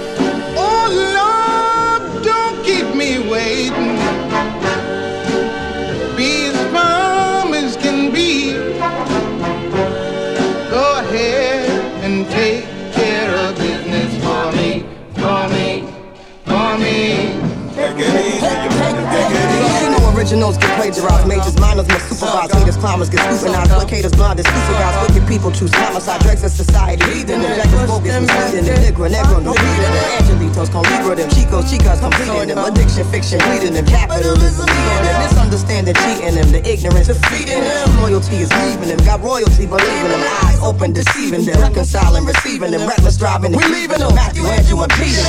Originals 20.33 20.57
get 20.57 20.73
plagiarized, 20.81 21.29
majors, 21.29 21.61
minors 21.61 21.87
must 21.89 22.09
supervise, 22.09 22.51
haters, 22.53 22.77
climbers 22.77 23.11
get 23.11 23.21
scrutinized, 23.21 23.71
placators, 23.71 24.17
blinders, 24.17 24.47
super 24.49 24.73
guys, 24.81 24.97
wicked 25.05 25.29
people 25.29 25.53
choose 25.53 25.73
homicide, 25.75 26.21
dregs 26.23 26.43
of 26.43 26.51
society, 26.51 27.05
heathen, 27.13 27.43
records, 27.43 27.85
bogus, 27.85 28.17
misleading, 28.17 28.65
and 28.65 28.81
nigger, 28.81 29.13
negro, 29.13 29.45
no 29.45 29.53
reading, 29.53 29.93
angelitos, 30.17 30.73
con 30.73 30.83
libra 30.89 31.15
them, 31.17 31.29
chicos, 31.29 31.69
chicas, 31.69 32.01
completing 32.01 32.49
them, 32.49 32.65
addiction, 32.65 33.05
fiction, 33.13 33.39
bleeding 33.45 33.75
them, 33.77 33.85
capitalism, 33.85 34.65
leading 34.65 35.05
them, 35.05 35.21
misunderstanding, 35.21 35.95
cheating 36.01 36.35
them, 36.41 36.49
the 36.49 36.61
ignorance, 36.65 37.09
defeating 37.13 37.61
them, 37.61 38.01
loyalty 38.01 38.41
is 38.41 38.51
leaving 38.65 38.89
them, 38.89 39.01
got 39.05 39.21
royalty, 39.21 39.69
believing 39.69 40.13
them, 40.17 40.25
eyes 40.49 40.57
open, 40.65 40.97
deceiving 40.97 41.45
them, 41.45 41.61
reconciling, 41.61 42.25
receiving 42.25 42.73
them, 42.73 42.89
reckless 42.89 43.21
driving, 43.21 43.53
we 43.53 43.65
leaving 43.69 44.01
them, 44.01 44.15
Matthew, 44.17 44.49
Andrew, 44.49 44.81
and 44.81 44.93
Peter, 44.97 45.29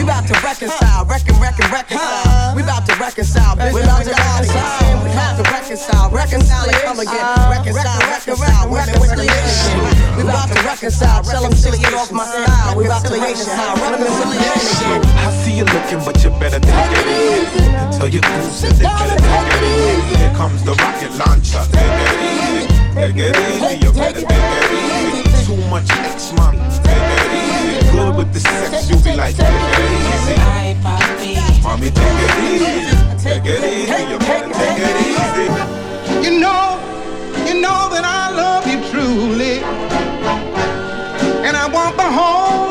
we 0.00 0.08
about 0.08 0.24
to 0.24 0.34
reconcile, 0.40 1.04
reckon, 1.04 1.36
reckon, 1.36 1.68
reconcile, 1.68 2.56
we 2.56 2.64
about 2.64 2.88
to 2.88 2.96
reconcile, 2.96 3.52
we 3.76 3.84
about 3.84 4.08
to 4.08 4.16
reconcile, 4.16 4.37
we 4.40 5.10
about 5.10 5.34
to 5.36 5.42
reconcile, 5.50 6.10
reconcile, 6.10 6.68
and 6.68 6.78
come 6.86 7.00
again, 7.00 7.26
reconcile, 7.50 7.98
reconcile, 8.06 8.70
women 8.70 9.00
with 9.00 9.10
religion, 9.10 9.78
we 10.16 10.22
about 10.22 10.48
to 10.48 10.62
reconcile, 10.62 11.22
tell 11.24 11.42
them 11.42 11.52
to 11.52 11.70
get 11.78 11.94
off 11.94 12.12
my 12.12 12.24
style, 12.24 12.76
we 12.76 12.86
about 12.86 13.04
to 13.04 13.18
reconcile, 13.18 13.74
reconciliation. 13.76 15.02
I 15.18 15.30
see 15.42 15.58
you 15.58 15.64
looking, 15.64 16.04
but 16.04 16.22
you 16.22 16.30
better 16.38 16.60
take 16.60 16.70
it 16.70 17.06
easy. 17.06 17.66
And 17.66 17.92
tell 17.92 18.08
your 18.08 18.22
goons 18.22 18.62
that 18.62 18.74
they 18.78 18.84
better 18.84 19.18
take 19.18 19.50
it 19.50 19.62
easy. 19.66 20.16
Here 20.16 20.34
comes 20.34 20.62
the 20.62 20.74
rocket 20.74 21.12
launcher. 21.18 21.62
Take 21.74 21.98
it 21.98 22.18
easy. 22.22 22.78
Take 22.94 23.16
it 23.16 23.36
easy, 23.36 23.74
you 23.84 23.92
better 23.92 24.22
take 24.22 24.30
it 24.30 24.72
easy. 25.26 25.46
Too 25.46 25.60
much 25.68 25.90
X, 25.90 26.32
mommy. 26.34 26.58
Good 27.98 28.14
with 28.14 28.32
the 28.32 28.38
sex, 28.38 28.88
you 28.88 28.96
be 28.98 29.16
like, 29.16 29.34
take 29.34 29.48
it 29.48 29.90
easy. 30.06 30.36
Mommy, 31.64 31.90
take 31.90 32.20
it 32.26 32.34
easy. 32.46 32.94
Take 33.18 33.44
it 33.44 33.62
easy, 33.74 34.00
you 34.10 34.18
better 34.20 34.52
take 34.54 34.78
it 34.88 34.96
easy. 35.08 35.46
You 36.24 36.38
know, 36.38 36.78
you 37.44 37.54
know 37.60 37.88
that 37.90 38.04
I 38.04 38.30
love 38.42 38.64
you 38.70 38.78
truly. 38.90 39.54
And 41.46 41.56
I 41.56 41.66
want 41.66 41.96
the 41.96 42.08
whole 42.18 42.67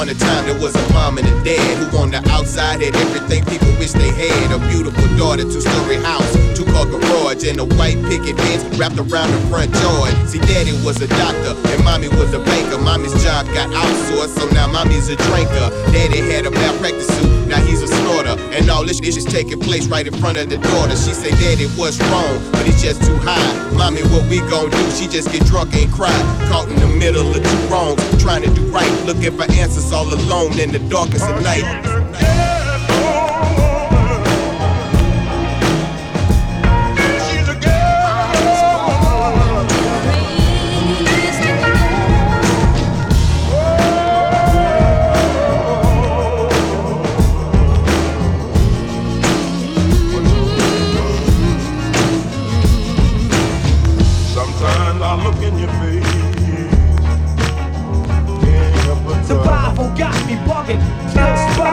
upon 0.00 0.16
a 0.16 0.18
time, 0.18 0.46
there 0.46 0.58
was 0.58 0.74
a 0.74 0.92
mom 0.94 1.18
and 1.18 1.28
a 1.28 1.44
dad 1.44 1.76
who 1.76 1.98
on 1.98 2.10
the 2.10 2.16
outside 2.30 2.80
had 2.80 2.96
everything 2.96 3.44
people 3.44 3.68
wish 3.78 3.92
they 3.92 4.08
had. 4.08 4.50
A 4.50 4.58
beautiful 4.72 5.04
daughter, 5.16 5.42
two 5.42 5.60
story 5.60 5.96
house, 5.96 6.32
two 6.56 6.64
car 6.72 6.86
garage, 6.86 7.44
and 7.44 7.60
a 7.60 7.66
white 7.76 8.00
picket 8.08 8.36
fence 8.36 8.64
wrapped 8.78 8.96
around 8.96 9.28
the 9.28 9.40
front 9.52 9.68
yard. 9.76 10.14
See, 10.28 10.40
daddy 10.40 10.72
was 10.84 11.02
a 11.02 11.08
doctor, 11.08 11.52
and 11.68 11.84
mommy 11.84 12.08
was 12.08 12.32
a 12.32 12.40
banker. 12.40 12.78
Mommy's 12.78 13.12
job 13.22 13.44
got 13.52 13.68
outsourced, 13.76 14.40
so 14.40 14.48
now 14.56 14.66
mommy's 14.68 15.08
a 15.08 15.16
drinker. 15.16 15.68
Daddy 15.92 16.20
had 16.32 16.46
a 16.46 16.50
malpractice 16.50 17.08
suit, 17.08 17.48
now 17.48 17.60
he's 17.60 17.82
a 17.82 17.88
snorter. 17.88 18.40
And 18.56 18.70
all 18.70 18.86
this 18.86 18.98
shit 18.98 19.16
is 19.16 19.26
taking 19.26 19.60
place 19.60 19.86
right 19.86 20.06
in 20.06 20.14
front 20.16 20.38
of 20.38 20.48
the 20.48 20.56
daughter. 20.56 20.96
She 20.96 21.12
say, 21.12 21.30
Daddy, 21.32 21.66
what's 21.76 22.00
wrong? 22.08 22.40
But 22.52 22.66
it's 22.66 22.80
just 22.80 23.04
too 23.04 23.16
high. 23.20 23.52
Mommy, 23.76 24.02
what 24.08 24.24
we 24.30 24.38
gon' 24.48 24.70
do? 24.70 24.90
She 24.92 25.08
just 25.08 25.30
get 25.30 25.44
drunk 25.44 25.74
and 25.74 25.92
cry. 25.92 26.16
Caught 26.48 26.68
in 26.68 26.80
the 26.80 26.86
middle 26.86 27.28
of 27.28 27.42
two 27.42 27.62
wrongs, 27.68 28.00
trying 28.22 28.42
to 28.42 28.50
do 28.54 28.64
right. 28.72 28.90
Looking 29.04 29.36
for 29.36 29.44
answers 29.52 29.89
all 29.92 30.12
alone 30.12 30.58
in 30.58 30.70
the 30.70 30.78
darkest 30.78 31.24
of 31.24 31.42
night. 31.42 32.49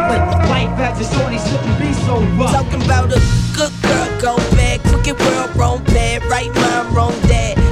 Struggling. 0.07 0.49
Life 0.49 0.77
a 0.99 1.03
shorty 1.03 1.37
shouldn't 1.37 1.79
be 1.79 1.93
so 1.93 2.19
rough. 2.37 2.51
Talking 2.51 2.83
about 2.83 3.11
a 3.11 3.21
good 3.55 3.73
girl 3.81 4.21
gone 4.21 4.51
bad, 4.55 4.81
crooked 4.83 5.19
world, 5.19 5.55
wrong 5.55 5.83
pad, 5.85 6.23
right 6.25 6.53
mind, 6.53 6.95
wrong. 6.95 7.26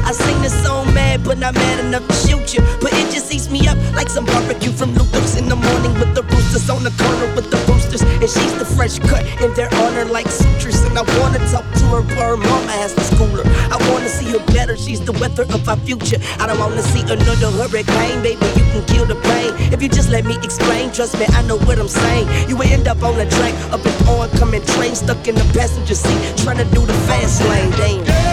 I 0.06 0.12
sing 0.12 0.40
this 0.42 0.54
song 0.64 0.94
mad, 0.94 1.24
but 1.24 1.40
not 1.40 1.56
mad 1.56 1.84
enough 1.84 2.08
to 2.08 2.14
shoot 2.14 2.54
you. 2.54 2.62
But 2.80 2.94
it 2.94 3.10
just 3.12 3.34
eats 3.34 3.50
me 3.50 3.68
up 3.68 3.78
like 3.96 4.08
some 4.08 4.26
barbecue 4.26 4.72
from 4.72 4.94
Luther's 4.94 5.36
in 5.36 5.50
the 5.50 5.56
morning 5.56 5.94
with 5.98 6.14
the 6.14 6.22
roosters 6.22 6.70
on 6.70 6.84
the 6.84 6.94
corner 7.02 7.26
with 7.34 7.50
the 7.50 7.58
roosters. 7.66 8.04
And 8.04 8.30
she's 8.30 8.54
the 8.62 8.66
fresh 8.66 9.00
cut 9.00 9.26
in 9.42 9.52
their 9.56 9.74
honor 9.82 10.06
like 10.06 10.28
sutures. 10.28 10.80
And 10.86 10.96
I 10.98 11.02
wanna 11.18 11.40
talk 11.50 11.66
to 11.82 11.86
her, 11.98 12.02
but 12.04 12.22
her 12.22 12.38
mama 12.38 12.72
has 12.86 12.94
to 12.94 13.02
school 13.02 13.34
her. 13.34 13.46
I 13.74 13.78
wanna 13.90 14.08
see 14.08 14.30
her 14.30 14.46
better, 14.54 14.78
she's 14.78 15.02
the 15.02 15.14
weather 15.14 15.44
of 15.50 15.68
our 15.68 15.78
future. 15.78 16.18
I 16.40 16.46
don't 16.46 16.60
wanna 16.60 16.84
see 16.84 17.02
another 17.02 17.50
hurricane, 17.58 18.22
baby, 18.22 18.46
you 18.54 18.66
can 18.78 18.86
kill 18.86 19.06
the 19.06 19.18
pain. 19.26 19.58
If 19.74 19.82
you 19.82 19.90
just 19.90 20.12
let 20.12 20.26
me 20.26 20.38
explain, 20.44 20.92
trust 20.92 21.18
me, 21.18 21.26
I 21.34 21.42
know 21.50 21.58
what 21.66 21.80
I'm 21.80 21.90
saying. 21.90 22.30
You 22.48 22.58
will 22.58 22.70
end 22.70 22.88
up 22.88 23.02
on 23.02 23.20
a 23.20 23.28
train, 23.28 23.56
up 23.74 23.84
an 23.84 23.96
oncoming 24.08 24.66
train, 24.78 24.94
stuck 24.94 25.28
in 25.28 25.34
the 25.34 25.48
passenger 25.58 25.96
seat, 25.96 26.22
trying 26.38 26.58
to 26.58 26.66
do 26.76 26.86
the 26.86 26.98
fast 27.10 27.42
lane, 27.50 27.72
damn. 27.72 28.25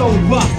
Shouldn't 0.00 0.30
be 0.30 0.49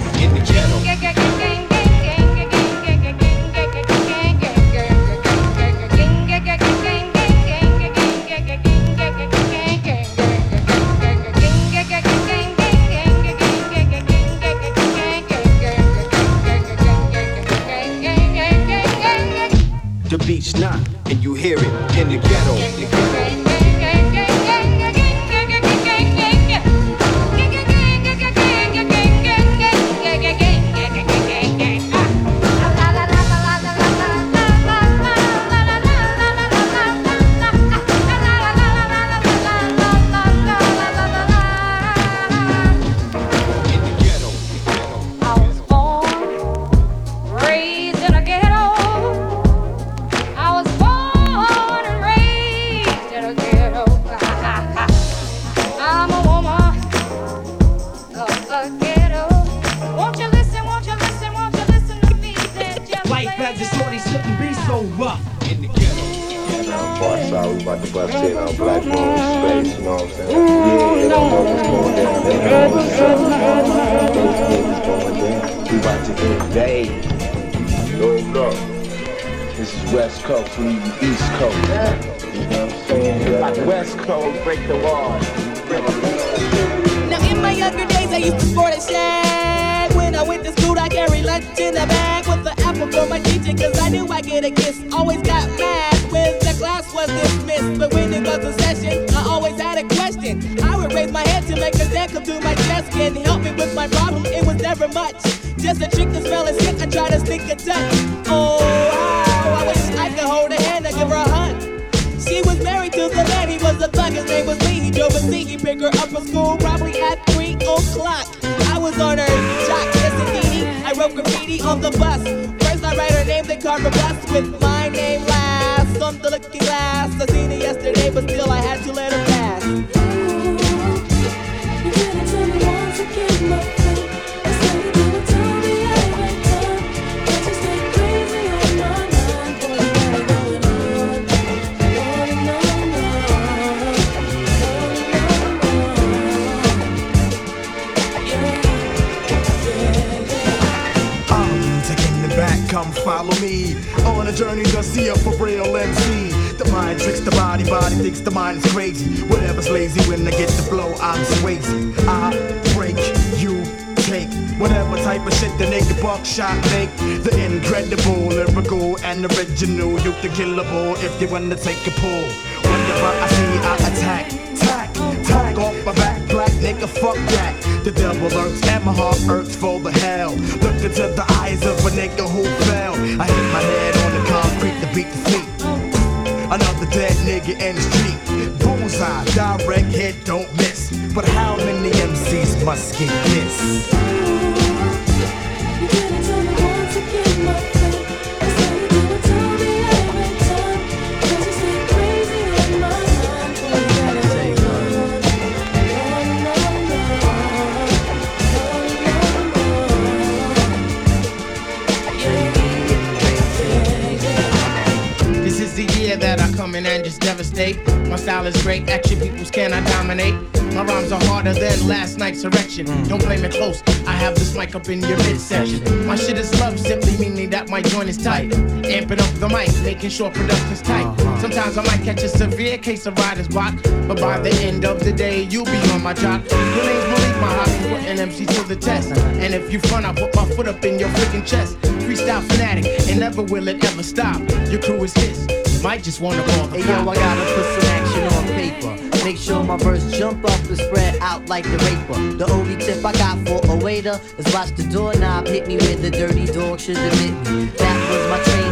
Amping 228.84 229.20
up 229.20 229.34
the 229.40 229.48
mic, 229.48 229.70
making 229.82 230.10
sure 230.10 230.30
production's 230.30 230.82
tight. 230.82 231.04
Uh-huh. 231.04 231.40
Sometimes 231.40 231.78
I 231.78 231.82
might 231.84 232.02
catch 232.02 232.22
a 232.22 232.28
severe 232.28 232.78
case 232.78 233.06
of 233.06 233.16
writer's 233.18 233.48
block, 233.48 233.74
but 234.08 234.20
by 234.20 234.40
the 234.40 234.50
end 234.62 234.84
of 234.84 235.04
the 235.04 235.12
day, 235.12 235.42
you'll 235.42 235.64
be 235.64 235.78
on 235.92 236.02
my 236.02 236.12
jock. 236.12 236.42
Your 236.50 236.84
name's 236.84 237.06
Malik, 237.06 237.40
my 237.40 237.52
hobby, 237.54 237.88
putting 237.88 238.18
MC 238.18 238.46
to 238.46 238.62
the 238.64 238.76
test. 238.76 239.12
And 239.12 239.54
if 239.54 239.72
you 239.72 239.78
front, 239.78 240.06
I'll 240.06 240.14
put 240.14 240.34
my 240.34 240.44
foot 240.56 240.68
up 240.68 240.84
in 240.84 240.98
your 240.98 241.08
freaking 241.10 241.46
chest. 241.46 241.80
Freestyle 242.02 242.42
fanatic, 242.42 242.86
and 243.08 243.20
never 243.20 243.42
will 243.42 243.68
it 243.68 243.84
ever 243.84 244.02
stop. 244.02 244.40
Your 244.68 244.82
crew 244.82 245.02
is 245.04 245.14
his. 245.14 245.46
You 245.76 245.82
might 245.82 246.02
just 246.02 246.20
wanna 246.20 246.42
call 246.44 246.66
the 246.66 246.78
Hey 246.80 246.88
yo, 246.88 247.08
I 247.08 247.14
gotta 247.14 247.54
put 247.54 247.64
some 247.64 247.90
action 247.90 248.22
on 248.36 248.44
paper. 248.48 249.02
Make 249.24 249.38
sure 249.38 249.62
my 249.62 249.76
verse 249.76 250.10
jump 250.18 250.44
up 250.44 250.58
and 250.68 250.76
spread 250.76 251.16
out 251.20 251.48
like 251.48 251.64
the 251.64 251.78
raper. 251.78 252.36
The 252.36 252.50
only 252.50 252.76
tip 252.76 253.04
I 253.04 253.12
got 253.12 253.38
for 253.46 253.60
a 253.72 253.76
waiter 253.76 254.20
is 254.36 254.52
watch 254.52 254.74
the 254.74 254.82
doorknob 254.82 255.46
hit 255.46 255.68
me 255.68 255.76
where 255.78 255.94
the 255.94 256.10
dirty 256.10 256.46
dog 256.46 256.80
should 256.80 256.96
admit 256.96 257.32
me. 257.48 257.66
That 257.78 258.10
was 258.10 258.28
my 258.28 258.42
train 258.42 258.62
of 258.64 258.71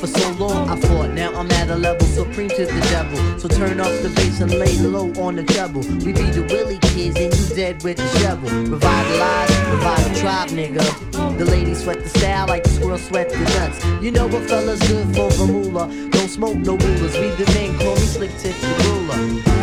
for 0.00 0.06
so 0.06 0.30
long 0.32 0.70
I 0.70 0.76
fought. 0.80 1.10
Now 1.10 1.30
I'm 1.34 1.50
at 1.52 1.68
a 1.68 1.76
level 1.76 2.06
supreme 2.06 2.48
to 2.48 2.64
the 2.64 2.80
devil. 2.90 3.18
So 3.38 3.48
turn 3.48 3.80
off 3.80 3.92
the 4.02 4.08
bass 4.16 4.40
and 4.40 4.50
lay 4.50 4.78
low 4.78 5.12
on 5.22 5.36
the 5.36 5.44
treble. 5.44 5.82
We 6.04 6.12
be 6.12 6.30
the 6.30 6.46
Willie 6.50 6.78
kids 6.78 7.16
and 7.16 7.34
you 7.34 7.54
dead 7.54 7.82
with 7.84 7.98
the 7.98 8.08
shovel. 8.18 8.48
Revitalize, 8.48 9.50
revive 9.70 10.04
the 10.08 10.20
tribe, 10.20 10.48
nigga. 10.50 11.38
The 11.38 11.44
ladies 11.44 11.82
sweat 11.82 12.02
the 12.02 12.08
style 12.08 12.46
like 12.48 12.64
the 12.64 12.70
squirrel 12.70 12.98
sweat 12.98 13.28
the 13.28 13.38
nuts. 13.38 13.84
You 14.02 14.10
know 14.10 14.26
what 14.26 14.48
fella's 14.48 14.80
good 14.88 15.14
for 15.14 15.30
the 15.30 15.46
moolah. 15.46 15.88
Don't 16.10 16.28
smoke 16.28 16.56
no 16.56 16.76
rulers. 16.76 17.14
We 17.14 17.30
the 17.30 17.44
men 17.54 17.78
call 17.78 17.94
me 17.94 18.06
slick 18.06 18.30
tip 18.38 18.56
the 18.56 18.68
ruler. 18.84 19.60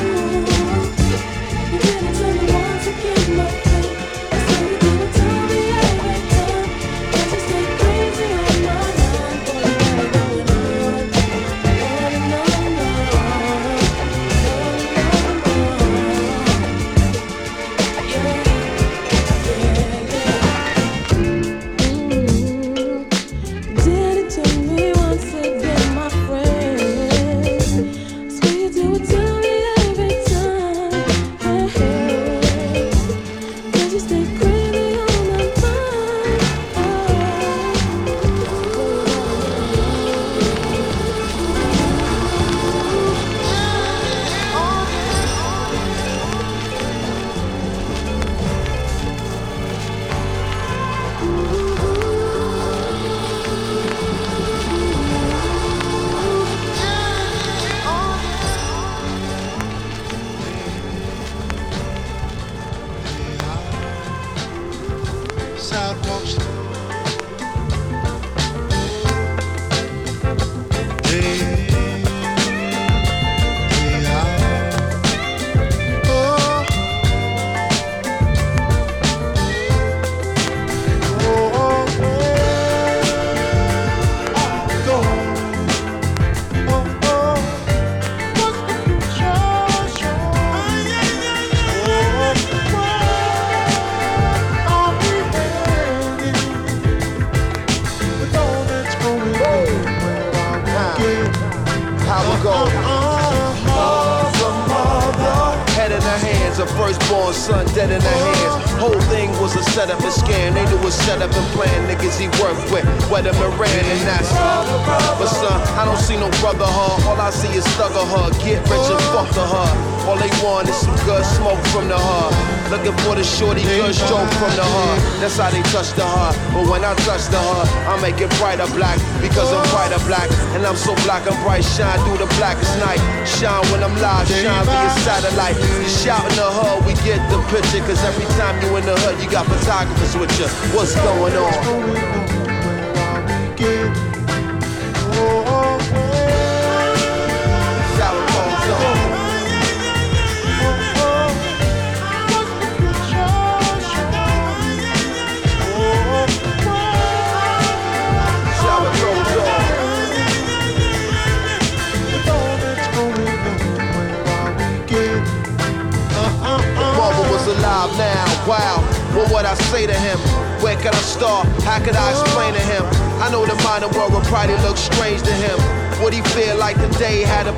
Daddy 3.38 3.67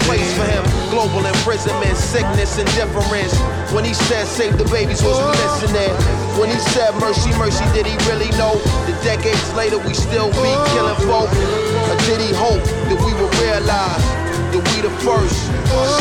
place 0.10 0.34
for 0.34 0.49
him. 0.49 0.65
Global 0.90 1.22
imprisonment, 1.22 1.94
sickness, 1.94 2.57
indifference. 2.57 3.38
When 3.69 3.86
he 3.86 3.94
said 3.94 4.26
save 4.26 4.57
the 4.57 4.65
babies, 4.65 5.06
wasn't 5.06 5.30
listening? 5.38 5.94
When 6.41 6.49
he 6.49 6.57
said 6.73 6.98
mercy, 6.98 7.30
mercy, 7.38 7.61
did 7.77 7.86
he 7.86 7.94
really 8.10 8.34
know? 8.41 8.57
The 8.90 8.98
decades 9.06 9.45
later, 9.53 9.77
we 9.77 9.94
still 9.94 10.34
be 10.41 10.53
killing 10.73 10.98
folk. 11.06 11.30
Or 11.30 11.98
did 12.10 12.19
he 12.26 12.34
hope 12.34 12.65
that 12.90 12.99
we 13.06 13.14
would 13.22 13.34
realize 13.38 14.06
that 14.49 14.61
we 14.73 14.81
the 14.81 14.94
first? 15.06 15.38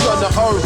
Sun 0.01 0.24
of 0.24 0.32
earth, 0.40 0.64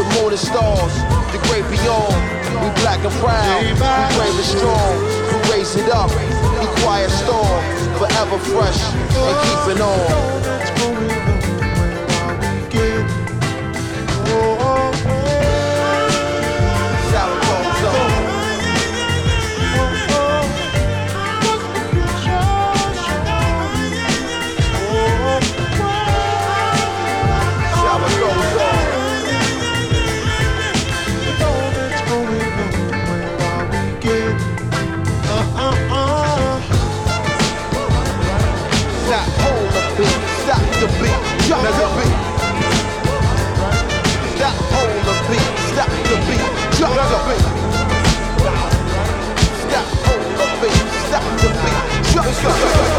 the 0.00 0.04
moon 0.16 0.32
and 0.32 0.40
stars, 0.40 0.94
the 1.28 1.40
great 1.52 1.68
beyond. 1.68 2.16
We 2.64 2.72
black 2.80 3.04
and 3.04 3.12
proud, 3.20 3.68
we 3.68 3.76
brave 4.16 4.32
and 4.32 4.48
strong. 4.56 4.96
We 5.28 5.36
raise 5.52 5.76
it 5.76 5.92
up, 5.92 6.08
We 6.56 6.66
quiet 6.80 7.10
storm, 7.12 7.60
forever 8.00 8.38
fresh 8.48 8.80
and 9.12 9.36
keeping 9.44 9.82
on. 9.84 11.37
Let's 52.40 52.88
go. 52.92 52.97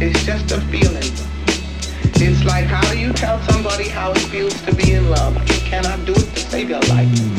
It's 0.00 0.24
just 0.24 0.52
a 0.52 0.60
feeling. 0.62 1.12
It's 2.20 2.44
like, 2.44 2.66
how 2.66 2.88
do 2.90 2.98
you 2.98 3.12
tell 3.12 3.40
somebody 3.50 3.88
how 3.88 4.12
it 4.12 4.18
feels 4.18 4.54
to 4.62 4.74
be 4.74 4.92
in 4.92 5.10
love? 5.10 5.36
You 5.48 5.60
cannot 5.68 6.06
do 6.06 6.12
it 6.12 6.34
to 6.34 6.40
save 6.40 6.70
your 6.70 6.80
life. 6.82 7.37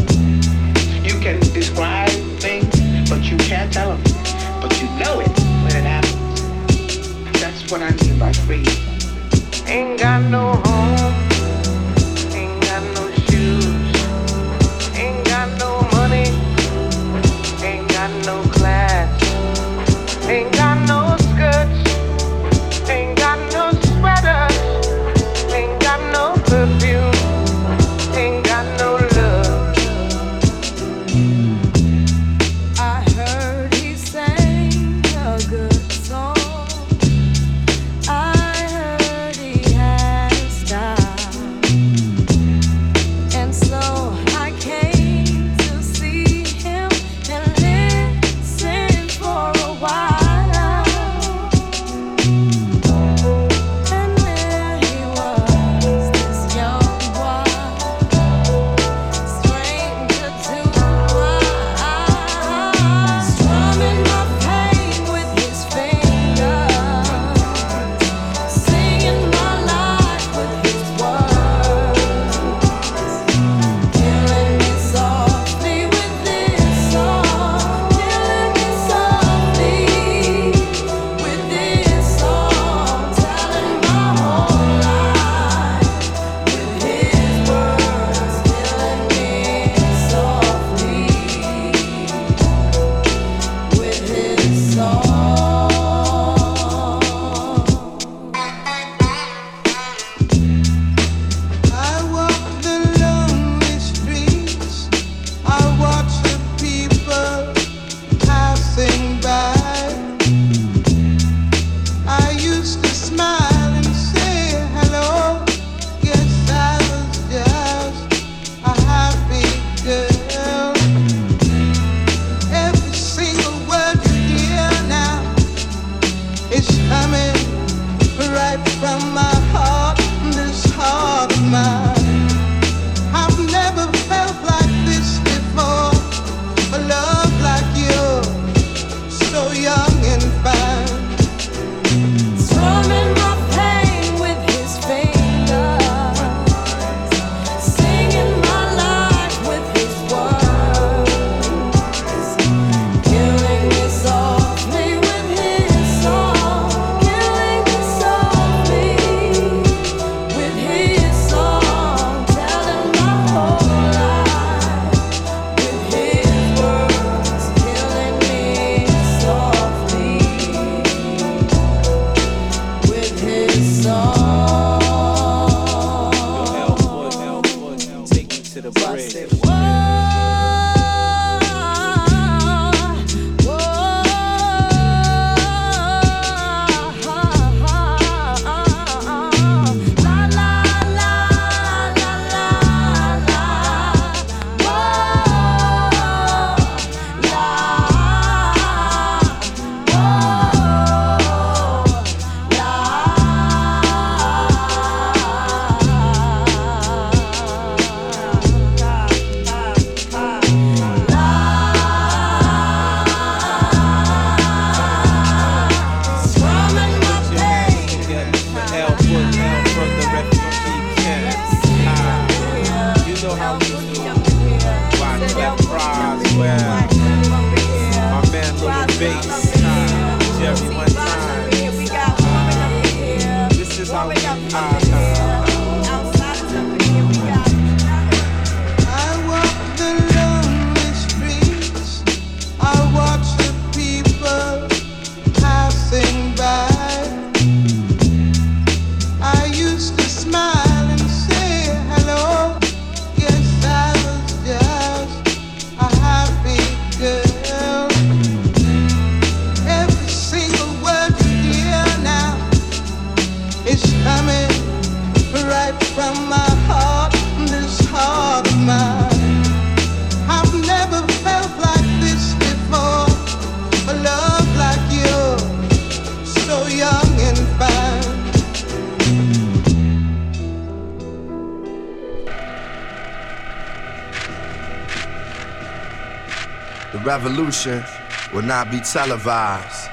Revolution 287.66 288.34
will 288.34 288.42
not 288.44 288.72
be 288.72 288.80
televised. 288.80 289.90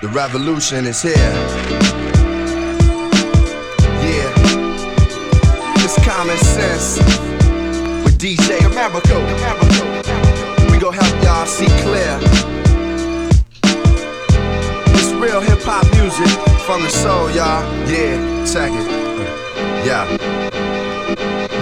The 0.00 0.08
revolution 0.08 0.86
is 0.86 1.00
here. 1.00 1.14
Yeah. 4.02 4.34
It's 5.84 5.94
common 6.04 6.36
sense 6.38 6.98
with 8.04 8.18
DJ 8.18 8.58
Amerigo. 8.66 9.20
We 10.72 10.78
gon' 10.78 10.94
help 10.94 11.22
y'all 11.22 11.46
see 11.46 11.66
clear. 11.84 12.18
It's 14.94 15.12
real 15.12 15.40
hip 15.40 15.60
hop 15.62 15.84
music 15.94 16.28
from 16.66 16.82
the 16.82 16.90
soul, 16.90 17.30
y'all. 17.30 17.62
Yeah, 17.88 18.44
check 18.52 18.72
it. 18.72 19.86
Yeah. 19.86 20.53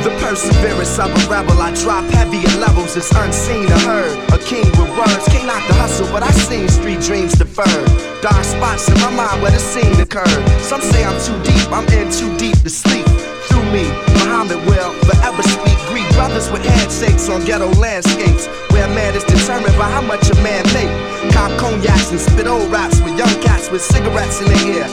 The 0.02 0.10
perseverance 0.18 0.98
of 0.98 1.14
a 1.14 1.30
rebel, 1.30 1.62
I 1.62 1.70
drop 1.78 2.02
heavy 2.10 2.42
at 2.42 2.58
levels, 2.58 2.96
it's 2.96 3.14
unseen 3.14 3.70
or 3.70 3.78
heard. 3.86 4.18
A 4.34 4.38
king 4.42 4.66
with 4.74 4.90
words, 4.98 5.22
can't 5.30 5.46
knock 5.46 5.62
the 5.70 5.78
hustle, 5.78 6.10
but 6.10 6.24
I 6.26 6.30
seen 6.42 6.66
street 6.66 6.98
dreams 6.98 7.38
deferred. 7.38 7.86
Dark 8.18 8.42
spots 8.42 8.90
in 8.90 8.98
my 8.98 9.14
mind 9.14 9.42
where 9.42 9.54
the 9.54 9.62
scene 9.62 9.94
occurred. 10.02 10.42
Some 10.58 10.82
say 10.82 11.06
I'm 11.06 11.14
too 11.22 11.38
deep, 11.46 11.70
I'm 11.70 11.86
in 11.94 12.10
too 12.10 12.34
deep 12.34 12.58
to 12.66 12.70
sleep. 12.70 13.06
Through 13.46 13.62
me, 13.70 13.86
Muhammad 14.18 14.58
will 14.66 14.90
forever 15.06 15.42
speak. 15.46 15.78
Greet 15.86 16.10
brothers 16.18 16.50
with 16.50 16.66
handshakes 16.66 17.30
on 17.30 17.46
ghetto 17.46 17.70
landscapes, 17.78 18.50
where 18.74 18.90
man 18.98 19.14
is 19.14 19.22
determined 19.22 19.78
by 19.78 19.86
how 19.86 20.02
much 20.02 20.26
a 20.26 20.36
man 20.42 20.66
make. 20.74 20.90
Cop 21.30 21.54
cognacs 21.62 22.10
and 22.10 22.18
spit 22.18 22.50
old 22.50 22.66
raps 22.74 22.98
with 23.06 23.14
young 23.14 23.38
cats 23.38 23.70
with 23.70 23.82
cigarettes 23.82 24.42
in 24.42 24.50
their 24.50 24.82
ear. 24.82 24.86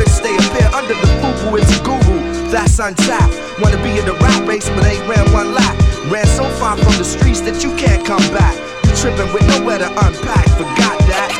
Rich 0.00 0.16
they 0.24 0.32
appear 0.32 0.68
under 0.72 0.96
the 0.96 1.08
fubu, 1.20 1.60
it's 1.60 1.76
a 1.76 1.84
guru. 1.84 2.16
That's 2.48 2.80
untapped. 2.80 3.45
Wanna 3.60 3.82
be 3.82 3.98
in 3.98 4.04
the 4.04 4.12
rap 4.20 4.46
race, 4.46 4.68
but 4.68 4.84
ain't 4.84 5.08
ran 5.08 5.32
one 5.32 5.54
lap. 5.54 5.74
Ran 6.10 6.26
so 6.26 6.44
far 6.60 6.76
from 6.76 6.92
the 6.98 7.04
streets 7.04 7.40
that 7.40 7.64
you 7.64 7.74
can't 7.76 8.04
come 8.04 8.20
back. 8.28 8.54
You 8.84 8.94
tripping 8.94 9.32
with 9.32 9.48
nowhere 9.48 9.78
to 9.78 9.88
unpack. 9.88 10.46
Forgot 10.60 10.98
that. 11.08 11.32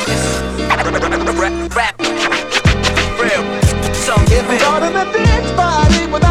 Rap, 1.75 1.93
real, 3.21 3.43
some 3.93 4.23
If 4.33 4.49
I'm 4.49 4.59
starting 4.59 4.95
a 4.95 5.05
dance 5.13 5.51
party 5.51 6.26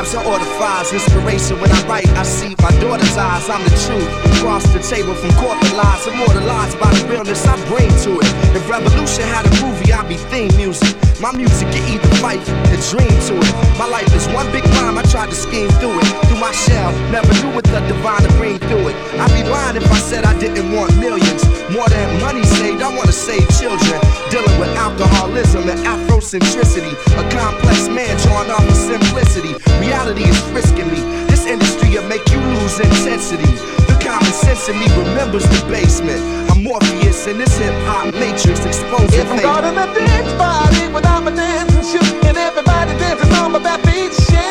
Arabs 0.00 0.14
and 0.14 0.26
order 0.26 0.48
fives. 0.56 0.92
Inspiration 0.94 1.60
when 1.60 1.70
I 1.70 1.86
write, 1.86 2.08
I 2.16 2.22
see 2.22 2.56
my 2.62 2.72
daughter's 2.80 3.16
eyes. 3.18 3.50
I'm 3.50 3.62
the 3.64 3.76
truth. 3.84 4.08
Cross 4.40 4.64
the 4.72 4.80
table 4.80 5.14
from 5.14 5.30
corporate 5.36 5.76
lies, 5.76 6.06
immortalized 6.06 6.80
by 6.80 6.88
the 6.94 7.04
realness 7.06 7.46
I 7.46 7.54
bring 7.68 7.90
to 8.08 8.16
it. 8.16 8.28
If 8.56 8.64
Revolution 8.68 9.24
had 9.28 9.44
a 9.44 9.52
movie, 9.60 9.92
I'd 9.92 10.08
be 10.08 10.16
theme 10.32 10.56
music. 10.56 10.96
My 11.20 11.32
music 11.32 11.68
can 11.68 11.84
either 11.92 12.08
fight 12.16 12.40
and 12.48 12.80
dream 12.88 13.12
to 13.28 13.34
it. 13.44 13.52
My 13.76 13.84
life 13.84 14.08
is 14.16 14.26
one 14.28 14.50
big 14.52 14.64
rhyme, 14.80 14.96
I 14.96 15.02
tried 15.02 15.28
to 15.28 15.36
scheme 15.36 15.68
through 15.76 16.00
it. 16.00 16.06
Through 16.32 16.40
my 16.40 16.52
shell, 16.52 16.92
never 17.12 17.32
knew 17.44 17.52
what 17.52 17.64
the 17.64 17.80
divine 17.84 18.22
to 18.22 18.32
bring 18.40 18.58
through 18.58 18.88
it. 18.88 18.96
I'd 19.20 19.28
be 19.36 19.44
lying 19.50 19.76
if 19.76 19.84
I 19.84 19.98
said 19.98 20.24
I 20.24 20.32
didn't 20.40 20.72
want 20.72 20.96
millions. 20.96 21.44
More 21.70 21.88
than 21.88 22.20
money 22.20 22.42
saved, 22.42 22.82
I 22.82 22.90
wanna 22.90 23.12
save 23.12 23.46
children. 23.54 24.00
Dealing 24.28 24.58
with 24.58 24.74
alcoholism 24.74 25.68
and 25.70 25.78
Afrocentricity. 25.86 26.90
A 27.14 27.24
complex 27.30 27.86
man 27.86 28.10
drawn 28.26 28.50
off 28.50 28.66
of 28.66 28.74
simplicity. 28.74 29.54
Reality 29.78 30.24
is 30.24 30.38
frisking 30.50 30.90
me. 30.90 31.00
This 31.30 31.46
industry 31.46 31.90
will 31.94 32.08
make 32.08 32.26
you 32.30 32.38
lose 32.38 32.80
intensity. 32.80 33.46
The 33.86 33.96
common 34.02 34.32
sense 34.32 34.68
in 34.68 34.80
me 34.80 34.86
remembers 34.98 35.44
the 35.44 35.62
basement. 35.70 36.20
I'm 36.50 36.64
Morpheus 36.64 37.28
in 37.28 37.38
this 37.38 37.56
hip 37.56 37.74
hop 37.86 38.12
matrix 38.14 38.66
exposing 38.66 39.20
If 39.20 39.30
I'm 39.30 39.38
caught 39.38 39.64
in 39.64 39.78
a 39.78 39.86
dance 39.94 40.32
party 40.34 40.92
without 40.92 41.22
my 41.22 41.30
dancing 41.30 41.86
shoes, 41.86 42.10
and 42.26 42.36
everybody 42.36 42.98
dances 42.98 43.30
on 43.38 43.52
my 43.52 43.60
back 43.60 43.80
beat, 43.84 44.10
shame 44.26 44.49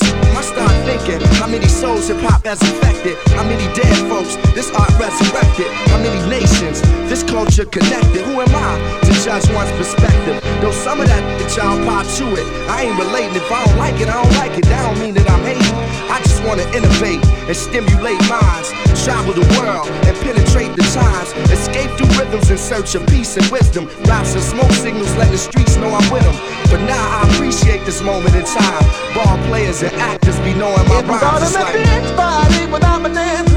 I 0.00 0.40
start 0.40 0.72
thinking 0.88 1.20
how 1.36 1.46
many 1.46 1.68
souls 1.68 2.08
hip 2.08 2.16
hop 2.24 2.46
has 2.46 2.62
affected. 2.62 3.12
How 3.36 3.44
many 3.44 3.68
dead 3.76 3.92
folks 4.08 4.40
this 4.56 4.72
art 4.72 4.88
resurrected. 4.96 5.68
How 5.92 6.00
many 6.00 6.16
nations 6.32 6.80
this 7.12 7.22
culture 7.22 7.66
connected. 7.66 8.24
Who 8.24 8.40
am 8.40 8.48
I 8.56 8.80
to 9.04 9.12
judge 9.20 9.44
one's 9.52 9.68
perspective? 9.76 10.40
Though 10.62 10.72
some 10.72 11.00
of 11.00 11.08
that 11.08 11.20
that 11.20 11.52
y'all 11.60 11.76
pop 11.84 12.08
to 12.16 12.24
it. 12.40 12.46
I 12.72 12.88
ain't 12.88 12.96
relating. 12.96 13.36
If 13.36 13.52
I 13.52 13.66
don't 13.66 13.76
like 13.76 14.00
it, 14.00 14.08
I 14.08 14.16
don't 14.16 14.36
like 14.40 14.56
it. 14.56 14.64
That 14.64 14.80
don't 14.80 14.98
mean 14.98 15.12
that 15.12 15.28
I'm 15.28 15.44
hating. 15.44 15.76
I 16.08 16.16
just 16.24 16.40
wanna 16.40 16.64
innovate 16.72 17.20
and 17.44 17.56
stimulate 17.56 18.20
minds. 18.32 18.72
Travel 19.04 19.36
the 19.36 19.44
world 19.60 19.92
and 20.08 20.16
penetrate 20.24 20.72
the 20.72 20.88
times. 20.96 21.36
Escape 21.52 21.92
through 22.00 22.08
rhythms 22.16 22.48
in 22.48 22.56
search 22.56 22.94
of 22.94 23.04
peace 23.12 23.36
and 23.36 23.44
wisdom. 23.52 23.92
Raps 24.08 24.32
and 24.32 24.42
smoke 24.42 24.72
signals 24.72 25.12
let 25.20 25.28
the 25.28 25.36
streets 25.36 25.76
know 25.76 25.92
I'm 25.92 26.08
with 26.08 26.24
them. 26.24 26.61
But 26.72 26.80
now 26.86 27.20
I 27.20 27.28
appreciate 27.28 27.84
this 27.84 28.00
moment 28.00 28.34
in 28.34 28.46
time. 28.46 28.84
Ball 29.14 29.36
players 29.46 29.82
and 29.82 29.92
actors 29.96 30.38
be 30.40 30.54
knowing 30.54 30.88
my 30.88 31.02
rhymes. 31.02 31.42
It's 31.42 31.54
like, 31.54 31.74
dance 31.74 32.72
without 32.72 33.02
my 33.02 33.10
dancing 33.10 33.51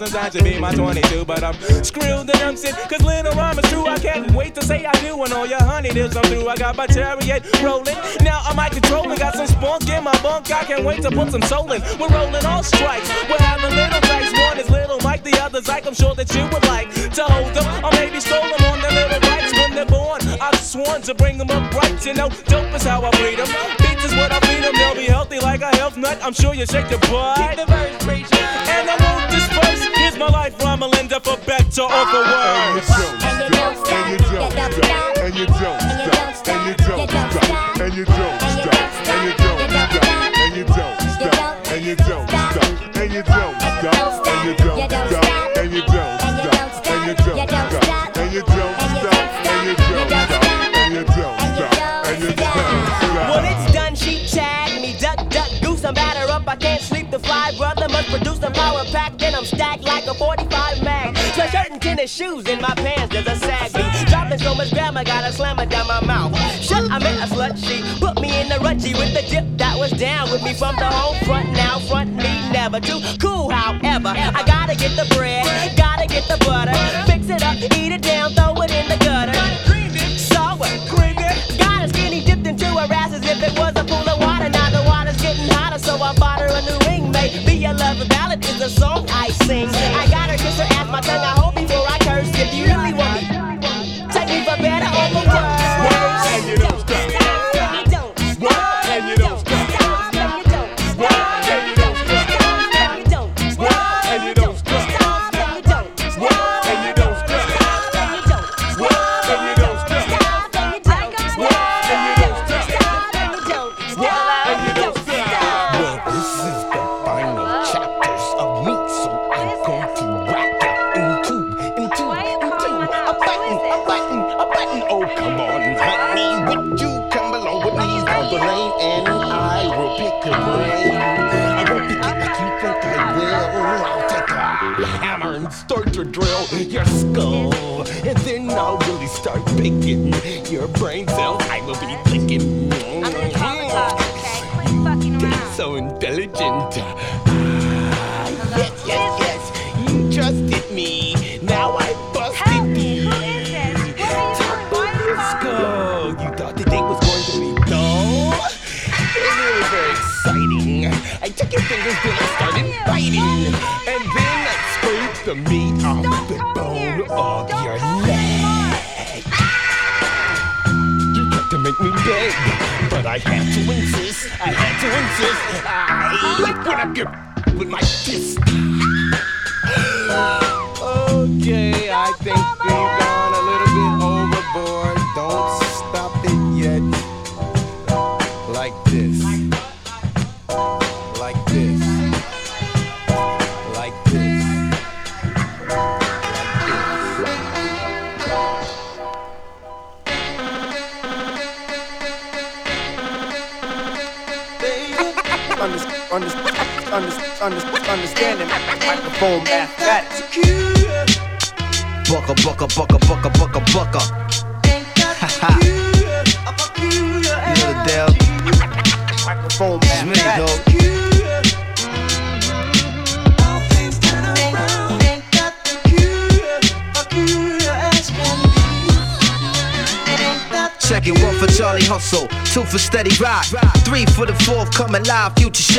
sometimes 0.00 0.34
she 0.34 0.42
be 0.42 0.58
my 0.58 0.74
22. 0.74 1.24
But 1.24 1.44
I'm 1.44 1.54
screwed 1.84 2.30
and 2.30 2.42
I'm 2.42 2.56
sick, 2.56 2.74
cause 2.88 3.02
little 3.02 3.32
rhyme 3.32 3.58
is 3.58 3.70
true. 3.70 3.86
I 3.86 3.98
can't 3.98 4.30
wait 4.32 4.54
to 4.54 4.64
say 4.64 4.84
I 4.84 4.92
do 5.00 5.16
when 5.16 5.32
all 5.32 5.46
your 5.46 5.62
honey 5.62 5.90
deals 5.90 6.14
come 6.14 6.24
through. 6.24 6.48
I 6.48 6.56
got 6.56 6.76
my 6.76 6.86
chariot 6.86 7.44
rolling. 7.62 7.98
Now 8.22 8.40
I'm 8.44 8.56
might 8.56 8.72
control 8.72 9.10
it. 9.12 9.18
Got 9.18 9.34
some 9.34 9.46
spunk 9.46 9.88
in 9.88 10.02
my 10.02 10.16
bunk. 10.22 10.50
I 10.50 10.64
can't 10.64 10.84
wait 10.84 11.02
to 11.02 11.10
put 11.10 11.30
some 11.30 11.42
soul 11.42 11.70
in. 11.72 11.82
We're 11.98 12.08
rolling 12.08 12.44
all 12.46 12.62
strikes. 12.62 13.08
We're 13.28 13.44
having 13.44 13.74
little 13.76 14.00
dice. 14.00 14.32
One 14.32 14.58
is 14.58 14.70
little 14.70 14.98
Mike, 15.00 15.22
the 15.22 15.38
other's 15.40 15.68
Ike. 15.68 15.86
I'm 15.86 15.94
sure 15.94 16.14
that 16.14 16.34
you 16.34 16.44
would 16.52 16.66
like 16.66 16.88
to 17.14 17.24
hold 17.24 17.52
them. 17.54 17.66
Or 17.84 17.90
maybe 17.92 18.20
stroll 18.20 18.42
them 18.42 18.62
on 18.70 18.80
their 18.80 18.92
little 18.92 19.20
bikes 19.20 19.52
when 19.52 19.74
they're 19.74 19.86
born. 19.86 20.20
I've 20.40 20.58
sworn 20.58 21.02
to 21.02 21.14
bring 21.14 21.36
them 21.38 21.50
up 21.50 21.72
right. 21.74 22.06
You 22.06 22.14
know, 22.14 22.28
dope 22.46 22.74
is 22.74 22.84
how 22.84 23.04
I 23.04 23.10
breed 23.18 23.38
them. 23.38 23.79
Like 26.10 26.18
a 26.18 26.22
health 26.22 26.22
nut. 26.22 26.26
I'm 26.26 26.32
sure 26.32 26.54
you 26.54 26.66
shake 26.66 26.90
your 26.90 27.00
butt. 27.00 27.36
Keep 27.38 27.56
the 27.56 27.66
verse, 27.66 28.04
preacher. 28.04 28.44
And 28.70 28.90
I 28.90 28.96
won't 28.98 29.30
disperse. 29.30 29.82
Here's 29.96 30.18
my 30.18 30.28
life, 30.28 30.58
rhyme 30.62 30.80
Melinda, 30.80 31.20
for 31.20 31.36
better 31.46 31.82
or 31.82 32.06
for 32.06 32.22
worse. 32.22 32.90
And 33.20 33.40
you 33.40 33.48
don't 33.50 33.76
stop, 33.76 34.06
and 34.06 34.20
you 34.20 34.30
don't 34.30 34.52
stop, 34.52 35.18
and 35.18 35.34
you 35.34 35.46
don't 35.46 35.80
stop, 36.36 36.48
and 36.48 36.66
you 36.66 36.74
don't 36.74 37.08
stop, 37.08 37.80
and 37.80 37.94
you 37.94 38.04
don't 38.04 38.40
stop, 38.40 38.80
and 39.08 39.24
you 39.24 39.34
don't 39.34 39.60
stop, 39.70 40.10
and 40.38 40.56
you 40.56 40.64
don't 40.64 41.00
stop, 41.00 41.66
and 41.70 41.84
you 41.84 41.96
don't 41.96 42.28
stop, 42.28 42.96
and 42.96 43.12
you 43.12 43.22
don't 43.22 43.60
stop, 43.60 43.89
stacked 59.60 59.84
like 59.84 60.06
a 60.06 60.14
45 60.14 60.82
mag. 60.82 61.14
Sweatshirt 61.36 61.70
and 61.70 61.82
tennis 61.82 62.10
shoes 62.10 62.48
in 62.48 62.62
my 62.62 62.74
pants. 62.76 63.12
There's 63.12 63.26
a 63.26 63.36
sag 63.36 63.74
me. 63.74 63.84
Dropping 64.08 64.38
so 64.38 64.54
much 64.54 64.72
grammar, 64.72 65.04
gotta 65.04 65.30
slam 65.32 65.58
it 65.58 65.68
down 65.68 65.86
my 65.86 66.00
mouth. 66.00 66.34
Shut, 66.62 66.90
I 66.90 66.98
meant 66.98 67.20
a 67.20 67.26
slut. 67.34 67.58
She 67.60 67.76
put 68.00 68.18
me 68.22 68.40
in 68.40 68.48
the 68.48 68.58
rutchy 68.60 68.94
with 68.94 69.12
the 69.12 69.22
dip 69.28 69.44
that 69.58 69.78
was 69.78 69.90
down 69.92 70.30
with 70.30 70.42
me 70.42 70.54
from 70.54 70.76
the 70.76 70.86
home 70.86 71.18
front. 71.26 71.52
Now 71.52 71.78
front 71.80 72.16
me 72.16 72.32
never 72.52 72.80
too 72.80 73.00
cool. 73.20 73.50
However, 73.50 74.12
I 74.16 74.42
gotta 74.46 74.74
get 74.74 74.96
the 74.96 75.06
bread, 75.14 75.44
gotta 75.76 76.06
get 76.06 76.24
the 76.24 76.38
butter, 76.46 76.72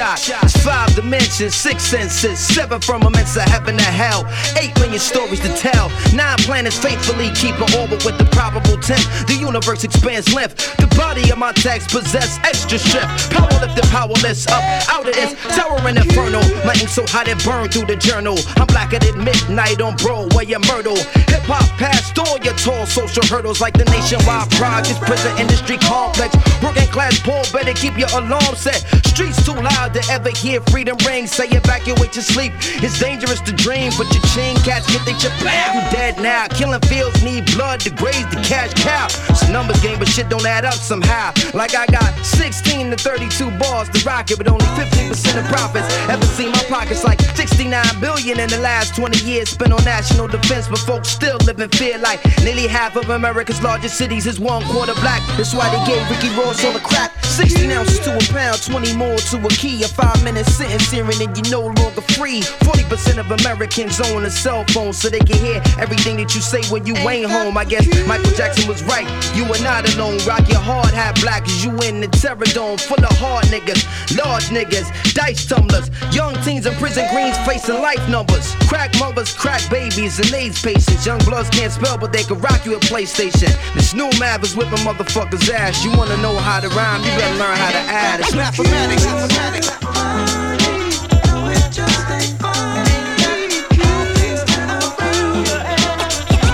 shot. 0.01 0.43
It's 0.43 0.57
five 0.63 0.93
dimensions, 0.95 1.55
six 1.55 1.83
senses, 1.83 2.39
seven 2.39 2.81
firmaments 2.81 3.35
of 3.35 3.43
heaven 3.43 3.77
to 3.77 3.83
hell, 3.83 4.25
eight 4.57 4.73
million 4.79 4.99
stories 4.99 5.39
to 5.41 5.49
tell, 5.55 5.89
nine 6.13 6.37
planets 6.39 6.77
faithfully 6.77 7.29
keep 7.35 7.55
an 7.55 7.69
orbit 7.77 8.03
with 8.05 8.17
the 8.17 8.25
probable 8.31 8.77
tenth. 8.81 9.05
The 9.27 9.35
universe 9.35 9.83
expands 9.83 10.33
length. 10.33 10.75
The 10.77 10.87
body 10.97 11.29
of 11.31 11.37
my 11.37 11.53
text 11.53 11.89
possess 11.89 12.39
extra 12.43 12.79
strength. 12.79 13.29
Power 13.31 13.51
lifted, 13.61 13.85
powerless, 13.91 14.47
up 14.47 14.63
out 14.89 15.07
of 15.07 15.13
this 15.13 15.35
towering 15.55 15.97
inferno. 15.97 16.41
My 16.65 16.73
ink 16.73 16.89
so 16.89 17.05
hot 17.07 17.27
it 17.27 17.43
burned 17.43 17.73
through 17.73 17.85
the 17.85 17.95
journal. 17.95 18.37
I'm 18.57 18.67
blacker 18.67 18.99
than 18.99 19.23
midnight 19.23 19.81
on 19.81 19.95
Broadway 19.97 20.51
and 20.51 20.65
Myrtle. 20.67 20.97
Hip 21.29 21.45
hop 21.45 21.65
past 21.77 22.17
all 22.17 22.37
your 22.39 22.55
tall 22.55 22.85
social 22.85 23.25
hurdles 23.25 23.61
like 23.61 23.73
the 23.73 23.85
nationwide 23.85 24.49
projects, 24.51 24.99
prison 24.99 25.37
industry 25.37 25.77
complex. 25.77 26.35
Working 26.63 26.89
class 26.89 27.19
poor, 27.21 27.43
better 27.53 27.73
keep 27.73 27.97
your 27.97 28.09
alarm 28.17 28.55
set. 28.55 28.81
Streets 29.11 29.43
too 29.43 29.51
loud 29.51 29.93
to 29.93 30.01
ever 30.09 30.29
hear 30.29 30.61
freedom 30.71 30.95
ring. 31.05 31.27
Say 31.27 31.47
evacuate 31.49 32.15
your 32.15 32.23
sleep. 32.23 32.53
It's 32.79 32.97
dangerous 32.97 33.41
to 33.41 33.51
dream, 33.51 33.91
but 33.97 34.07
your 34.15 34.23
chain 34.31 34.55
cats 34.63 34.87
get 34.87 35.03
they 35.05 35.11
chip. 35.19 35.33
You 35.41 35.83
dead 35.91 36.15
now. 36.23 36.47
Killing 36.47 36.79
fields 36.87 37.21
need 37.21 37.43
blood 37.51 37.81
to 37.81 37.89
graze 37.89 38.23
the 38.31 38.39
cash 38.39 38.73
cow. 38.75 39.07
It's 39.27 39.41
a 39.43 39.51
numbers 39.51 39.81
game, 39.81 39.99
but 39.99 40.07
shit 40.07 40.29
don't 40.29 40.45
add 40.45 40.63
up 40.63 40.75
somehow. 40.75 41.33
Like 41.53 41.75
I 41.75 41.87
got 41.87 42.15
16 42.23 42.91
to 42.91 42.95
32 42.95 43.51
bars 43.59 43.89
to 43.89 43.99
rock 44.07 44.31
it, 44.31 44.37
but 44.37 44.47
only 44.47 44.63
15% 44.79 45.11
of 45.37 45.45
profits. 45.51 45.91
Ever 46.07 46.25
seen 46.25 46.51
my 46.51 46.63
pockets 46.69 47.03
like 47.03 47.19
69 47.35 47.83
billion 47.99 48.39
in 48.39 48.47
the 48.47 48.59
last 48.59 48.95
20 48.95 49.25
years 49.25 49.49
spent 49.49 49.73
on 49.73 49.83
national 49.83 50.29
defense, 50.29 50.69
but 50.69 50.79
folks 50.79 51.09
still 51.09 51.37
live 51.45 51.59
in 51.59 51.69
fear 51.71 51.97
like 51.97 52.23
nearly 52.45 52.65
half 52.65 52.95
of 52.95 53.09
America's 53.09 53.61
largest 53.61 53.97
cities 53.97 54.25
is 54.25 54.39
one 54.39 54.63
quarter 54.71 54.93
black. 54.95 55.21
That's 55.35 55.53
why 55.53 55.67
they 55.67 55.83
gave 55.91 56.09
Ricky 56.09 56.29
Ross 56.39 56.63
all 56.63 56.71
the 56.71 56.79
crack. 56.79 57.10
16 57.31 57.71
ounces 57.71 57.99
to 57.99 58.13
a 58.13 58.19
pound, 58.33 58.61
20 58.61 58.93
more 58.97 59.15
to 59.15 59.37
a 59.37 59.49
key. 59.49 59.81
A 59.83 59.87
five 59.87 60.21
minute 60.21 60.45
sentence 60.45 60.91
hearing 60.91 61.15
and 61.21 61.31
you're 61.31 61.49
no 61.49 61.71
longer 61.81 62.01
free. 62.19 62.41
40% 62.67 63.19
of 63.19 63.31
Americans 63.39 64.01
own 64.11 64.25
a 64.25 64.29
cell 64.29 64.65
phone 64.69 64.91
so 64.91 65.07
they 65.07 65.19
can 65.19 65.37
hear 65.37 65.61
everything 65.79 66.17
that 66.17 66.35
you 66.35 66.41
say 66.41 66.61
when 66.69 66.85
you 66.85 66.93
ain't 67.07 67.31
home. 67.31 67.57
I 67.57 67.63
guess 67.63 67.87
Michael 68.05 68.31
Jackson 68.31 68.67
was 68.67 68.83
right. 68.83 69.07
You 69.33 69.45
are 69.45 69.63
not 69.63 69.87
alone. 69.95 70.19
Rock 70.27 70.49
your 70.49 70.59
hard 70.59 70.91
hat 70.93 71.19
black 71.21 71.43
as 71.43 71.63
you 71.63 71.71
in 71.87 72.01
the 72.01 72.09
terror 72.09 72.51
dome. 72.51 72.77
Full 72.77 72.99
of 72.99 73.15
hard 73.17 73.45
niggas, 73.45 73.79
large 74.17 74.51
niggas, 74.51 74.91
dice 75.13 75.45
tumblers. 75.45 75.89
Young 76.13 76.35
teens 76.43 76.65
in 76.65 76.73
prison 76.75 77.07
greens 77.13 77.37
facing 77.47 77.79
life 77.79 78.03
numbers. 78.09 78.55
Crack 78.67 78.91
mothers, 78.99 79.33
crack 79.33 79.63
babies, 79.69 80.19
and 80.19 80.33
AIDS 80.33 80.61
patients. 80.61 81.05
Young 81.05 81.19
bloods 81.19 81.49
can't 81.49 81.71
spell, 81.71 81.97
but 81.97 82.11
they 82.11 82.23
can 82.23 82.39
rock 82.41 82.65
you 82.65 82.75
a 82.75 82.79
PlayStation. 82.91 83.55
This 83.73 83.93
new 83.93 84.09
map 84.19 84.43
is 84.43 84.53
whipping 84.53 84.83
motherfuckers' 84.83 85.49
ass. 85.49 85.85
You 85.85 85.91
wanna 85.95 86.17
know 86.17 86.35
how 86.35 86.59
to 86.59 86.67
rhyme, 86.69 87.01
you 87.03 87.20
better 87.21 87.37
learn 87.37 87.55
how 87.57 87.71
to 87.71 87.77
add. 87.77 88.19
It's 88.19 88.35
mathematics. 88.35 89.05
mathematics. 89.05 89.69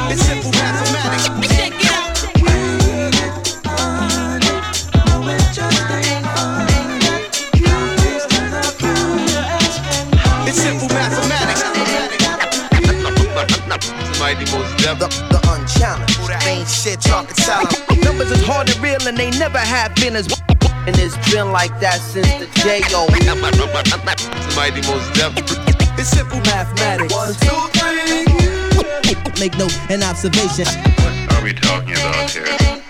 It's 0.10 0.22
simple 0.22 0.52
mathematics. 0.52 1.23
It's 10.48 10.60
simple 10.60 10.89
mathematics. 10.89 11.64
Mighty 14.19 14.45
Mos 14.52 14.68
The, 14.81 15.07
the 15.30 15.39
unchallenged. 15.52 16.48
Ain't 16.48 16.68
shit 16.68 16.99
talking 17.02 17.35
silent. 17.35 18.03
Numbers 18.03 18.31
is 18.31 18.45
hard 18.45 18.69
and 18.69 18.80
real 18.80 19.07
and 19.07 19.18
they 19.18 19.30
never 19.31 19.60
have 19.60 19.94
feelings. 19.94 20.37
And 20.88 20.96
it's 21.00 21.18
been 21.30 21.52
like 21.52 21.78
that 21.82 22.00
since 22.00 22.32
the 22.40 22.48
day 22.64 22.82
old. 22.96 23.12
Mighty 24.56 24.82
Mos 24.88 25.04
It's 26.00 26.08
simple 26.08 26.40
mathematics. 26.48 27.14
One, 27.14 27.34
two, 27.44 27.60
three. 27.76 28.08
Make 29.38 29.58
note 29.58 29.78
and 29.92 30.02
observation. 30.02 30.66
What 30.66 31.34
are 31.34 31.44
we 31.44 31.54
talking 31.54 31.92
about 31.92 32.32
here? 32.32 32.87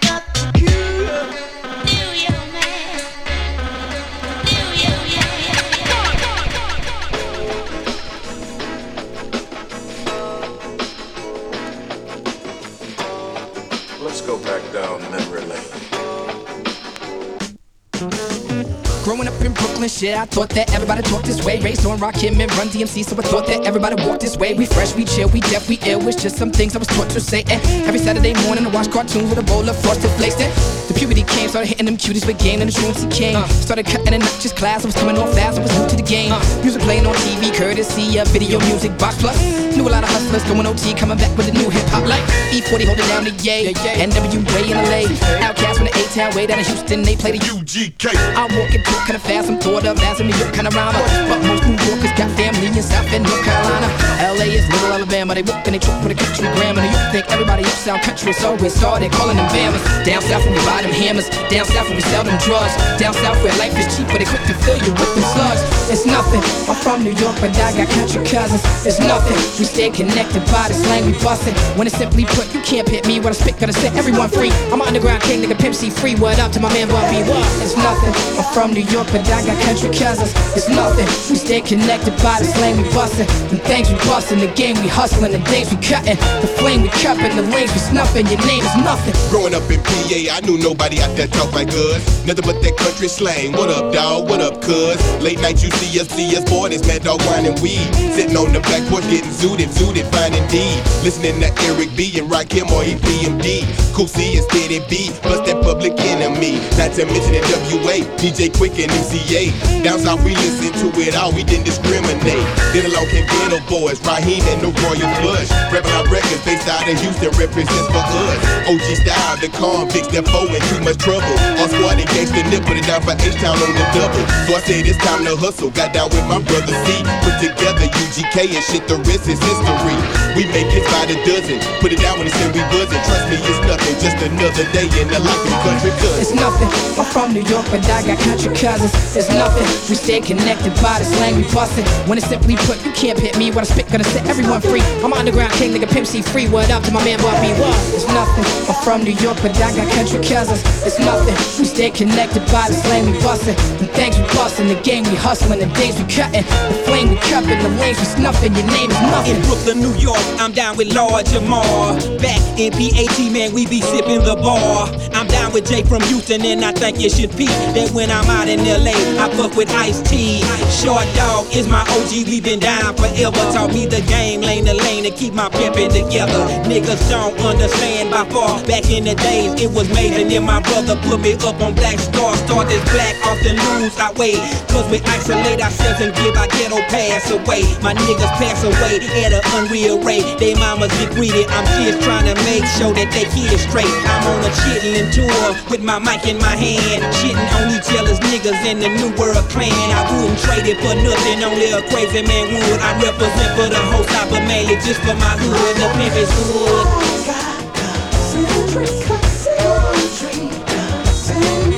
Growing 19.07 19.25
up 19.25 19.39
in 19.39 19.53
Brooklyn, 19.53 19.87
shit, 19.87 20.17
I 20.17 20.25
thought 20.25 20.49
that 20.49 20.73
everybody 20.73 21.01
talked 21.01 21.23
this 21.23 21.41
way. 21.45 21.61
Raised 21.61 21.85
on 21.85 21.97
Rakim 21.97 22.41
and 22.41 22.51
Run 22.57 22.67
DMC, 22.67 23.05
so 23.05 23.15
I 23.15 23.21
thought 23.21 23.47
that 23.47 23.65
everybody 23.65 23.95
walked 24.05 24.19
this 24.19 24.35
way. 24.35 24.53
We 24.53 24.65
fresh, 24.65 24.95
we 24.95 25.05
chill, 25.05 25.29
we 25.29 25.39
deaf, 25.39 25.69
we 25.69 25.79
ill. 25.85 26.05
It's 26.09 26.21
just 26.21 26.35
some 26.35 26.51
things 26.51 26.75
I 26.75 26.79
was 26.79 26.89
taught 26.89 27.09
to 27.11 27.21
say. 27.21 27.45
And 27.47 27.63
every 27.87 28.01
Saturday 28.01 28.33
morning, 28.43 28.65
I 28.65 28.69
watch 28.69 28.91
cartoons 28.91 29.29
with 29.29 29.39
a 29.39 29.43
bowl 29.43 29.63
of 29.69 29.81
frosted 29.81 30.11
flakes. 30.19 30.35
Then 30.35 30.51
the 30.89 30.93
puberty 30.93 31.23
came, 31.23 31.47
started 31.47 31.69
hitting 31.69 31.85
them 31.85 31.95
cuties 31.95 32.27
with 32.27 32.37
game, 32.37 32.59
and 32.59 32.69
the 32.69 32.73
shrooms 32.77 33.01
he 33.01 33.07
came. 33.09 33.37
Uh. 33.37 33.47
Started 33.47 33.85
cutting 33.85 34.13
and 34.13 34.23
not 34.23 34.41
just 34.41 34.57
class, 34.57 34.83
I 34.83 34.87
was 34.87 34.95
coming 34.95 35.17
on 35.17 35.31
fast, 35.31 35.57
I 35.57 35.61
was 35.61 35.71
new 35.79 35.87
to 35.87 35.95
the 35.95 36.03
game. 36.03 36.33
Uh. 36.33 36.43
Music 36.61 36.81
playing 36.81 37.05
on 37.05 37.15
TV, 37.15 37.55
courtesy 37.55 38.17
of 38.17 38.27
video 38.27 38.59
music 38.59 38.97
box 38.97 39.15
plus. 39.21 39.66
A 39.87 39.89
lot 39.89 40.03
of 40.03 40.11
hustlers 40.11 40.43
going 40.43 40.67
OT, 40.67 40.91
coming 40.93 41.15
back 41.15 41.31
with 41.39 41.47
a 41.47 41.55
new 41.55 41.71
hip 41.71 41.87
hop 41.87 42.03
like 42.03 42.19
E40 42.51 42.91
holding 42.91 43.07
down 43.07 43.23
the 43.23 43.31
yay, 43.39 43.71
NWA 43.71 44.59
in 44.67 44.75
LA. 44.75 45.07
OutKast 45.39 45.79
from 45.79 45.87
the 45.87 45.95
A-Town 45.95 46.35
way 46.35 46.43
down 46.43 46.59
in 46.59 46.67
Houston, 46.67 47.07
they 47.07 47.15
play 47.15 47.31
the 47.31 47.39
UGK. 47.47 48.11
I 48.11 48.51
walk 48.51 48.75
and 48.75 48.83
talk 48.83 49.07
kinda 49.07 49.23
fast, 49.23 49.47
I'm 49.47 49.55
thought 49.63 49.87
of 49.87 49.95
as 50.03 50.19
a 50.19 50.27
New 50.27 50.35
York 50.35 50.51
kind 50.51 50.67
of 50.67 50.75
rhymer. 50.75 50.99
But 51.31 51.39
most 51.47 51.63
New 51.63 51.79
Yorkers 51.87 52.11
got 52.19 52.27
family 52.35 52.67
in 52.67 52.83
South 52.83 53.07
and 53.15 53.23
North 53.23 53.39
Carolina. 53.47 53.87
LA 54.19 54.51
is 54.59 54.67
little 54.67 54.91
Alabama, 54.91 55.39
they 55.39 55.47
walk 55.47 55.63
and 55.63 55.73
they 55.75 55.79
talk 55.79 56.03
with 56.03 56.11
a 56.11 56.19
country 56.19 56.51
grammar. 56.59 56.83
You 56.83 56.99
think 57.15 57.23
everybody 57.31 57.63
else 57.63 57.79
sound 57.79 58.03
country, 58.03 58.33
so 58.35 58.59
we 58.59 58.67
started 58.67 59.07
calling 59.15 59.39
them 59.39 59.47
Bammers. 59.55 59.79
Down 60.03 60.19
south 60.27 60.43
where 60.43 60.51
we 60.51 60.61
buy 60.67 60.83
them 60.83 60.91
hammers, 60.91 61.31
down 61.47 61.63
south 61.63 61.87
where 61.87 61.95
we 61.95 62.03
sell 62.11 62.27
them 62.27 62.35
drugs. 62.43 62.75
Down 62.99 63.15
south 63.23 63.39
where 63.39 63.55
life 63.55 63.71
is 63.79 63.87
cheap, 63.95 64.11
but 64.11 64.19
they 64.19 64.27
quick 64.27 64.43
to 64.51 64.55
fill 64.67 64.79
you 64.83 64.91
with 64.91 65.15
them 65.15 65.23
slugs. 65.31 65.63
It's 65.87 66.03
nothing, 66.03 66.43
I'm 66.67 66.75
from 66.75 67.07
New 67.07 67.15
York, 67.15 67.39
but 67.39 67.55
I 67.55 67.71
got 67.71 67.87
country 67.87 68.19
cousins. 68.27 68.59
It's 68.83 68.99
nothing, 68.99 69.39
we 69.55 69.63
stay 69.77 69.91
connected 69.91 70.41
by 70.49 70.65
the 70.67 70.73
slang 70.73 71.05
we 71.05 71.13
bustin'. 71.21 71.53
When 71.77 71.85
it's 71.85 71.95
simply 71.95 72.25
put, 72.25 72.49
you 72.49 72.61
can't 72.61 72.87
pit 72.89 73.05
me 73.05 73.19
when 73.19 73.29
I 73.29 73.37
spit, 73.37 73.59
gonna 73.59 73.77
set 73.77 73.93
everyone 73.93 74.27
free. 74.27 74.49
I'm 74.73 74.81
an 74.81 74.87
underground 74.89 75.21
king, 75.21 75.43
nigga, 75.43 75.53
Pimp 75.53 75.75
C 75.75 75.91
free. 75.91 76.15
What 76.15 76.39
up 76.39 76.51
to 76.53 76.59
my 76.59 76.73
man 76.73 76.87
Bobby? 76.89 77.21
What? 77.29 77.45
It's 77.61 77.77
nothing, 77.77 78.09
I'm 78.41 78.47
from 78.57 78.73
New 78.73 78.81
York, 78.81 79.05
but 79.13 79.21
I 79.29 79.45
got 79.45 79.53
country 79.61 79.93
cousins. 79.93 80.33
It's 80.57 80.67
nothing, 80.67 81.05
we 81.29 81.37
stay 81.37 81.61
connected 81.61 82.17
by 82.25 82.41
the 82.41 82.49
slang 82.57 82.81
we 82.81 82.89
bustin'. 82.89 83.29
The 83.53 83.61
things 83.69 83.93
we 83.93 83.97
bustin', 84.09 84.39
the 84.39 84.49
game 84.57 84.81
we 84.81 84.89
hustlin', 84.89 85.31
the 85.31 85.43
days 85.45 85.69
we 85.69 85.77
cuttin'. 85.77 86.17
The 86.41 86.49
flame 86.57 86.81
we 86.81 86.89
cuppin', 86.97 87.37
the 87.37 87.45
lanes 87.53 87.69
we 87.69 87.77
snuffin'. 87.77 88.25
Your 88.33 88.41
name 88.49 88.65
is 88.65 88.75
nothing. 88.81 89.13
Growing 89.29 89.53
up 89.53 89.69
in 89.69 89.77
PA, 89.85 90.19
I 90.33 90.41
knew 90.41 90.57
nobody 90.57 91.05
out 91.05 91.13
there 91.13 91.29
talk 91.29 91.53
like 91.53 91.69
us. 91.69 92.01
Nothing 92.25 92.49
but 92.49 92.57
that 92.65 92.75
country 92.81 93.07
slang. 93.07 93.53
What 93.53 93.69
up, 93.69 93.93
dawg? 93.93 94.25
What 94.25 94.41
up, 94.41 94.57
cuz? 94.57 94.97
Late 95.21 95.37
night, 95.45 95.61
you 95.61 95.69
see 95.77 96.01
us, 96.01 96.09
see 96.09 96.33
us, 96.33 96.49
boy, 96.49 96.69
this 96.69 96.81
mad 96.89 97.05
dog 97.05 97.21
wine 97.29 97.45
and 97.45 97.61
weed. 97.61 97.85
Sitting 98.17 98.35
on 98.35 98.51
the 98.57 98.61
back 98.65 98.81
porch, 98.89 99.05
getting 99.13 99.29
zooted, 99.29 99.66
zooted, 99.69 100.07
fine 100.11 100.33
indeed. 100.33 100.79
Listening 101.03 101.39
to 101.41 101.49
Eric 101.67 101.95
B 101.95 102.11
and 102.19 102.29
Rakim 102.29 102.69
or 102.71 102.83
EPMD. 102.83 103.65
Cool 103.93 104.07
C 104.07 104.37
and 104.37 104.45
Steady 104.51 104.79
B, 104.89 105.09
plus 105.25 105.41
that 105.49 105.57
public 105.65 105.97
enemy. 106.05 106.61
Not 106.77 106.93
to 106.95 107.05
mention 107.09 107.33
the 107.33 107.41
WA, 107.81 108.05
DJ 108.21 108.53
Quik 108.53 108.77
and 108.77 108.93
MCA. 108.93 109.49
Down 109.81 109.97
south, 109.99 110.21
we 110.21 110.37
listen 110.37 110.69
to 110.85 110.87
it 111.01 111.17
all, 111.17 111.33
we 111.33 111.41
didn't 111.43 111.65
discriminate. 111.65 112.45
Then 112.73 112.85
along 112.85 113.09
came 113.09 113.25
Geto 113.25 113.57
Boys, 113.65 113.97
Raheem 114.05 114.45
and 114.53 114.61
the 114.61 114.71
Royal 114.85 115.09
Flush. 115.25 115.49
Rapping 115.73 115.93
our 115.97 116.05
records 116.13 116.43
based 116.45 116.69
out 116.69 116.85
in 116.85 116.97
Houston, 117.01 117.33
represents 117.41 117.89
for 117.89 118.03
us. 118.05 118.39
OG 118.69 118.87
style, 119.01 119.37
the 119.41 119.49
convicts, 119.57 120.13
that 120.13 120.29
foe 120.29 120.45
in 120.45 120.61
too 120.69 120.81
much 120.85 121.01
trouble. 121.01 121.35
All 121.57 121.69
squad 121.71 121.97
and 121.97 122.09
gangsta 122.13 122.45
nip, 122.53 122.61
put 122.69 122.77
it 122.77 122.85
down 122.85 123.01
for 123.01 123.17
H-Town 123.17 123.57
on 123.57 123.71
the 123.73 123.85
double. 123.97 124.23
So 124.45 124.53
I 124.53 124.61
said 124.61 124.85
it's 124.85 125.01
time 125.01 125.25
to 125.25 125.33
hustle, 125.33 125.73
got 125.73 125.89
down 125.89 126.13
with 126.13 126.25
my 126.29 126.37
brother 126.37 126.75
C. 126.85 127.01
Put 127.25 127.41
together 127.41 127.89
UGK 127.89 128.53
and 128.53 128.63
shit, 128.63 128.85
the 128.85 129.01
rest 129.09 129.25
is 129.25 129.41
history. 129.47 129.97
We 130.35 130.45
make 130.53 130.69
it 130.69 130.85
by 130.93 131.09
the 131.09 131.17
dozen, 131.25 131.57
put 131.81 131.89
it 131.89 131.97
down 131.97 132.21
when 132.21 132.29
it's 132.29 132.37
in 132.37 132.53
we 132.53 132.61
buzzing. 132.69 133.01
Trust 133.09 133.25
me, 133.25 133.41
it's 133.41 133.57
nothing, 133.65 133.95
just 133.97 134.19
another 134.21 134.65
day 134.69 134.85
in 135.01 135.09
the 135.09 135.17
life 135.17 135.41
of 135.41 135.57
country 135.65 135.89
cousin. 135.97 136.21
It's 136.21 136.35
nothing. 136.37 136.69
I'm 136.93 137.09
from 137.09 137.33
New 137.33 137.41
York, 137.41 137.65
but 137.73 137.81
I 137.89 138.05
got 138.05 138.21
country 138.21 138.53
cousins. 138.53 138.93
It's 139.17 139.33
nothing. 139.33 139.65
We 139.89 139.97
stay 139.97 140.21
connected 140.21 140.77
by 140.77 141.01
the 141.01 141.09
slang 141.09 141.41
we 141.41 141.45
bustin'. 141.49 141.89
When 142.05 142.21
it's 142.21 142.29
simply 142.29 142.53
put, 142.69 142.77
you 142.85 142.93
can't 142.93 143.17
pit 143.17 143.33
me. 143.41 143.49
When 143.49 143.65
I 143.65 143.69
spit, 143.69 143.89
gonna 143.89 144.05
set 144.05 144.29
everyone 144.29 144.61
free. 144.61 144.85
I'm 145.01 145.13
underground 145.13 145.53
king, 145.57 145.73
nigga, 145.73 145.89
Pimp 145.89 146.05
C 146.05 146.21
free. 146.21 146.45
What 146.45 146.69
up 146.69 146.83
to 146.85 146.91
my 146.93 147.01
man 147.01 147.17
Bobby? 147.17 147.49
What? 147.57 147.73
It's 147.97 148.05
nothing. 148.13 148.45
I'm 148.69 148.77
from 148.85 149.01
New 149.09 149.17
York, 149.17 149.41
but 149.41 149.57
I 149.57 149.73
got 149.73 149.89
country 149.97 150.21
cousins. 150.21 150.61
It's 150.85 151.01
nothing. 151.01 151.33
We 151.57 151.65
stay 151.65 151.89
connected 151.89 152.45
by 152.53 152.69
the 152.69 152.77
slang 152.77 153.09
we 153.09 153.17
bustin'. 153.25 153.57
The 153.81 153.89
things 153.97 154.13
we 154.21 154.25
bustin', 154.37 154.69
the 154.69 154.77
game 154.85 155.01
we 155.09 155.17
hustlin', 155.17 155.57
the 155.57 155.71
days 155.73 155.97
we 155.97 156.05
cuttin', 156.13 156.45
the 156.69 156.77
flame 156.85 157.09
we 157.09 157.17
cuppin', 157.25 157.57
the 157.57 157.73
lanes 157.81 157.97
we 157.97 158.05
snuffin'. 158.05 158.53
Your 158.53 158.69
name 158.69 158.93
is 158.93 159.01
nothing. 159.09 159.36
Brooklyn, 159.43 159.79
New 159.79 159.93
York, 159.95 160.19
I'm 160.39 160.51
down 160.51 160.77
with 160.77 160.93
Lord 160.93 161.25
Jamar. 161.25 161.97
Back 162.21 162.41
in 162.59 162.71
PAT, 162.71 163.31
man, 163.31 163.53
we 163.53 163.67
be 163.67 163.81
sipping 163.81 164.23
the 164.23 164.35
bar. 164.35 164.89
I'm 165.13 165.27
down 165.27 165.53
with 165.53 165.67
Jay 165.67 165.83
from 165.83 166.01
Houston, 166.03 166.41
and 166.45 166.63
I 166.63 166.71
think 166.71 166.99
you 166.99 167.09
should 167.09 167.31
peep 167.31 167.49
that 167.75 167.91
when 167.91 168.09
I'm 168.11 168.29
out 168.29 168.47
in 168.47 168.59
LA, 168.63 168.97
I 169.21 169.29
fuck 169.35 169.55
with 169.55 169.69
Ice 169.71 170.01
T. 170.01 170.41
Short 170.69 171.05
Dog 171.15 171.47
is 171.53 171.67
my 171.67 171.81
OG, 171.81 172.27
we 172.27 172.41
been 172.41 172.59
down 172.59 172.95
forever. 172.95 173.37
Taught 173.53 173.73
me 173.73 173.85
the 173.85 174.01
game, 174.07 174.41
lane 174.41 174.65
to 174.65 174.73
lane, 174.73 175.03
to 175.03 175.11
keep 175.11 175.33
my 175.33 175.49
pimpin' 175.49 175.89
together. 175.89 176.45
Niggas 176.69 177.09
don't 177.09 177.37
understand 177.39 178.11
by 178.11 178.25
far. 178.29 178.63
Back 178.65 178.89
in 178.89 179.05
the 179.05 179.15
days, 179.15 179.53
it 179.61 179.71
was 179.71 179.89
made, 179.93 180.13
and 180.13 180.29
then 180.29 180.43
my 180.43 180.61
brother 180.61 180.95
put 181.07 181.19
me 181.21 181.33
up 181.33 181.59
on 181.61 181.73
Black 181.75 181.99
Star. 181.99 182.35
Start 182.45 182.67
this 182.67 182.83
black, 182.91 183.15
often 183.25 183.55
lose 183.55 183.97
our 183.99 184.13
way. 184.13 184.35
Cause 184.69 184.85
we 184.91 184.99
isolate 185.05 185.61
ourselves 185.61 186.01
and 186.01 186.13
give 186.15 186.35
our 186.35 186.47
ghetto 186.47 186.77
pass 186.93 187.31
away. 187.31 187.63
My 187.81 187.93
niggas 187.93 188.33
pass 188.37 188.63
away 188.63 188.99
at 189.27 189.35
an 189.35 189.43
unreal 189.59 189.99
rate. 190.03 190.23
They 190.39 190.55
mamas 190.55 190.91
get 190.99 191.11
greedy. 191.11 191.43
I'm 191.51 191.67
just 191.83 191.99
trying 192.01 192.27
to 192.31 192.35
make 192.47 192.63
sure 192.79 192.95
that 192.95 193.11
they 193.11 193.27
hear 193.35 193.51
straight. 193.59 193.91
I'm 194.07 194.23
on 194.31 194.39
a 194.39 194.51
chitlin' 194.63 195.11
tour 195.11 195.43
with 195.67 195.83
my 195.83 195.99
mic 195.99 196.23
in 196.27 196.39
my 196.39 196.55
hand. 196.55 197.03
Shitting 197.19 197.49
on 197.59 197.67
each 197.75 197.91
other's 197.99 198.19
niggas 198.31 198.63
in 198.63 198.79
the 198.79 198.87
New 198.87 199.11
World 199.19 199.43
Clan. 199.51 199.71
I 199.91 200.07
wouldn't 200.07 200.39
trade 200.39 200.67
it 200.71 200.79
for 200.79 200.95
nothing, 200.95 201.43
only 201.43 201.75
a 201.75 201.83
crazy 201.91 202.23
man 202.23 202.55
would. 202.55 202.79
I 202.79 202.95
represent 203.03 203.51
for 203.59 203.67
the 203.67 203.81
whole 203.91 204.07
South, 204.07 204.31
but 204.31 204.43
mainly 204.47 204.79
just 204.87 205.03
for 205.03 205.15
my 205.19 205.35
hood. 205.35 205.75
The 205.75 205.87
pimp 205.99 206.15
is 206.15 206.31
hood. 206.31 206.87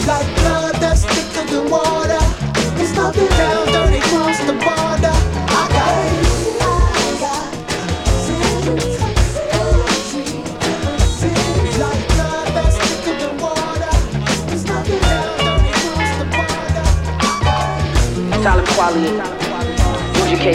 Like 0.10 0.26
blood 0.38 0.74
that's 0.82 1.06
thicker 1.06 1.29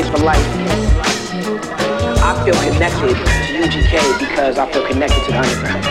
for 0.03 0.19
life. 0.25 0.45
I 2.19 2.35
feel 2.45 2.55
connected 2.55 3.15
to 3.15 3.53
UGK 3.63 4.19
because 4.19 4.59
I 4.59 4.71
feel 4.73 4.85
connected 4.89 5.23
to 5.25 5.31
the 5.31 5.39
underground. 5.39 5.85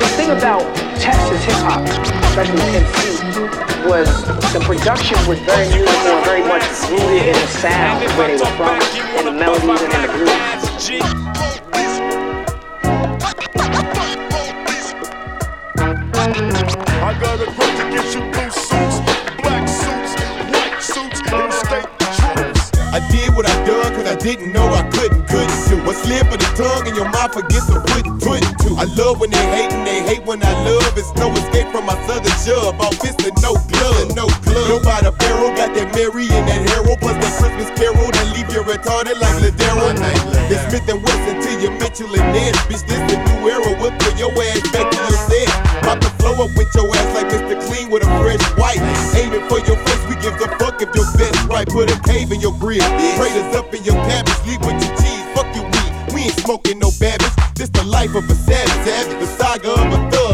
The 0.00 0.06
thing 0.16 0.30
about 0.30 0.60
Texas 1.00 1.42
hip 1.44 1.54
hop, 1.64 1.80
especially 2.28 2.60
Tennessee, 2.72 3.88
was 3.88 4.08
the 4.52 4.60
production 4.60 5.16
was 5.26 5.38
very 5.40 5.68
musical 5.68 6.12
and 6.12 6.24
very 6.26 6.42
much 6.42 6.62
rooted 6.90 7.28
in 7.28 7.32
the 7.32 7.46
sound 7.46 8.04
where 8.18 8.28
they 8.28 8.36
were 8.36 8.56
from, 8.56 8.76
and 9.16 9.26
the 9.28 9.32
melodies 9.32 9.80
and 9.80 9.94
in 9.94 10.02
the 10.02 10.08
grooves. 10.12 10.62
I 17.04 17.18
got 17.18 17.40
a 17.40 17.44
grudge 17.46 17.80
against 17.88 18.14
you 18.14 18.31
didn't 24.22 24.52
know 24.52 24.66
I 24.70 24.86
couldn't, 24.94 25.26
couldn't 25.26 25.60
do. 25.66 25.76
A 25.82 25.94
slip 25.94 26.30
of 26.30 26.38
the 26.38 26.50
tongue 26.54 26.86
and 26.86 26.94
your 26.94 27.10
mouth 27.10 27.34
forgets 27.34 27.66
to 27.66 27.82
put, 27.90 28.06
put 28.22 28.42
to. 28.62 28.70
I 28.78 28.86
love 28.94 29.18
when 29.18 29.30
they 29.30 29.46
hate 29.50 29.74
and 29.74 29.82
they 29.82 30.00
hate 30.06 30.24
when 30.24 30.42
I 30.42 30.54
love. 30.62 30.94
It's 30.96 31.10
no 31.18 31.26
escape 31.34 31.68
from 31.74 31.86
my 31.86 31.98
southern 32.06 32.30
shove. 32.46 32.78
All 32.78 32.94
fist 33.02 33.18
and 33.26 33.34
no 33.42 33.58
glove, 33.66 34.14
no 34.14 34.30
glove. 34.46 34.68
No 34.70 34.78
by 34.78 35.02
the 35.02 35.10
barrel, 35.18 35.50
got 35.58 35.74
that 35.74 35.90
Mary 35.98 36.30
and 36.30 36.46
that 36.46 36.62
Harold. 36.70 37.02
Plus 37.02 37.18
that 37.18 37.34
Christmas 37.34 37.70
carol 37.74 38.10
that 38.14 38.26
leave 38.30 38.46
you 38.54 38.62
retarded 38.62 39.18
like 39.18 39.42
Ladero. 39.42 39.90
The 40.46 40.56
Smith 40.70 40.86
and 40.86 41.02
Wesson 41.02 41.36
to 41.42 41.50
your 41.58 41.74
Mitchell 41.82 42.14
and 42.14 42.26
Ness. 42.30 42.56
Bitch, 42.70 42.86
this 42.86 43.02
the 43.10 43.18
new 43.18 43.50
era. 43.50 43.74
We'll 43.82 43.90
put 43.98 44.14
your 44.22 44.30
ass 44.38 44.62
back 44.70 44.70
to 44.70 44.70
your 44.70 44.70
set. 44.70 44.81
Up 46.32 46.48
with 46.56 46.74
your 46.74 46.88
ass 46.96 47.14
like 47.14 47.28
Mr. 47.28 47.60
Clean 47.68 47.90
with 47.90 48.02
a 48.02 48.10
fresh 48.18 48.42
white. 48.56 48.80
Aiming 49.14 49.46
for 49.48 49.60
your 49.60 49.76
face, 49.84 50.02
we 50.08 50.16
give 50.16 50.34
the 50.40 50.48
fuck 50.58 50.80
if 50.80 50.88
your 50.96 51.04
best 51.14 51.38
right. 51.46 51.68
Put 51.68 51.92
a 51.92 52.00
cave 52.02 52.32
in 52.32 52.40
your 52.40 52.56
grill. 52.58 52.82
Traders 53.14 53.54
up 53.54 53.72
in 53.74 53.84
your 53.84 53.94
cabbage, 54.08 54.40
leave 54.48 54.58
with 54.64 54.80
your 54.82 54.96
cheese. 54.96 55.22
Fuck 55.36 55.46
your 55.54 55.68
weed, 55.68 55.92
we 56.14 56.22
ain't 56.22 56.38
smoking 56.40 56.78
no 56.80 56.90
babbage. 56.98 57.30
This 57.54 57.68
the 57.68 57.84
life 57.84 58.16
of 58.16 58.24
a 58.28 58.34
savage, 58.34 58.72
savage. 58.82 59.20
The 59.20 59.26
saga 59.26 59.70
of 59.70 59.92
a 59.92 60.10
thug, 60.10 60.31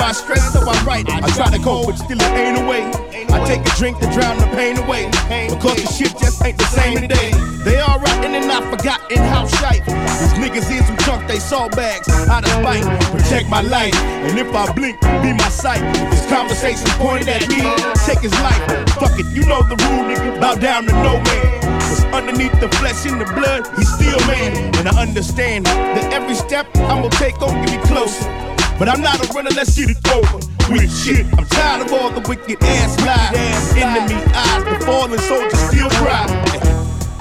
my 0.00 0.12
stress, 0.12 0.52
so 0.52 0.60
I 0.64 0.74
write. 0.82 1.08
I 1.08 1.28
try 1.36 1.50
to 1.50 1.62
cope, 1.62 1.86
but 1.86 1.96
still 1.96 2.16
it 2.18 2.32
ain't 2.32 2.58
away. 2.58 2.88
I 3.30 3.44
take 3.44 3.60
a 3.60 3.72
drink 3.76 4.00
to 4.00 4.10
drown 4.10 4.38
the 4.38 4.48
pain 4.56 4.78
away. 4.78 5.06
Because 5.52 5.76
the 5.76 5.88
shit 5.92 6.16
just 6.18 6.42
ain't 6.42 6.58
the 6.58 6.64
same 6.64 6.98
today. 6.98 7.30
They 7.62 7.78
all 7.78 8.00
rotten 8.00 8.34
and 8.34 8.50
I 8.50 8.58
forgot 8.70 8.98
in 9.12 9.18
how 9.18 9.46
shite. 9.46 9.84
These 9.84 10.34
niggas 10.40 10.66
is 10.72 10.88
who 10.88 10.96
chunk 11.04 11.28
they 11.28 11.38
saw 11.38 11.68
bags 11.68 12.08
out 12.08 12.44
of 12.44 12.50
spite. 12.50 12.84
Protect 13.12 13.48
my 13.48 13.60
life. 13.60 13.94
And 13.94 14.38
if 14.38 14.52
I 14.54 14.72
blink, 14.72 14.98
be 15.00 15.32
my 15.36 15.50
sight. 15.50 15.84
This 16.10 16.26
conversation 16.26 16.88
pointed 16.96 17.28
at 17.28 17.46
me. 17.48 17.60
Take 18.08 18.20
his 18.24 18.34
life. 18.40 18.62
Fuck 18.96 19.14
it, 19.20 19.26
you 19.36 19.44
know 19.44 19.62
the 19.62 19.76
rule, 19.84 20.04
nigga. 20.08 20.40
Bow 20.40 20.54
down 20.54 20.86
to 20.86 20.92
no 21.04 21.20
man. 21.20 21.60
Cause 21.80 22.04
underneath 22.16 22.58
the 22.60 22.68
flesh 22.80 23.04
and 23.04 23.20
the 23.20 23.28
blood, 23.36 23.68
he's 23.76 23.92
still 23.94 24.18
man. 24.26 24.74
And 24.76 24.88
I 24.88 25.02
understand 25.02 25.66
that 25.66 26.12
every 26.12 26.34
step 26.34 26.66
I'm 26.88 27.02
gonna 27.02 27.10
take 27.10 27.38
gon' 27.38 27.54
get 27.64 27.78
me 27.78 27.86
closer. 27.86 28.50
But 28.80 28.88
I'm 28.88 29.02
not 29.02 29.22
a 29.22 29.30
runner, 29.34 29.50
let's 29.54 29.76
get 29.76 29.90
it 29.90 30.08
over. 30.08 30.38
With 30.72 30.90
shit, 30.90 31.26
I'm 31.36 31.44
tired 31.44 31.84
of 31.84 31.92
all 31.92 32.10
the 32.10 32.26
wicked 32.26 32.62
ass 32.62 32.98
lies. 33.04 33.76
Enemy 33.76 34.14
eyes, 34.32 34.64
the 34.64 34.86
fallen 34.86 35.18
soldiers 35.18 35.60
still 35.68 35.90
cry. 36.00 36.24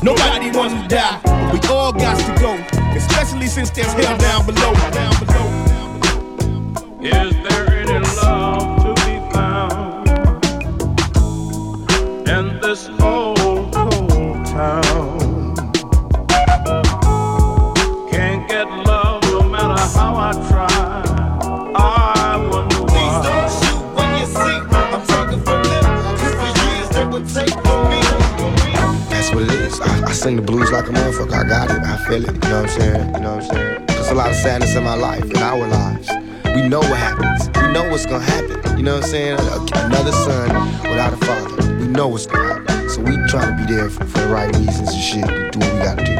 Nobody 0.01 0.51
wants 0.57 0.81
to 0.81 0.87
die, 0.87 1.19
but 1.25 1.51
we 1.51 1.59
all 1.67 1.91
got 1.91 2.15
to 2.15 2.41
go. 2.41 2.53
Especially 2.95 3.47
since 3.47 3.71
there's 3.71 3.91
hell 3.91 4.17
down 4.17 4.45
below. 4.45 4.73
Down 4.91 5.13
below. 5.19 5.47
Is 7.01 7.35
there 7.43 7.68
sadness 34.41 34.75
in 34.75 34.83
my 34.85 34.95
life, 34.95 35.23
in 35.23 35.37
our 35.37 35.67
lives. 35.67 36.09
We 36.55 36.67
know 36.69 36.79
what 36.79 36.97
happens. 36.97 37.49
We 37.57 37.73
know 37.73 37.89
what's 37.89 38.05
gonna 38.05 38.23
happen. 38.23 38.77
You 38.77 38.83
know 38.83 38.95
what 38.95 39.03
I'm 39.03 39.09
saying? 39.09 39.37
Another 39.73 40.13
son 40.13 40.47
without 40.89 41.11
a 41.13 41.17
father. 41.17 41.75
We 41.77 41.87
know 41.87 42.07
what's 42.07 42.25
gonna 42.25 42.53
happen. 42.53 42.89
So 42.89 43.01
we 43.01 43.17
trying 43.27 43.57
to 43.57 43.65
be 43.65 43.73
there 43.73 43.89
for, 43.89 44.05
for 44.05 44.19
the 44.19 44.27
right 44.29 44.55
reasons 44.55 44.93
and 44.93 45.03
shit. 45.03 45.25
To 45.27 45.51
do 45.51 45.59
what 45.59 45.73
we 45.73 45.79
gotta 45.79 46.05
do. 46.05 46.15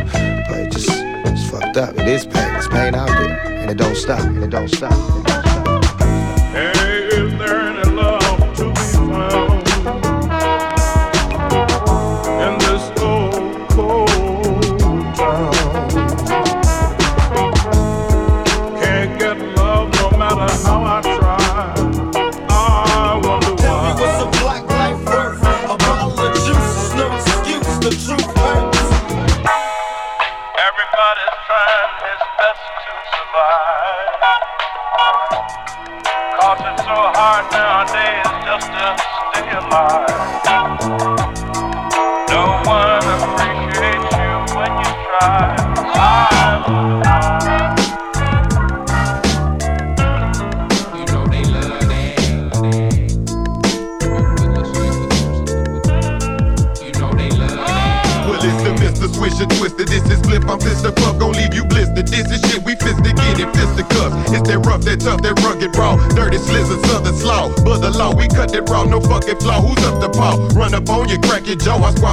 But 0.49 0.59
it 0.59 0.71
just, 0.71 0.89
it's 0.91 1.49
fucked 1.49 1.77
up. 1.77 1.97
It 1.97 2.07
is 2.09 2.25
pain. 2.25 2.55
It's 2.55 2.67
pain 2.67 2.93
out 2.93 3.07
there, 3.07 3.39
and 3.39 3.71
it 3.71 3.77
don't 3.77 3.95
stop. 3.95 4.19
And. 4.19 4.43
It 4.43 4.49
don't 4.49 4.67
stop. 4.67 5.28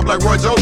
Like 0.07 0.23
Roy 0.23 0.37
Jones 0.37 0.56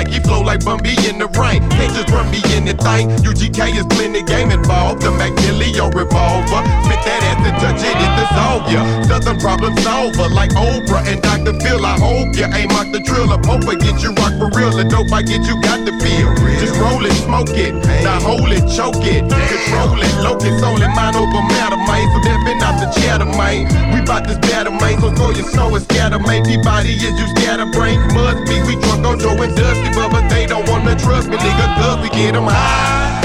mic. 0.00 0.12
He 0.12 0.20
flow 0.20 0.40
like 0.40 0.60
Bumby 0.60 0.96
in 1.08 1.18
the 1.18 1.26
rain. 1.38 1.60
Can't 1.70 1.94
just 1.94 2.10
run 2.10 2.30
me 2.30 2.40
anything. 2.56 3.10
UGK 3.24 3.76
is 3.76 3.86
plenty 3.86 4.22
game 4.22 4.50
involved. 4.50 5.02
The 5.02 5.10
McNilly 5.10 5.70
revolver. 5.94 6.62
Spit 6.84 7.00
that 7.04 7.20
ass 7.28 7.44
and 7.44 7.56
touch 7.60 7.82
it, 7.84 7.96
it 7.96 8.12
dissolve 8.16 8.64
ya. 8.72 8.82
Southern 9.08 9.38
problem 9.38 9.76
solver 9.78 10.28
like 10.28 10.50
Oprah 10.56 11.04
and 11.06 11.20
Dr. 11.22 11.54
Phil. 11.60 11.84
I 11.84 11.98
hope 11.98 12.34
ya 12.36 12.48
ain't 12.54 12.72
mock 12.72 12.88
the 12.92 13.00
drill. 13.00 13.32
Up 13.32 13.44
hope 13.44 13.66
I 13.68 13.76
get 13.76 14.02
you 14.02 14.12
rock 14.16 14.34
for 14.38 14.48
real. 14.56 14.72
The 14.72 14.84
dope 14.84 15.12
I 15.12 15.22
get 15.22 15.42
you 15.44 15.60
got 15.62 15.84
to 15.86 15.92
feel. 16.00 16.28
Just 16.60 16.76
roll 16.80 17.04
it, 17.04 17.14
smoke 17.24 17.52
it. 17.52 17.74
Now 18.04 18.20
hold 18.20 18.50
it, 18.52 18.64
choke 18.72 19.04
it. 19.04 19.26
Control 19.28 20.00
it, 20.00 20.14
locus 20.22 20.62
only 20.62 20.88
mind 20.96 21.16
over 21.16 21.42
matter, 21.52 21.80
man. 21.88 22.06
So 22.12 22.18
that 22.24 22.38
been 22.46 22.62
out 22.62 22.76
the 22.80 22.88
chatter, 23.00 23.28
man. 23.36 23.68
We 23.94 24.00
bout 24.06 24.26
this 24.26 24.38
battle, 24.38 24.72
man. 24.72 25.00
So 25.00 25.12
throw 25.14 25.30
your 25.30 25.48
soul 25.50 25.74
and 25.74 25.84
scatter, 25.84 26.18
man. 26.18 26.44
Peabody 26.44 26.96
is 26.96 27.14
you 27.18 27.26
scatter 27.36 27.66
brain. 27.70 27.98
Must 28.14 28.40
be 28.48 28.56
we 28.64 28.80
drunk 28.80 29.06
on 29.06 29.18
Joe 29.18 29.36
and 29.36 29.54
Dusty, 29.56 29.89
favor, 29.94 30.08
but 30.10 30.28
they 30.28 30.46
don't 30.46 30.68
wanna 30.68 30.96
trust 30.96 31.28
me. 31.28 31.36
Nigga, 31.36 31.66
does 31.78 31.98
we 32.02 32.08
get 32.10 32.32
them 32.34 32.44
high. 32.44 33.20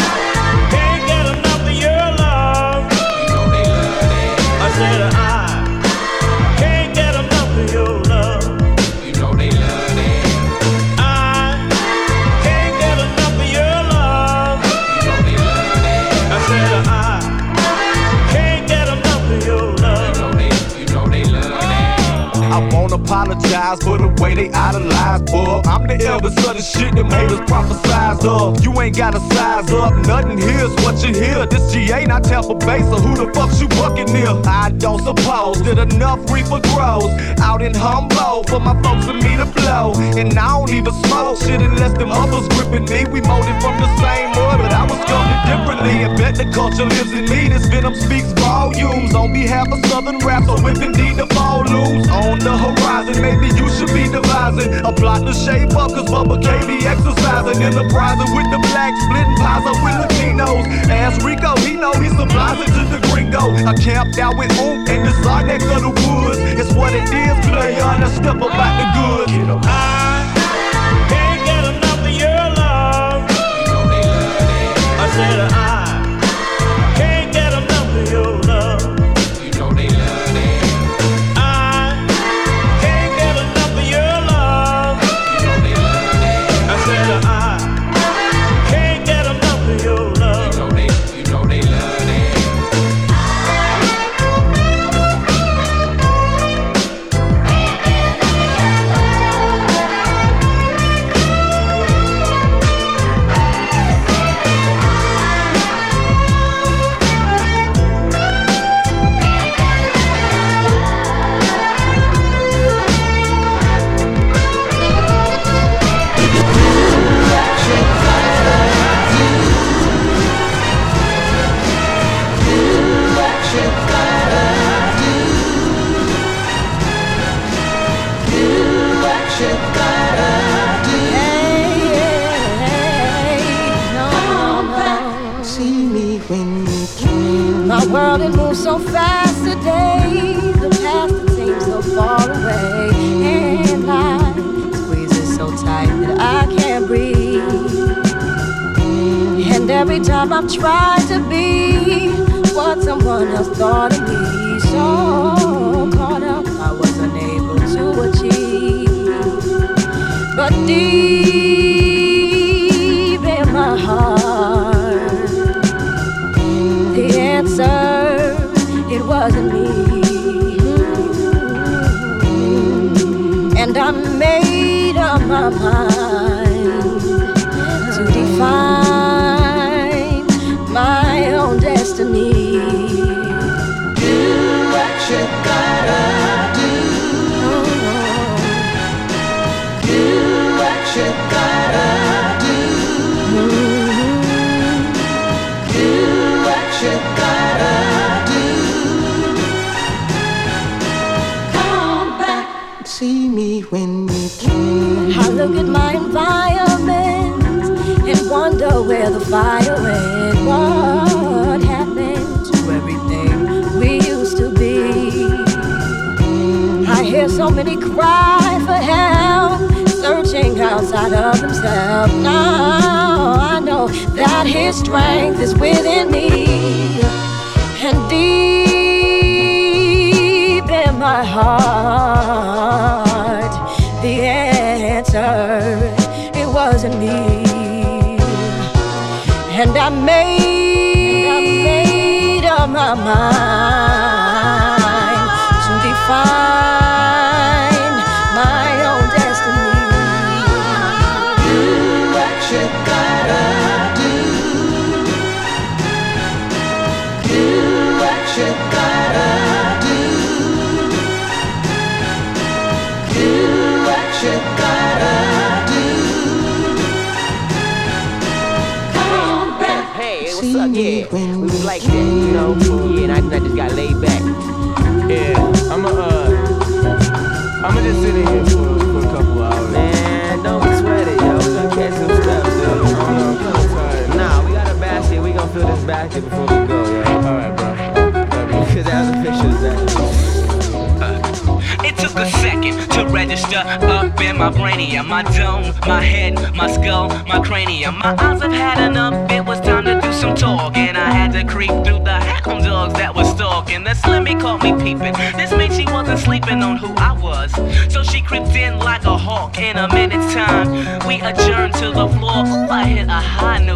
Can't 0.71 1.07
get 1.07 1.25
enough 1.37 1.61
of 1.67 1.73
your 1.73 2.05
love. 2.21 2.91
You 2.91 3.27
know 3.33 3.45
they 3.51 3.63
love. 3.63 4.61
I 4.61 4.69
said 4.77 5.01
I 5.13 5.25
can't 6.57 6.93
get 6.95 7.15
enough 7.15 7.57
of 7.57 7.73
your 7.73 7.99
love. 8.03 8.43
You 9.05 9.13
know 9.21 9.33
they 9.33 9.51
love. 9.51 9.97
I 10.97 11.67
can't 12.43 12.73
get 12.79 12.97
enough 13.07 13.39
of 13.43 13.49
your 13.57 13.77
love. 13.93 14.59
You 14.95 15.01
know 15.07 15.17
they 15.25 15.37
love. 15.37 16.31
I 16.31 16.39
said 16.47 16.87
I. 16.87 16.91
I 22.55 22.59
won't 22.71 22.93
apologize 22.93 23.79
for 23.83 23.97
the 23.97 24.07
way 24.21 24.33
they 24.33 24.49
idolize, 24.51 25.21
boy 25.23 25.61
the 25.97 26.05
elders 26.05 26.35
of 26.37 26.55
the 26.55 26.61
shit 26.61 26.95
them 26.95 27.09
haters 27.09 27.39
prophesize 27.41 28.23
of. 28.25 28.63
You 28.63 28.71
ain't 28.81 28.97
gotta 28.97 29.19
size 29.33 29.71
up, 29.71 29.93
nothing 30.05 30.37
here's 30.37 30.73
what 30.83 31.01
you 31.03 31.13
hear. 31.13 31.45
This 31.45 31.73
GA 31.73 32.05
not 32.05 32.23
Tampa 32.23 32.55
Bay, 32.55 32.81
so 32.81 32.97
who 32.99 33.15
the 33.15 33.31
fuck 33.33 33.51
you 33.59 33.67
bucking 33.67 34.11
near? 34.11 34.33
I 34.45 34.71
don't 34.77 35.01
suppose 35.03 35.61
that 35.63 35.77
enough 35.77 36.19
reaper 36.31 36.59
grows 36.73 37.11
out 37.39 37.61
in 37.61 37.73
Humboldt 37.73 38.49
for 38.49 38.59
my 38.59 38.75
folks 38.83 39.07
and 39.07 39.21
me 39.23 39.37
to 39.37 39.45
blow. 39.45 39.93
And 40.17 40.37
I 40.37 40.47
don't 40.57 40.71
even 40.71 40.93
smoke 41.05 41.39
shit 41.41 41.61
unless 41.61 41.97
them 41.97 42.11
others 42.11 42.47
gripping 42.49 42.85
me. 42.85 43.05
We 43.11 43.21
molded 43.21 43.57
from 43.61 43.75
the 43.79 43.89
same 44.01 44.31
mud, 44.31 44.59
but 44.59 44.73
I 44.73 44.83
was 44.83 44.99
sculpted 45.05 45.41
differently. 45.47 46.03
And 46.03 46.17
bet 46.17 46.35
the 46.35 46.47
culture 46.51 46.85
lives 46.85 47.13
in 47.13 47.25
me. 47.25 47.49
This 47.49 47.67
venom 47.67 47.95
speaks 47.95 48.31
volumes 48.39 49.13
on 49.13 49.33
behalf 49.33 49.71
of 49.71 49.85
Southern 49.87 50.19
rap, 50.19 50.43
so 50.45 50.55
if 50.67 50.81
indeed 50.81 51.17
the 51.17 51.24
news 51.69 52.07
on 52.09 52.39
the 52.39 52.55
horizon. 52.55 53.21
Maybe 53.21 53.47
you 53.55 53.69
should 53.69 53.93
be 53.93 54.09
devising 54.09 54.73
a 54.85 54.91
plot 54.91 55.25
to 55.25 55.33
shape 55.33 55.75
up, 55.75 55.91
cause 55.91 56.09
Bubba 56.09 56.41
K 56.41 56.47
be 56.67 56.85
exercising, 56.85 57.61
enterprising 57.63 58.31
with 58.35 58.49
the 58.51 58.59
black, 58.71 58.93
splitting 59.05 59.37
pies 59.37 59.65
up 59.65 59.77
with 59.83 59.95
Latinos. 60.01 60.65
Ask 60.89 61.23
Rico, 61.25 61.55
he 61.61 61.75
know 61.75 61.93
he 61.93 62.09
supplies 62.09 62.59
it 62.61 62.71
to 62.77 62.83
the 62.91 62.99
gringo. 63.09 63.53
I 63.65 63.73
camped 63.75 64.17
out 64.17 64.37
with 64.37 64.51
Oom 64.59 64.85
and 64.87 65.05
the 65.05 65.15
next 65.45 65.65
of 65.65 65.81
the 65.81 65.89
woods. 65.89 66.39
It's 66.59 66.73
what 66.73 66.93
it 66.93 67.03
is, 67.03 67.35
player, 67.47 67.81
and 67.81 68.03
a 68.03 68.09
step 68.09 68.37
about 68.37 68.73
the 68.79 68.87
goods. 69.25 69.94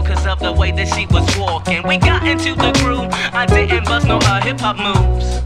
cause 0.03 0.25
of 0.25 0.39
the 0.39 0.51
way 0.51 0.71
that 0.71 0.87
she 0.87 1.05
was 1.07 1.25
walking. 1.37 1.85
We 1.87 1.97
got 1.97 2.25
into 2.27 2.55
the 2.55 2.71
groove, 2.79 3.09
I 3.33 3.45
didn't 3.45 3.85
bust 3.85 4.07
no 4.07 4.17
uh, 4.17 4.41
hip 4.41 4.59
hop 4.59 4.77
moves. 4.77 5.41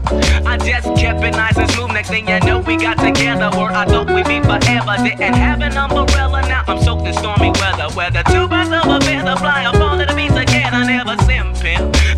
I 0.46 0.56
just 0.58 0.88
kept 0.96 1.22
it 1.22 1.32
nice 1.32 1.56
and 1.56 1.70
smooth. 1.70 1.92
Next 1.92 2.08
thing 2.08 2.28
you 2.28 2.40
know, 2.40 2.60
we 2.60 2.76
got 2.76 2.98
together, 2.98 3.50
or 3.56 3.70
I 3.72 3.84
thought 3.86 4.08
we'd 4.08 4.26
be 4.26 4.40
forever. 4.40 4.96
Didn't 5.02 5.34
have 5.34 5.60
an 5.60 5.76
umbrella, 5.76 6.42
now 6.42 6.64
I'm 6.66 6.82
soaked 6.82 7.06
in 7.06 7.14
stormy 7.14 7.50
weather. 7.60 7.88
Whether 7.94 8.22
two 8.24 8.48
birds 8.48 8.70
of 8.70 8.86
a 8.86 9.00
feather 9.00 9.36
fly 9.36 9.66
or 9.66 9.74
fall 9.78 9.98
to 9.98 10.06
the 10.06 10.14
beach 10.14 10.30
again, 10.30 10.74
I 10.74 10.84
never 10.86 11.16
sim. 11.24 11.54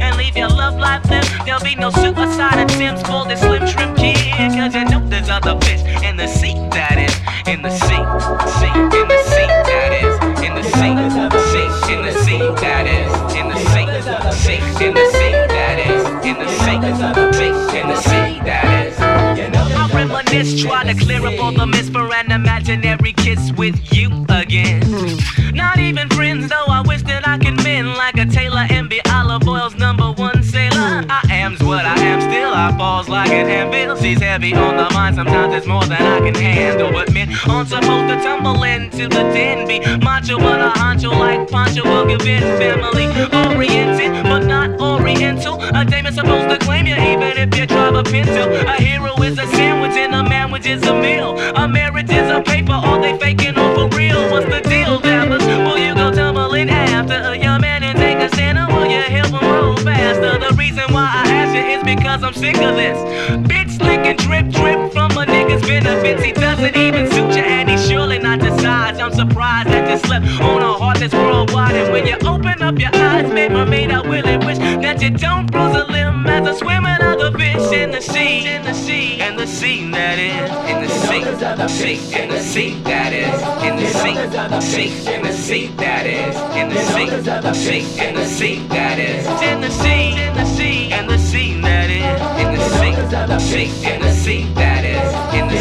And 0.00 0.16
leave 0.16 0.36
your 0.36 0.48
love 0.48 0.78
life 0.78 1.02
there. 1.04 1.22
There'll 1.44 1.62
be 1.62 1.76
no 1.76 1.90
suicide 1.90 2.58
attempts 2.58 3.02
for 3.02 3.24
this 3.26 3.40
slim 3.40 3.66
shrimp 3.66 3.96
kid, 3.96 4.16
cause 4.58 4.74
you 4.74 4.84
know 4.84 5.00
there's 5.08 5.28
other 5.28 5.58
fish 5.60 5.82
in 6.02 6.16
the 6.16 6.26
sea 6.26 6.54
that 6.72 6.98
is 6.98 7.14
in 7.46 7.62
the 7.62 7.70
sea. 7.70 8.55
In 14.86 14.94
the 14.94 15.10
sea. 15.10 15.32
That 15.32 15.78
is, 15.80 16.04
in 16.24 16.38
the 16.38 16.46
sea. 16.46 16.78
Sea. 17.36 17.80
In 17.80 17.88
the 17.88 17.96
sea. 18.02 18.40
That 18.44 18.86
is. 18.86 19.00
I 19.00 19.90
reminisce, 19.92 20.62
try 20.62 20.84
to 20.84 20.94
clear 20.94 21.26
up 21.26 21.42
all 21.42 21.50
the 21.50 21.66
myths 21.66 21.90
for 21.90 22.14
an 22.14 22.30
imaginary 22.30 23.12
kiss 23.14 23.50
with 23.56 23.92
you 23.92 24.24
again. 24.28 24.82
I 32.66 32.76
falls 32.76 33.08
like 33.08 33.30
an 33.30 33.46
anvil. 33.46 33.96
She's 33.96 34.20
heavy 34.20 34.52
on 34.52 34.76
the 34.76 34.90
mind, 34.92 35.14
sometimes 35.14 35.54
it's 35.54 35.68
more 35.68 35.84
than 35.84 36.02
I 36.02 36.18
can 36.18 36.34
handle. 36.34 36.90
But 36.90 37.12
men 37.12 37.30
aren't 37.48 37.68
supposed 37.68 38.08
to 38.12 38.20
tumble 38.20 38.60
into 38.64 39.06
the 39.06 39.22
den, 39.30 39.68
be 39.68 39.78
macho 40.04 40.36
but 40.36 40.60
a 40.60 40.70
honcho 40.70 41.12
like 41.12 41.48
Pancho 41.48 41.84
will 41.84 42.06
give 42.06 42.26
in 42.26 42.42
family 42.58 43.06
oriented, 43.32 44.10
but 44.24 44.40
not 44.46 44.80
oriental. 44.80 45.62
A 45.62 45.84
dame 45.84 46.06
is 46.06 46.16
supposed 46.16 46.48
to 46.48 46.58
claim 46.58 46.88
you 46.88 46.96
even 46.96 47.38
if 47.38 47.56
you 47.56 47.66
drive 47.66 47.94
a 47.94 48.02
pencil. 48.02 48.52
A 48.52 48.82
hero 48.82 49.14
is 49.22 49.38
a 49.38 49.46
sandwich 49.46 49.92
and 49.92 50.12
a 50.12 50.28
manwich 50.28 50.66
is 50.66 50.82
a 50.88 50.94
meal. 51.00 51.38
A 51.54 51.68
marriage 51.68 52.10
is 52.10 52.28
a 52.28 52.42
paper, 52.42 52.72
are 52.72 53.00
they 53.00 53.16
faking 53.16 53.56
or 53.56 53.74
for 53.76 53.96
real? 53.96 54.20
What's 54.32 54.46
the 54.46 54.65
because 61.86 62.22
I'm 62.24 62.34
sick 62.34 62.56
of 62.56 62.74
this. 62.74 62.98
Bitch 63.48 63.78
licking 63.80 64.16
drip 64.16 64.48
drip 64.50 64.92
from 64.92 65.12
a 65.12 65.24
nigga's 65.24 65.62
benefits. 65.62 66.22
He 66.22 66.32
doesn't 66.32 66.76
even 66.76 67.10
suit 67.10 67.36
you 67.36 67.44
and 67.44 67.70
he 67.70 67.78
surely 67.78 68.18
not 68.18 68.40
the 68.40 68.50
size. 68.58 68.98
I'm 68.98 69.12
surprised 69.12 69.68
that 69.68 69.88
you 69.88 69.98
slept 69.98 70.26
on 70.40 70.62
a 70.62 70.72
heart 70.74 70.98
that's 70.98 71.14
worldwide. 71.14 71.76
And 71.76 71.92
when 71.92 72.06
you 72.06 72.16
open 72.28 72.60
up 72.60 72.78
your 72.78 72.94
eyes, 72.94 73.30
babe, 73.32 73.52
mermaid, 73.52 73.92
I 73.92 74.02
really 74.02 74.36
wish 74.44 74.58
that 74.58 75.00
you 75.00 75.10
don't 75.10 75.50
bruise 75.50 75.76
a 75.76 75.84
limb 75.84 76.26
as 76.26 76.46
a 76.48 76.54
swimming 76.58 77.00
other 77.00 77.30
fish 77.38 77.72
in 77.72 77.92
the 77.92 78.00
sea, 78.00 78.46
in 78.46 78.62
the 78.64 78.74
sea, 78.74 79.20
in 79.20 79.36
the 79.36 79.46
sea 79.46 79.90
that 79.92 80.18
is, 80.18 80.50
in 80.70 80.82
the 80.82 81.68
sea, 81.68 81.96
in 82.20 82.28
the 82.28 82.40
sea 82.40 82.74
that 82.82 83.12
is, 83.12 83.40
in 83.62 83.76
the 83.76 83.86
sea, 83.86 84.14
sea, 84.60 85.14
in 85.14 85.22
the 85.22 85.32
sea 85.32 85.66
that 85.76 86.06
is, 86.06 86.36
in 86.56 86.68
the 86.68 86.80
sea, 87.54 87.82
sea, 87.82 88.06
in 88.06 88.14
the 88.14 88.26
sea 88.26 88.66
that 88.68 88.98
is, 88.98 89.26
in 89.42 89.60
the 89.60 89.70
sea, 89.70 90.18
in 90.20 90.34
the 90.34 90.44
sea, 90.44 90.92
in 90.92 91.06
the 91.06 91.18
sea 91.18 91.55
sea, 93.06 93.70
in 93.86 94.00
the 94.00 94.10
sea 94.10 94.52
that 94.54 94.84
is, 94.84 94.98
in 95.34 95.46
the 95.46 95.58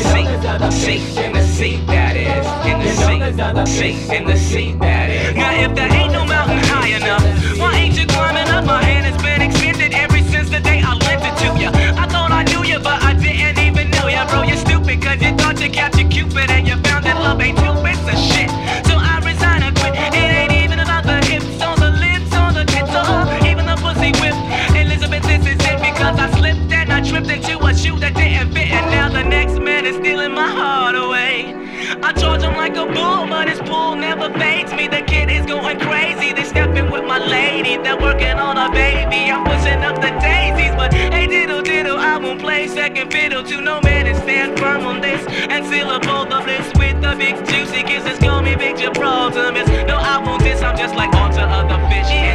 sea, 0.72 1.00
sea, 1.00 1.24
in 1.24 1.34
the 1.34 1.42
sea 1.44 1.78
that 1.86 2.16
is, 2.18 2.46
in 2.66 2.80
the 2.80 3.66
sea, 3.66 3.96
sea, 3.96 4.16
in 4.16 4.26
the 4.26 4.36
sea 4.36 4.74
that 4.80 5.10
is. 5.10 5.36
Now 5.36 5.54
if 5.54 5.76
there 5.76 5.92
ain't 5.94 6.12
no 6.12 6.26
mountain 6.26 6.58
high 6.64 6.90
enough, 6.90 7.24
why 7.60 7.76
ain't 7.76 7.98
you 7.98 8.08
climbing 8.08 8.50
up? 8.50 8.66
My 8.66 8.84
hand 8.84 9.06
has 9.06 9.22
been 9.22 9.42
extended 9.42 9.94
ever 9.94 10.18
since 10.24 10.50
the 10.50 10.60
day 10.60 10.82
I 10.84 10.94
lent 10.96 11.22
it 11.22 11.36
to 11.44 11.62
you. 11.62 11.70
I 11.70 12.08
thought 12.08 12.32
I 12.32 12.44
knew 12.44 12.64
you, 12.64 12.80
but 12.80 13.04
I 13.04 13.14
didn't 13.14 13.60
even 13.60 13.92
know 13.92 14.08
you, 14.08 14.26
bro. 14.30 14.42
You're 14.44 14.58
stupid, 14.58 15.02
cause 15.02 15.22
you 15.22 15.36
thought 15.38 15.62
you 15.62 15.70
captured 15.70 16.10
Cupid 16.10 16.50
and 16.50 16.68
you 16.68 16.76
found 16.78 17.06
that 17.06 17.18
love 17.18 17.42
ain't 17.42 17.58
two 17.58 17.75
tripped 27.26 27.50
into 27.50 27.66
a 27.66 27.76
shoe 27.76 28.00
that 28.00 28.14
didn't 28.14 28.54
fit, 28.54 28.72
and 28.72 28.92
now 28.92 29.10
the 29.10 29.24
next 29.24 29.60
man 29.60 29.86
is 29.86 29.96
stealing 29.96 30.34
my 30.34 30.48
heart 30.48 30.96
away. 30.96 31.54
I 32.02 32.14
charge 32.14 32.42
him 32.42 32.56
like 32.56 32.76
a 32.76 32.86
bull, 32.86 33.28
but 33.28 33.50
his 33.50 33.60
pull 33.60 33.96
never 33.96 34.32
fades 34.38 34.74
me. 34.74 34.88
The 34.88 35.02
kid 35.02 35.30
is 35.30 35.46
going 35.46 35.80
crazy. 35.80 36.34
They 36.34 36.44
stepping 36.44 36.92
with 36.92 37.06
my 37.06 37.20
lady, 37.20 37.78
they're 37.78 37.98
working 37.98 38.38
on 38.38 38.58
a 38.58 38.72
baby. 38.72 39.32
I'm 39.32 39.44
pushing 39.46 39.82
up 39.84 39.96
the 39.96 40.12
daisies, 40.20 40.76
but 40.76 40.94
hey 40.94 41.28
diddle 41.28 41.62
diddle, 41.62 41.98
I 41.98 42.18
won't 42.18 42.40
play 42.40 42.68
second 42.68 43.12
fiddle 43.12 43.44
to 43.44 43.62
no 43.62 43.82
man 43.82 44.08
and 44.08 44.18
stand 44.18 44.60
firm 44.60 44.86
on 44.86 45.02
this 45.02 45.26
and 45.28 45.66
seal 45.66 45.90
up 45.90 46.08
all 46.08 46.26
the 46.26 46.42
bliss 46.44 46.72
with 46.78 47.02
the 47.02 47.16
big 47.18 47.36
juicy 47.48 47.84
kisses. 47.84 48.20
Call 48.20 48.42
me 48.42 48.56
Big 48.56 48.78
Gibraltar, 48.78 49.52
No, 49.86 49.98
I 49.98 50.22
won't 50.24 50.44
diss. 50.44 50.62
I'm 50.62 50.78
just 50.78 50.96
like 50.96 51.14
onto 51.14 51.42
other 51.42 51.80
fish 51.90 52.12
in 52.12 52.35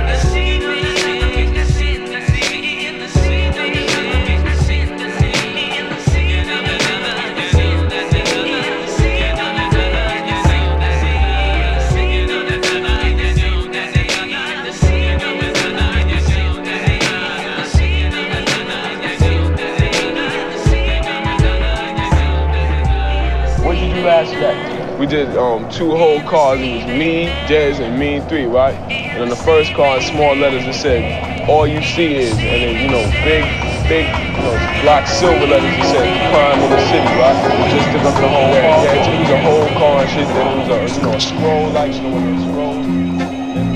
We 25.01 25.07
did 25.07 25.35
um, 25.35 25.67
two 25.71 25.97
whole 25.97 26.21
cars. 26.29 26.61
It 26.61 26.77
was 26.77 26.85
me, 26.85 27.29
Dez, 27.49 27.81
and 27.81 27.99
Mean 27.99 28.21
Three, 28.29 28.45
right? 28.45 28.75
And 28.93 29.23
on 29.23 29.29
the 29.31 29.43
first 29.49 29.73
car, 29.73 29.97
in 29.97 30.03
small 30.03 30.37
letters, 30.37 30.69
it 30.69 30.75
said, 30.75 31.49
"All 31.49 31.67
you 31.67 31.81
see 31.81 32.17
is," 32.17 32.35
and 32.35 32.61
then 32.61 32.77
you 32.77 32.91
know, 32.93 33.01
big, 33.25 33.49
big, 33.89 34.05
you 34.05 34.45
know, 34.45 34.53
black 34.85 35.09
silver 35.09 35.47
letters. 35.47 35.73
It 35.73 35.89
said, 35.89 36.05
"Crime 36.29 36.61
in 36.61 36.69
the 36.69 36.85
city," 36.93 37.13
right? 37.17 37.33
We 37.49 37.73
just 37.73 37.89
took 37.97 38.05
up 38.05 38.21
the 38.21 38.29
whole 38.29 38.53
car. 38.53 38.85
Yeah, 38.85 39.09
it 39.09 39.21
was 39.25 39.31
a 39.31 39.41
whole 39.41 39.69
car 39.81 40.03
and 40.05 40.11
shit. 40.11 40.29
Then 40.37 40.47
it 40.53 40.57
was 40.61 40.69
a, 40.69 40.95
you 40.95 41.03
know, 41.03 41.17
a 41.17 41.21
scroll, 41.21 41.71
like 41.71 41.95
you 41.95 42.03
know, 42.03 42.13
what 42.13 42.29
a 42.29 42.45
scroll. 42.45 42.77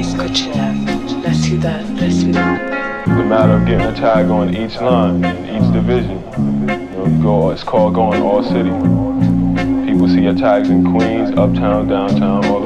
Escúchela, 0.04 0.76
la 1.24 1.32
ciudad, 1.32 1.88
la 2.02 2.10
ciudad. 2.10 3.06
the 3.06 3.24
matter 3.24 3.54
of 3.54 3.64
getting 3.64 3.86
a 3.86 3.96
tag 3.96 4.28
on 4.28 4.54
each 4.54 4.76
line 4.76 5.24
in 5.24 5.56
each 5.56 5.72
division. 5.72 6.20
You 6.68 7.08
know, 7.08 7.22
go, 7.22 7.50
it's 7.50 7.64
called 7.64 7.94
going 7.94 8.20
all 8.20 8.42
city. 8.42 9.23
People 10.04 10.16
see 10.16 10.24
your 10.24 10.34
tags 10.34 10.68
in 10.68 10.84
Queens, 10.84 11.30
uptown, 11.30 11.88
downtown, 11.88 12.44
all 12.44 12.63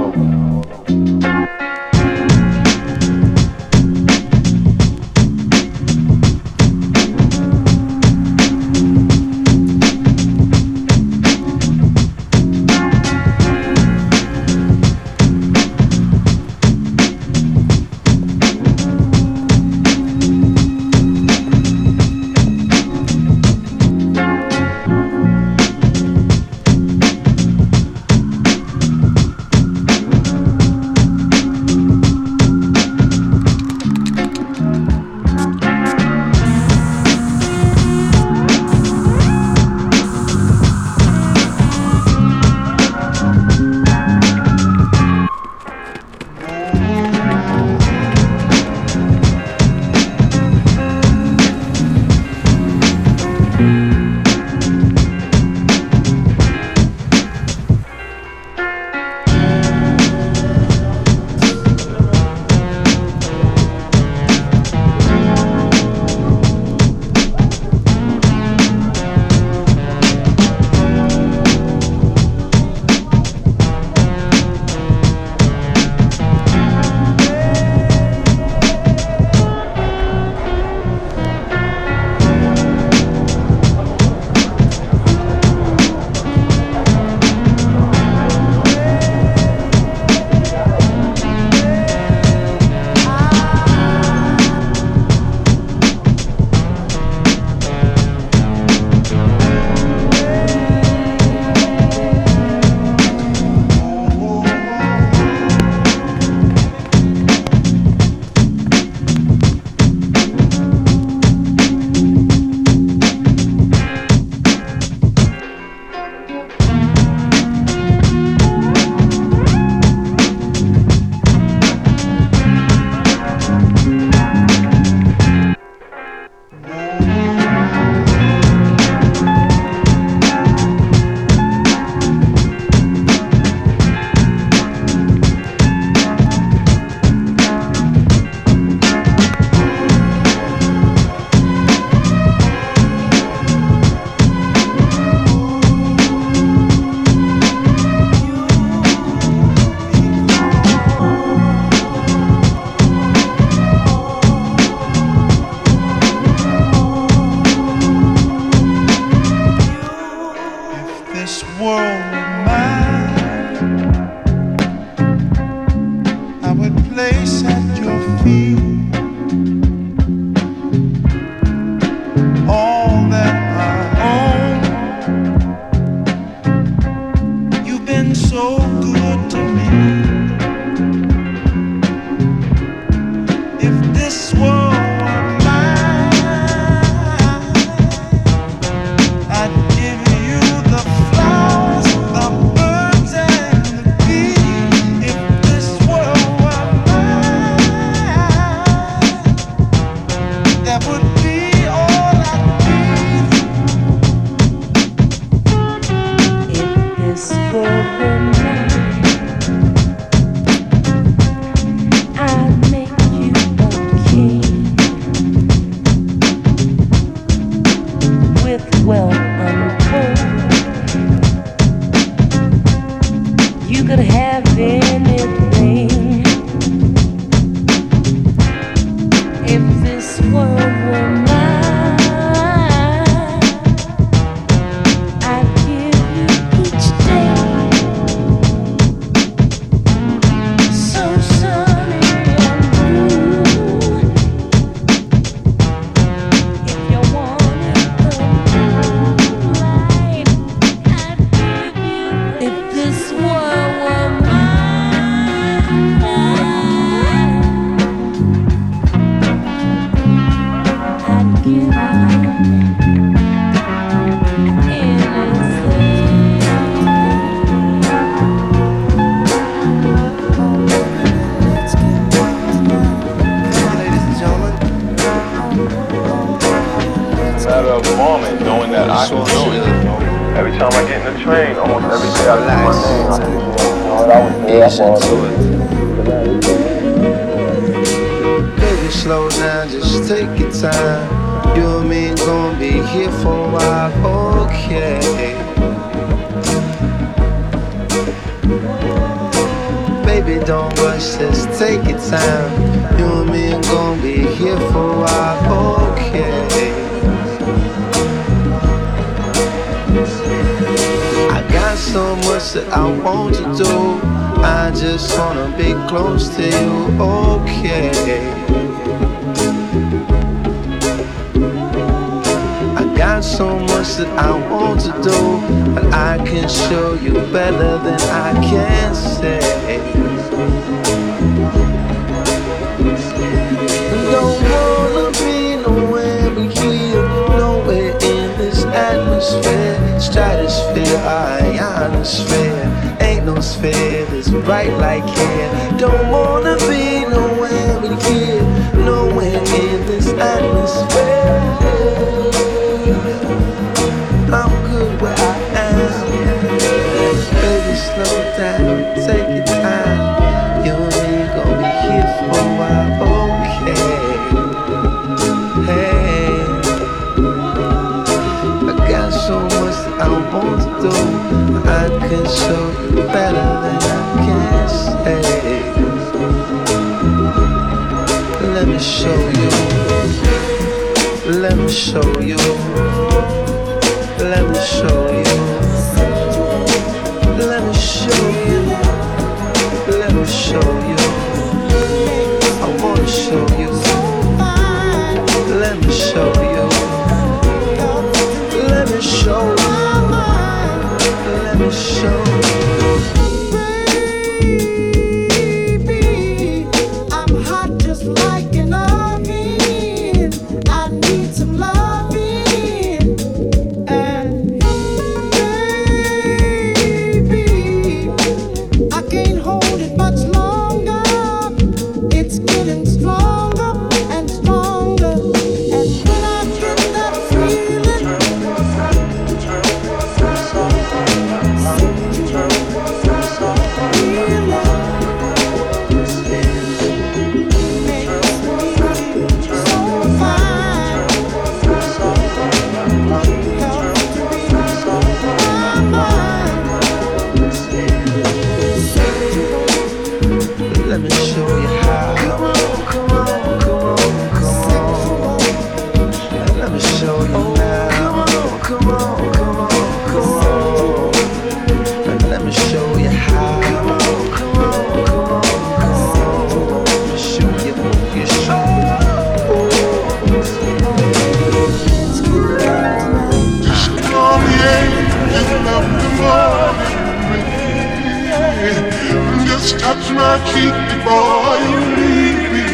cheek 480.51 480.75
before 480.91 481.55
you 481.65 481.79
leave 481.99 482.45
me. 482.55 482.69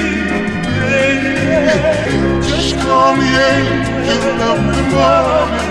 Just 2.49 2.77
call 2.81 3.17
me 3.17 3.29
angel 3.29 4.43
of 4.51 4.59
the 4.77 4.83
morning. 4.93 5.64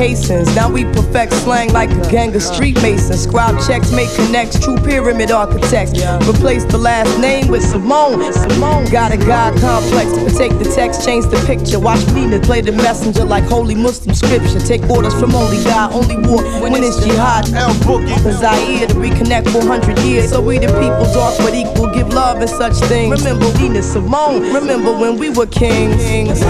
Casings. 0.00 0.56
Now 0.56 0.72
we 0.72 0.84
perfect 0.84 1.34
slang 1.44 1.74
like 1.74 1.90
a 1.90 2.10
gang 2.10 2.34
of 2.34 2.42
street 2.42 2.80
masons. 2.80 3.24
Scribe 3.24 3.60
checks, 3.66 3.92
make 3.92 4.08
connects, 4.14 4.58
true 4.58 4.78
pyramid 4.78 5.30
architects. 5.30 5.92
Replace 6.26 6.64
the 6.64 6.78
last 6.78 7.20
name 7.20 7.48
with 7.48 7.62
Simone. 7.62 8.32
Simone 8.32 8.86
got 8.86 9.12
a 9.12 9.18
God 9.18 9.52
complex. 9.60 10.08
But 10.16 10.34
take 10.38 10.56
the 10.58 10.72
text, 10.74 11.04
change 11.04 11.26
the 11.26 11.36
picture. 11.44 11.78
Watch 11.78 12.00
Nina 12.14 12.40
play 12.40 12.62
the 12.62 12.72
messenger 12.72 13.24
like 13.24 13.44
holy 13.44 13.74
Muslim 13.74 14.14
scripture. 14.14 14.60
Take 14.60 14.88
orders 14.88 15.12
from 15.20 15.34
only 15.34 15.62
God, 15.64 15.92
only 15.92 16.16
war 16.26 16.42
when 16.62 16.82
it's 16.82 17.04
jihad. 17.04 17.44
Zaire 17.44 18.86
to 18.88 18.94
reconnect 18.94 19.52
400 19.52 19.98
years. 19.98 20.30
So 20.30 20.40
we 20.40 20.56
the 20.58 20.68
people 20.80 21.12
dark 21.12 21.36
but 21.44 21.52
equal, 21.52 21.92
give 21.92 22.08
love 22.14 22.40
and 22.40 22.48
such 22.48 22.76
things. 22.88 23.22
Remember 23.22 23.52
Nina 23.58 23.82
Simone. 23.82 24.50
Remember 24.54 24.92
when 24.96 25.18
we 25.18 25.28
were 25.28 25.46
kings. 25.46 26.40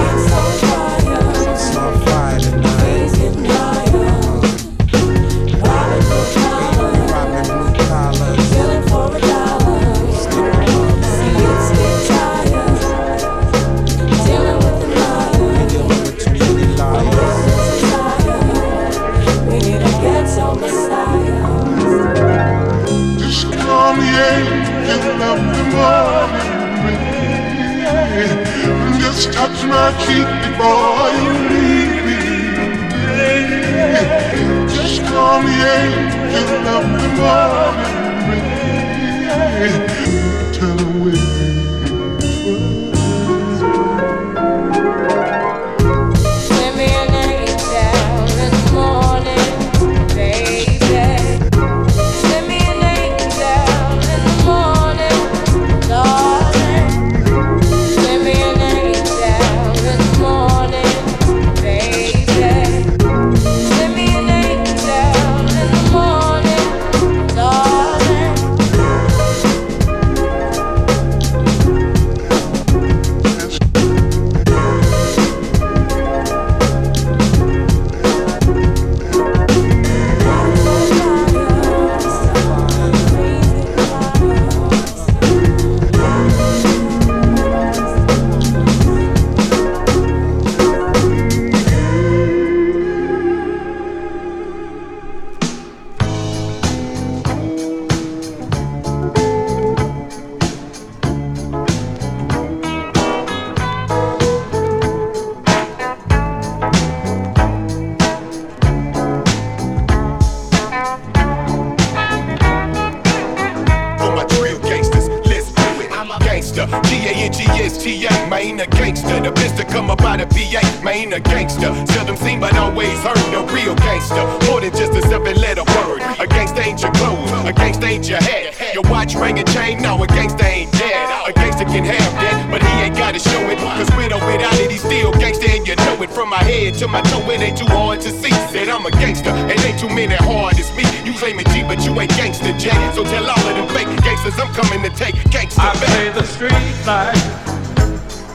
Ain't 142.50 142.60
J. 142.60 142.70
So 142.94 143.04
tell 143.04 143.28
all 143.28 143.38
of 143.38 143.56
them 143.56 143.68
fake 143.68 143.88
gangsters 144.02 144.38
I'm 144.38 144.52
coming 144.54 144.82
to 144.82 144.90
take 144.96 145.14
gangster 145.30 145.60
I 145.60 145.72
back. 145.74 145.84
play 145.84 146.08
the 146.10 146.24
street 146.24 146.76
life. 146.86 147.14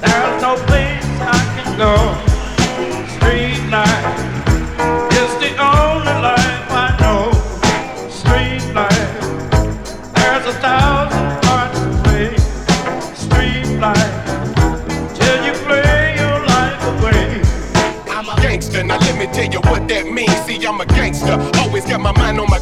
There's 0.02 0.42
no 0.42 0.56
place 0.68 1.06
I 1.22 1.40
can 1.56 1.78
go. 1.78 1.94
Street 3.16 3.62
life 3.70 4.36
is 5.12 5.32
the 5.44 5.52
only 5.60 6.16
life 6.22 6.66
I 6.72 6.88
know. 7.02 7.32
Street 8.10 8.64
life. 8.74 9.12
There's 10.16 10.46
a 10.46 10.54
thousand 10.60 11.42
parts 11.44 11.80
to 11.80 11.90
play. 12.04 12.38
Street 13.16 13.80
life. 13.80 14.14
Till 15.16 15.46
you 15.46 15.54
play 15.66 16.16
your 16.18 16.40
life 16.46 16.82
away. 16.94 17.42
I'm 18.10 18.30
a 18.30 18.36
gangster, 18.42 18.84
now 18.84 18.98
let 19.00 19.18
me 19.18 19.26
tell 19.34 19.52
you 19.52 19.60
what 19.72 19.88
that 19.88 20.06
means. 20.06 20.36
See, 20.46 20.66
I'm 20.66 20.80
a 20.80 20.86
gangster, 20.86 21.38
always 21.62 21.86
got 21.86 22.00
my 22.02 22.12
mind 22.14 22.40
on 22.40 22.50
my 22.50 22.55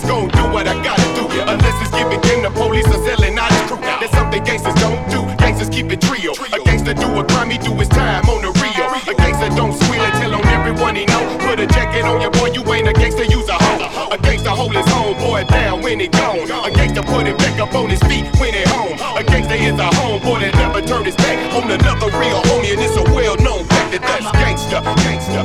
always 0.00 0.32
gonna 0.32 0.32
do 0.32 0.52
what 0.52 0.66
I 0.66 0.74
gotta 0.82 1.02
do. 1.14 1.26
Unless 1.40 1.82
it's 1.82 1.90
giving 1.90 2.20
game 2.20 2.42
to 2.42 2.50
police 2.50 2.86
or 2.86 3.00
selling 3.04 3.38
out 3.38 3.50
his 3.50 3.62
crew. 3.68 3.80
That's 3.80 4.12
something 4.12 4.42
gangsters 4.44 4.74
don't 4.74 5.00
do. 5.10 5.20
Gangsters 5.36 5.68
keep 5.68 5.90
it 5.90 6.00
trio. 6.00 6.32
A 6.32 6.62
gangster 6.64 6.94
do 6.94 7.08
a 7.18 7.24
crime, 7.24 7.50
he 7.50 7.58
do 7.58 7.72
his 7.74 7.88
time 7.88 8.24
on 8.28 8.42
the 8.42 8.52
Rio. 8.60 8.86
A 9.08 9.14
gangster 9.14 9.48
don't 9.56 9.72
squeal 9.72 10.02
and 10.02 10.14
tell 10.14 10.34
on 10.34 10.46
everyone 10.46 10.96
he 10.96 11.04
know. 11.06 11.22
Put 11.40 11.60
a 11.60 11.66
jacket 11.66 12.04
on 12.04 12.20
your 12.20 12.30
boy, 12.30 12.50
you 12.52 12.62
ain't 12.72 12.88
a 12.88 12.92
gangster, 12.92 13.24
you's 13.24 13.48
a 13.48 13.54
hoe. 13.54 14.14
A 14.14 14.18
gangster 14.18 14.50
hold 14.50 14.74
his 14.74 14.86
homeboy 14.86 15.48
down 15.48 15.82
when 15.82 16.00
he 16.00 16.08
gone. 16.08 16.48
A 16.64 16.70
gangster 16.70 17.02
put 17.02 17.26
him 17.26 17.36
back 17.36 17.58
up 17.60 17.74
on 17.74 17.90
his 17.90 18.00
feet 18.04 18.26
when 18.38 18.54
he 18.54 18.62
home. 18.68 18.96
A 19.16 19.22
gangster 19.24 19.54
is 19.54 19.74
a 19.74 19.88
homeboy 20.00 20.40
that 20.40 20.54
never 20.54 20.80
turned 20.82 21.06
his 21.06 21.16
back 21.16 21.38
on 21.54 21.70
another 21.70 22.10
real 22.18 22.40
homie, 22.48 22.72
and 22.72 22.80
it's 22.80 22.96
a 22.96 23.04
well-known 23.14 23.64
fact 23.64 23.92
that 23.92 24.02
that's 24.02 24.30
gangster, 24.32 24.80
gangster, 25.02 25.44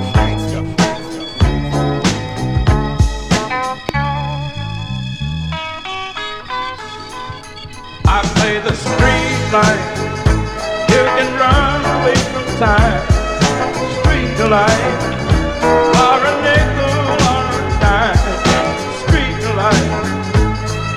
the 8.66 8.74
street 8.74 9.46
life. 9.54 9.86
You 10.90 11.04
can 11.14 11.30
run 11.38 11.86
away 12.02 12.18
from 12.34 12.46
time. 12.58 13.02
Street 14.02 14.40
life. 14.50 15.02
For 15.94 16.18
a 16.26 16.34
nickel 16.42 16.98
or 17.30 17.46
a 17.46 17.70
dime. 17.78 18.18
Street. 19.06 19.38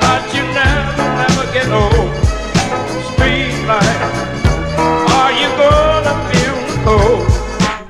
But 0.00 0.22
you 0.32 0.44
never, 0.56 1.06
never 1.20 1.44
get 1.52 1.68
old. 1.68 2.08
Street. 3.12 3.52
Are 5.18 5.32
you 5.36 5.48
gonna 5.60 6.16
feel 6.32 6.56
cold? 6.88 7.28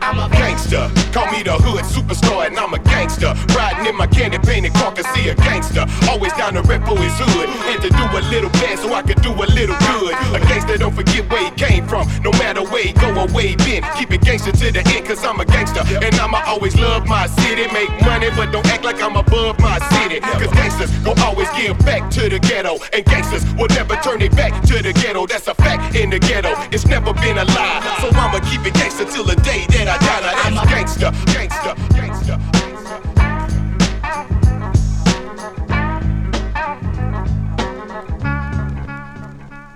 I'm 0.03 0.19
a 0.19 0.29
gangster. 0.35 0.91
Call 1.13 1.31
me 1.31 1.45
the 1.45 1.55
hood 1.55 1.85
superstar, 1.85 2.47
and 2.49 2.59
I'm 2.59 2.75
a 2.75 2.81
gangster. 2.81 3.33
Riding 3.55 3.87
in 3.87 3.97
my 3.97 4.09
candy 4.09 4.39
painted 4.39 4.75
car, 4.75 4.91
can 4.91 5.05
see 5.15 5.29
a 5.29 5.37
gangster. 5.37 5.87
Always 6.11 6.33
down 6.53 6.63
to 6.63 6.69
rep 6.69 6.87
for 6.87 6.99
his 6.99 7.13
hood. 7.19 7.49
Had 7.69 7.83
to 7.83 7.91
do 7.91 8.05
a 8.17 8.23
little 8.31 8.51
bad 8.51 8.79
so 8.79 8.93
I 8.93 9.03
could 9.03 9.21
do 9.23 9.33
a 9.33 9.47
little 9.53 9.77
good. 9.77 10.15
A 10.35 10.41
gangster 10.47 10.77
don't 10.79 10.95
forget 10.95 11.29
where 11.31 11.45
he 11.45 11.51
came 11.53 11.87
from. 11.87 12.09
No 12.23 12.31
matter 12.33 12.63
where 12.65 12.85
he 12.85 12.93
go 12.93 13.09
or 13.21 13.29
where 13.29 13.47
he 13.47 13.57
been. 13.57 13.85
Keep 13.97 14.13
it 14.13 14.23
gangster 14.23 14.53
to 14.53 14.73
the 14.73 14.83
end, 14.87 15.07
cause 15.07 15.25
I'm 15.25 15.41
a 15.41 15.45
gangster. 15.45 15.83
And 16.03 16.15
I'ma 16.17 16.43
always 16.47 16.77
love 16.77 17.07
my 17.07 17.27
city. 17.27 17.67
Make 17.73 17.91
money, 18.03 18.31
but 18.37 18.53
don't 18.53 18.67
act 18.67 18.85
like 18.85 19.03
I'm 19.03 19.17
above 19.17 19.59
my 19.61 19.79
city. 19.97 20.21
Cause 20.21 20.53
gangsters 20.53 20.91
gon' 21.05 21.19
always 21.21 21.49
give 21.57 21.79
back 21.81 22.11
to 22.13 22.29
the 22.29 22.39
ghetto. 22.39 22.79
And 22.93 23.05
gangsters 23.05 23.45
will 23.55 23.69
never 23.69 23.97
turn 23.97 24.23
it 24.23 24.35
back 24.37 24.53
to 24.65 24.83
the 24.83 24.93
ghetto. 24.93 25.27
That's 25.27 25.49
a 25.49 25.55
fact 25.55 25.95
in 25.95 26.11
the 26.11 26.19
ghetto. 26.19 26.53
It's 26.73 26.87
never 26.87 27.13
been 27.13 27.39
a 27.39 27.45
lie. 27.45 27.81
So 28.01 28.09
I'ma 28.09 28.41
keep 28.49 28.65
it 28.65 28.75
gangster 28.75 29.05
till 29.05 29.25
the 29.25 29.37
day 29.37 29.67
that 29.77 29.89
I 29.89 29.97
die. 29.99 30.21
That's 30.21 30.71
gangster, 30.71 31.11
gangster, 31.33 31.75
gangster. 31.75 31.88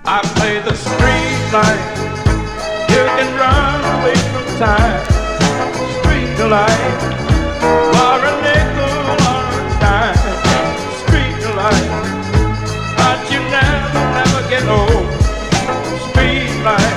I 0.05 0.19
play 0.35 0.59
the 0.59 0.75
street 0.75 1.43
life. 1.55 1.79
You 2.91 3.03
can 3.15 3.29
run 3.39 3.79
away 3.95 4.19
from 4.35 4.43
time. 4.59 4.99
Street 6.03 6.35
light, 6.43 6.99
for 7.63 8.19
a 8.19 8.33
nickel 8.43 8.99
or 9.15 9.47
a 9.47 9.79
dime. 9.79 10.19
Street 11.07 11.39
light, 11.55 11.87
but 12.99 13.19
you 13.31 13.39
never, 13.47 14.03
never 14.11 14.43
get 14.51 14.67
old. 14.67 15.07
Street 16.11 16.51
light, 16.67 16.95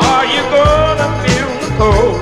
are 0.00 0.24
you 0.24 0.40
gonna 0.48 1.08
feel 1.20 1.52
the 1.60 1.68
cold? 1.76 2.16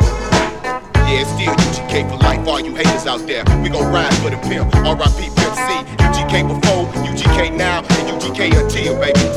Yeah, 1.07 1.23
still 1.23 1.55
UGK 1.55 2.11
for 2.11 2.17
life. 2.17 2.47
All 2.49 2.59
you 2.59 2.75
haters 2.75 3.07
out 3.07 3.25
there, 3.29 3.45
we 3.63 3.69
gon' 3.69 3.93
ride 3.93 4.13
for 4.15 4.31
the 4.31 4.39
pimp. 4.49 4.75
R.I.P. 4.75 5.31
Pimp 5.39 5.55
C. 5.55 5.71
UGK 6.03 6.49
before, 6.49 6.87
UGK 7.07 7.57
now, 7.57 7.79
and 7.79 8.21
UGK. 8.21 8.59
Until, 8.59 8.99
baby. 9.01 9.28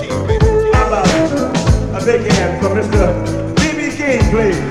Big 2.05 2.21
hand 2.31 2.59
for 2.59 2.69
Mr. 2.69 3.55
B.B. 3.57 3.95
King, 3.95 4.19
please? 4.31 4.70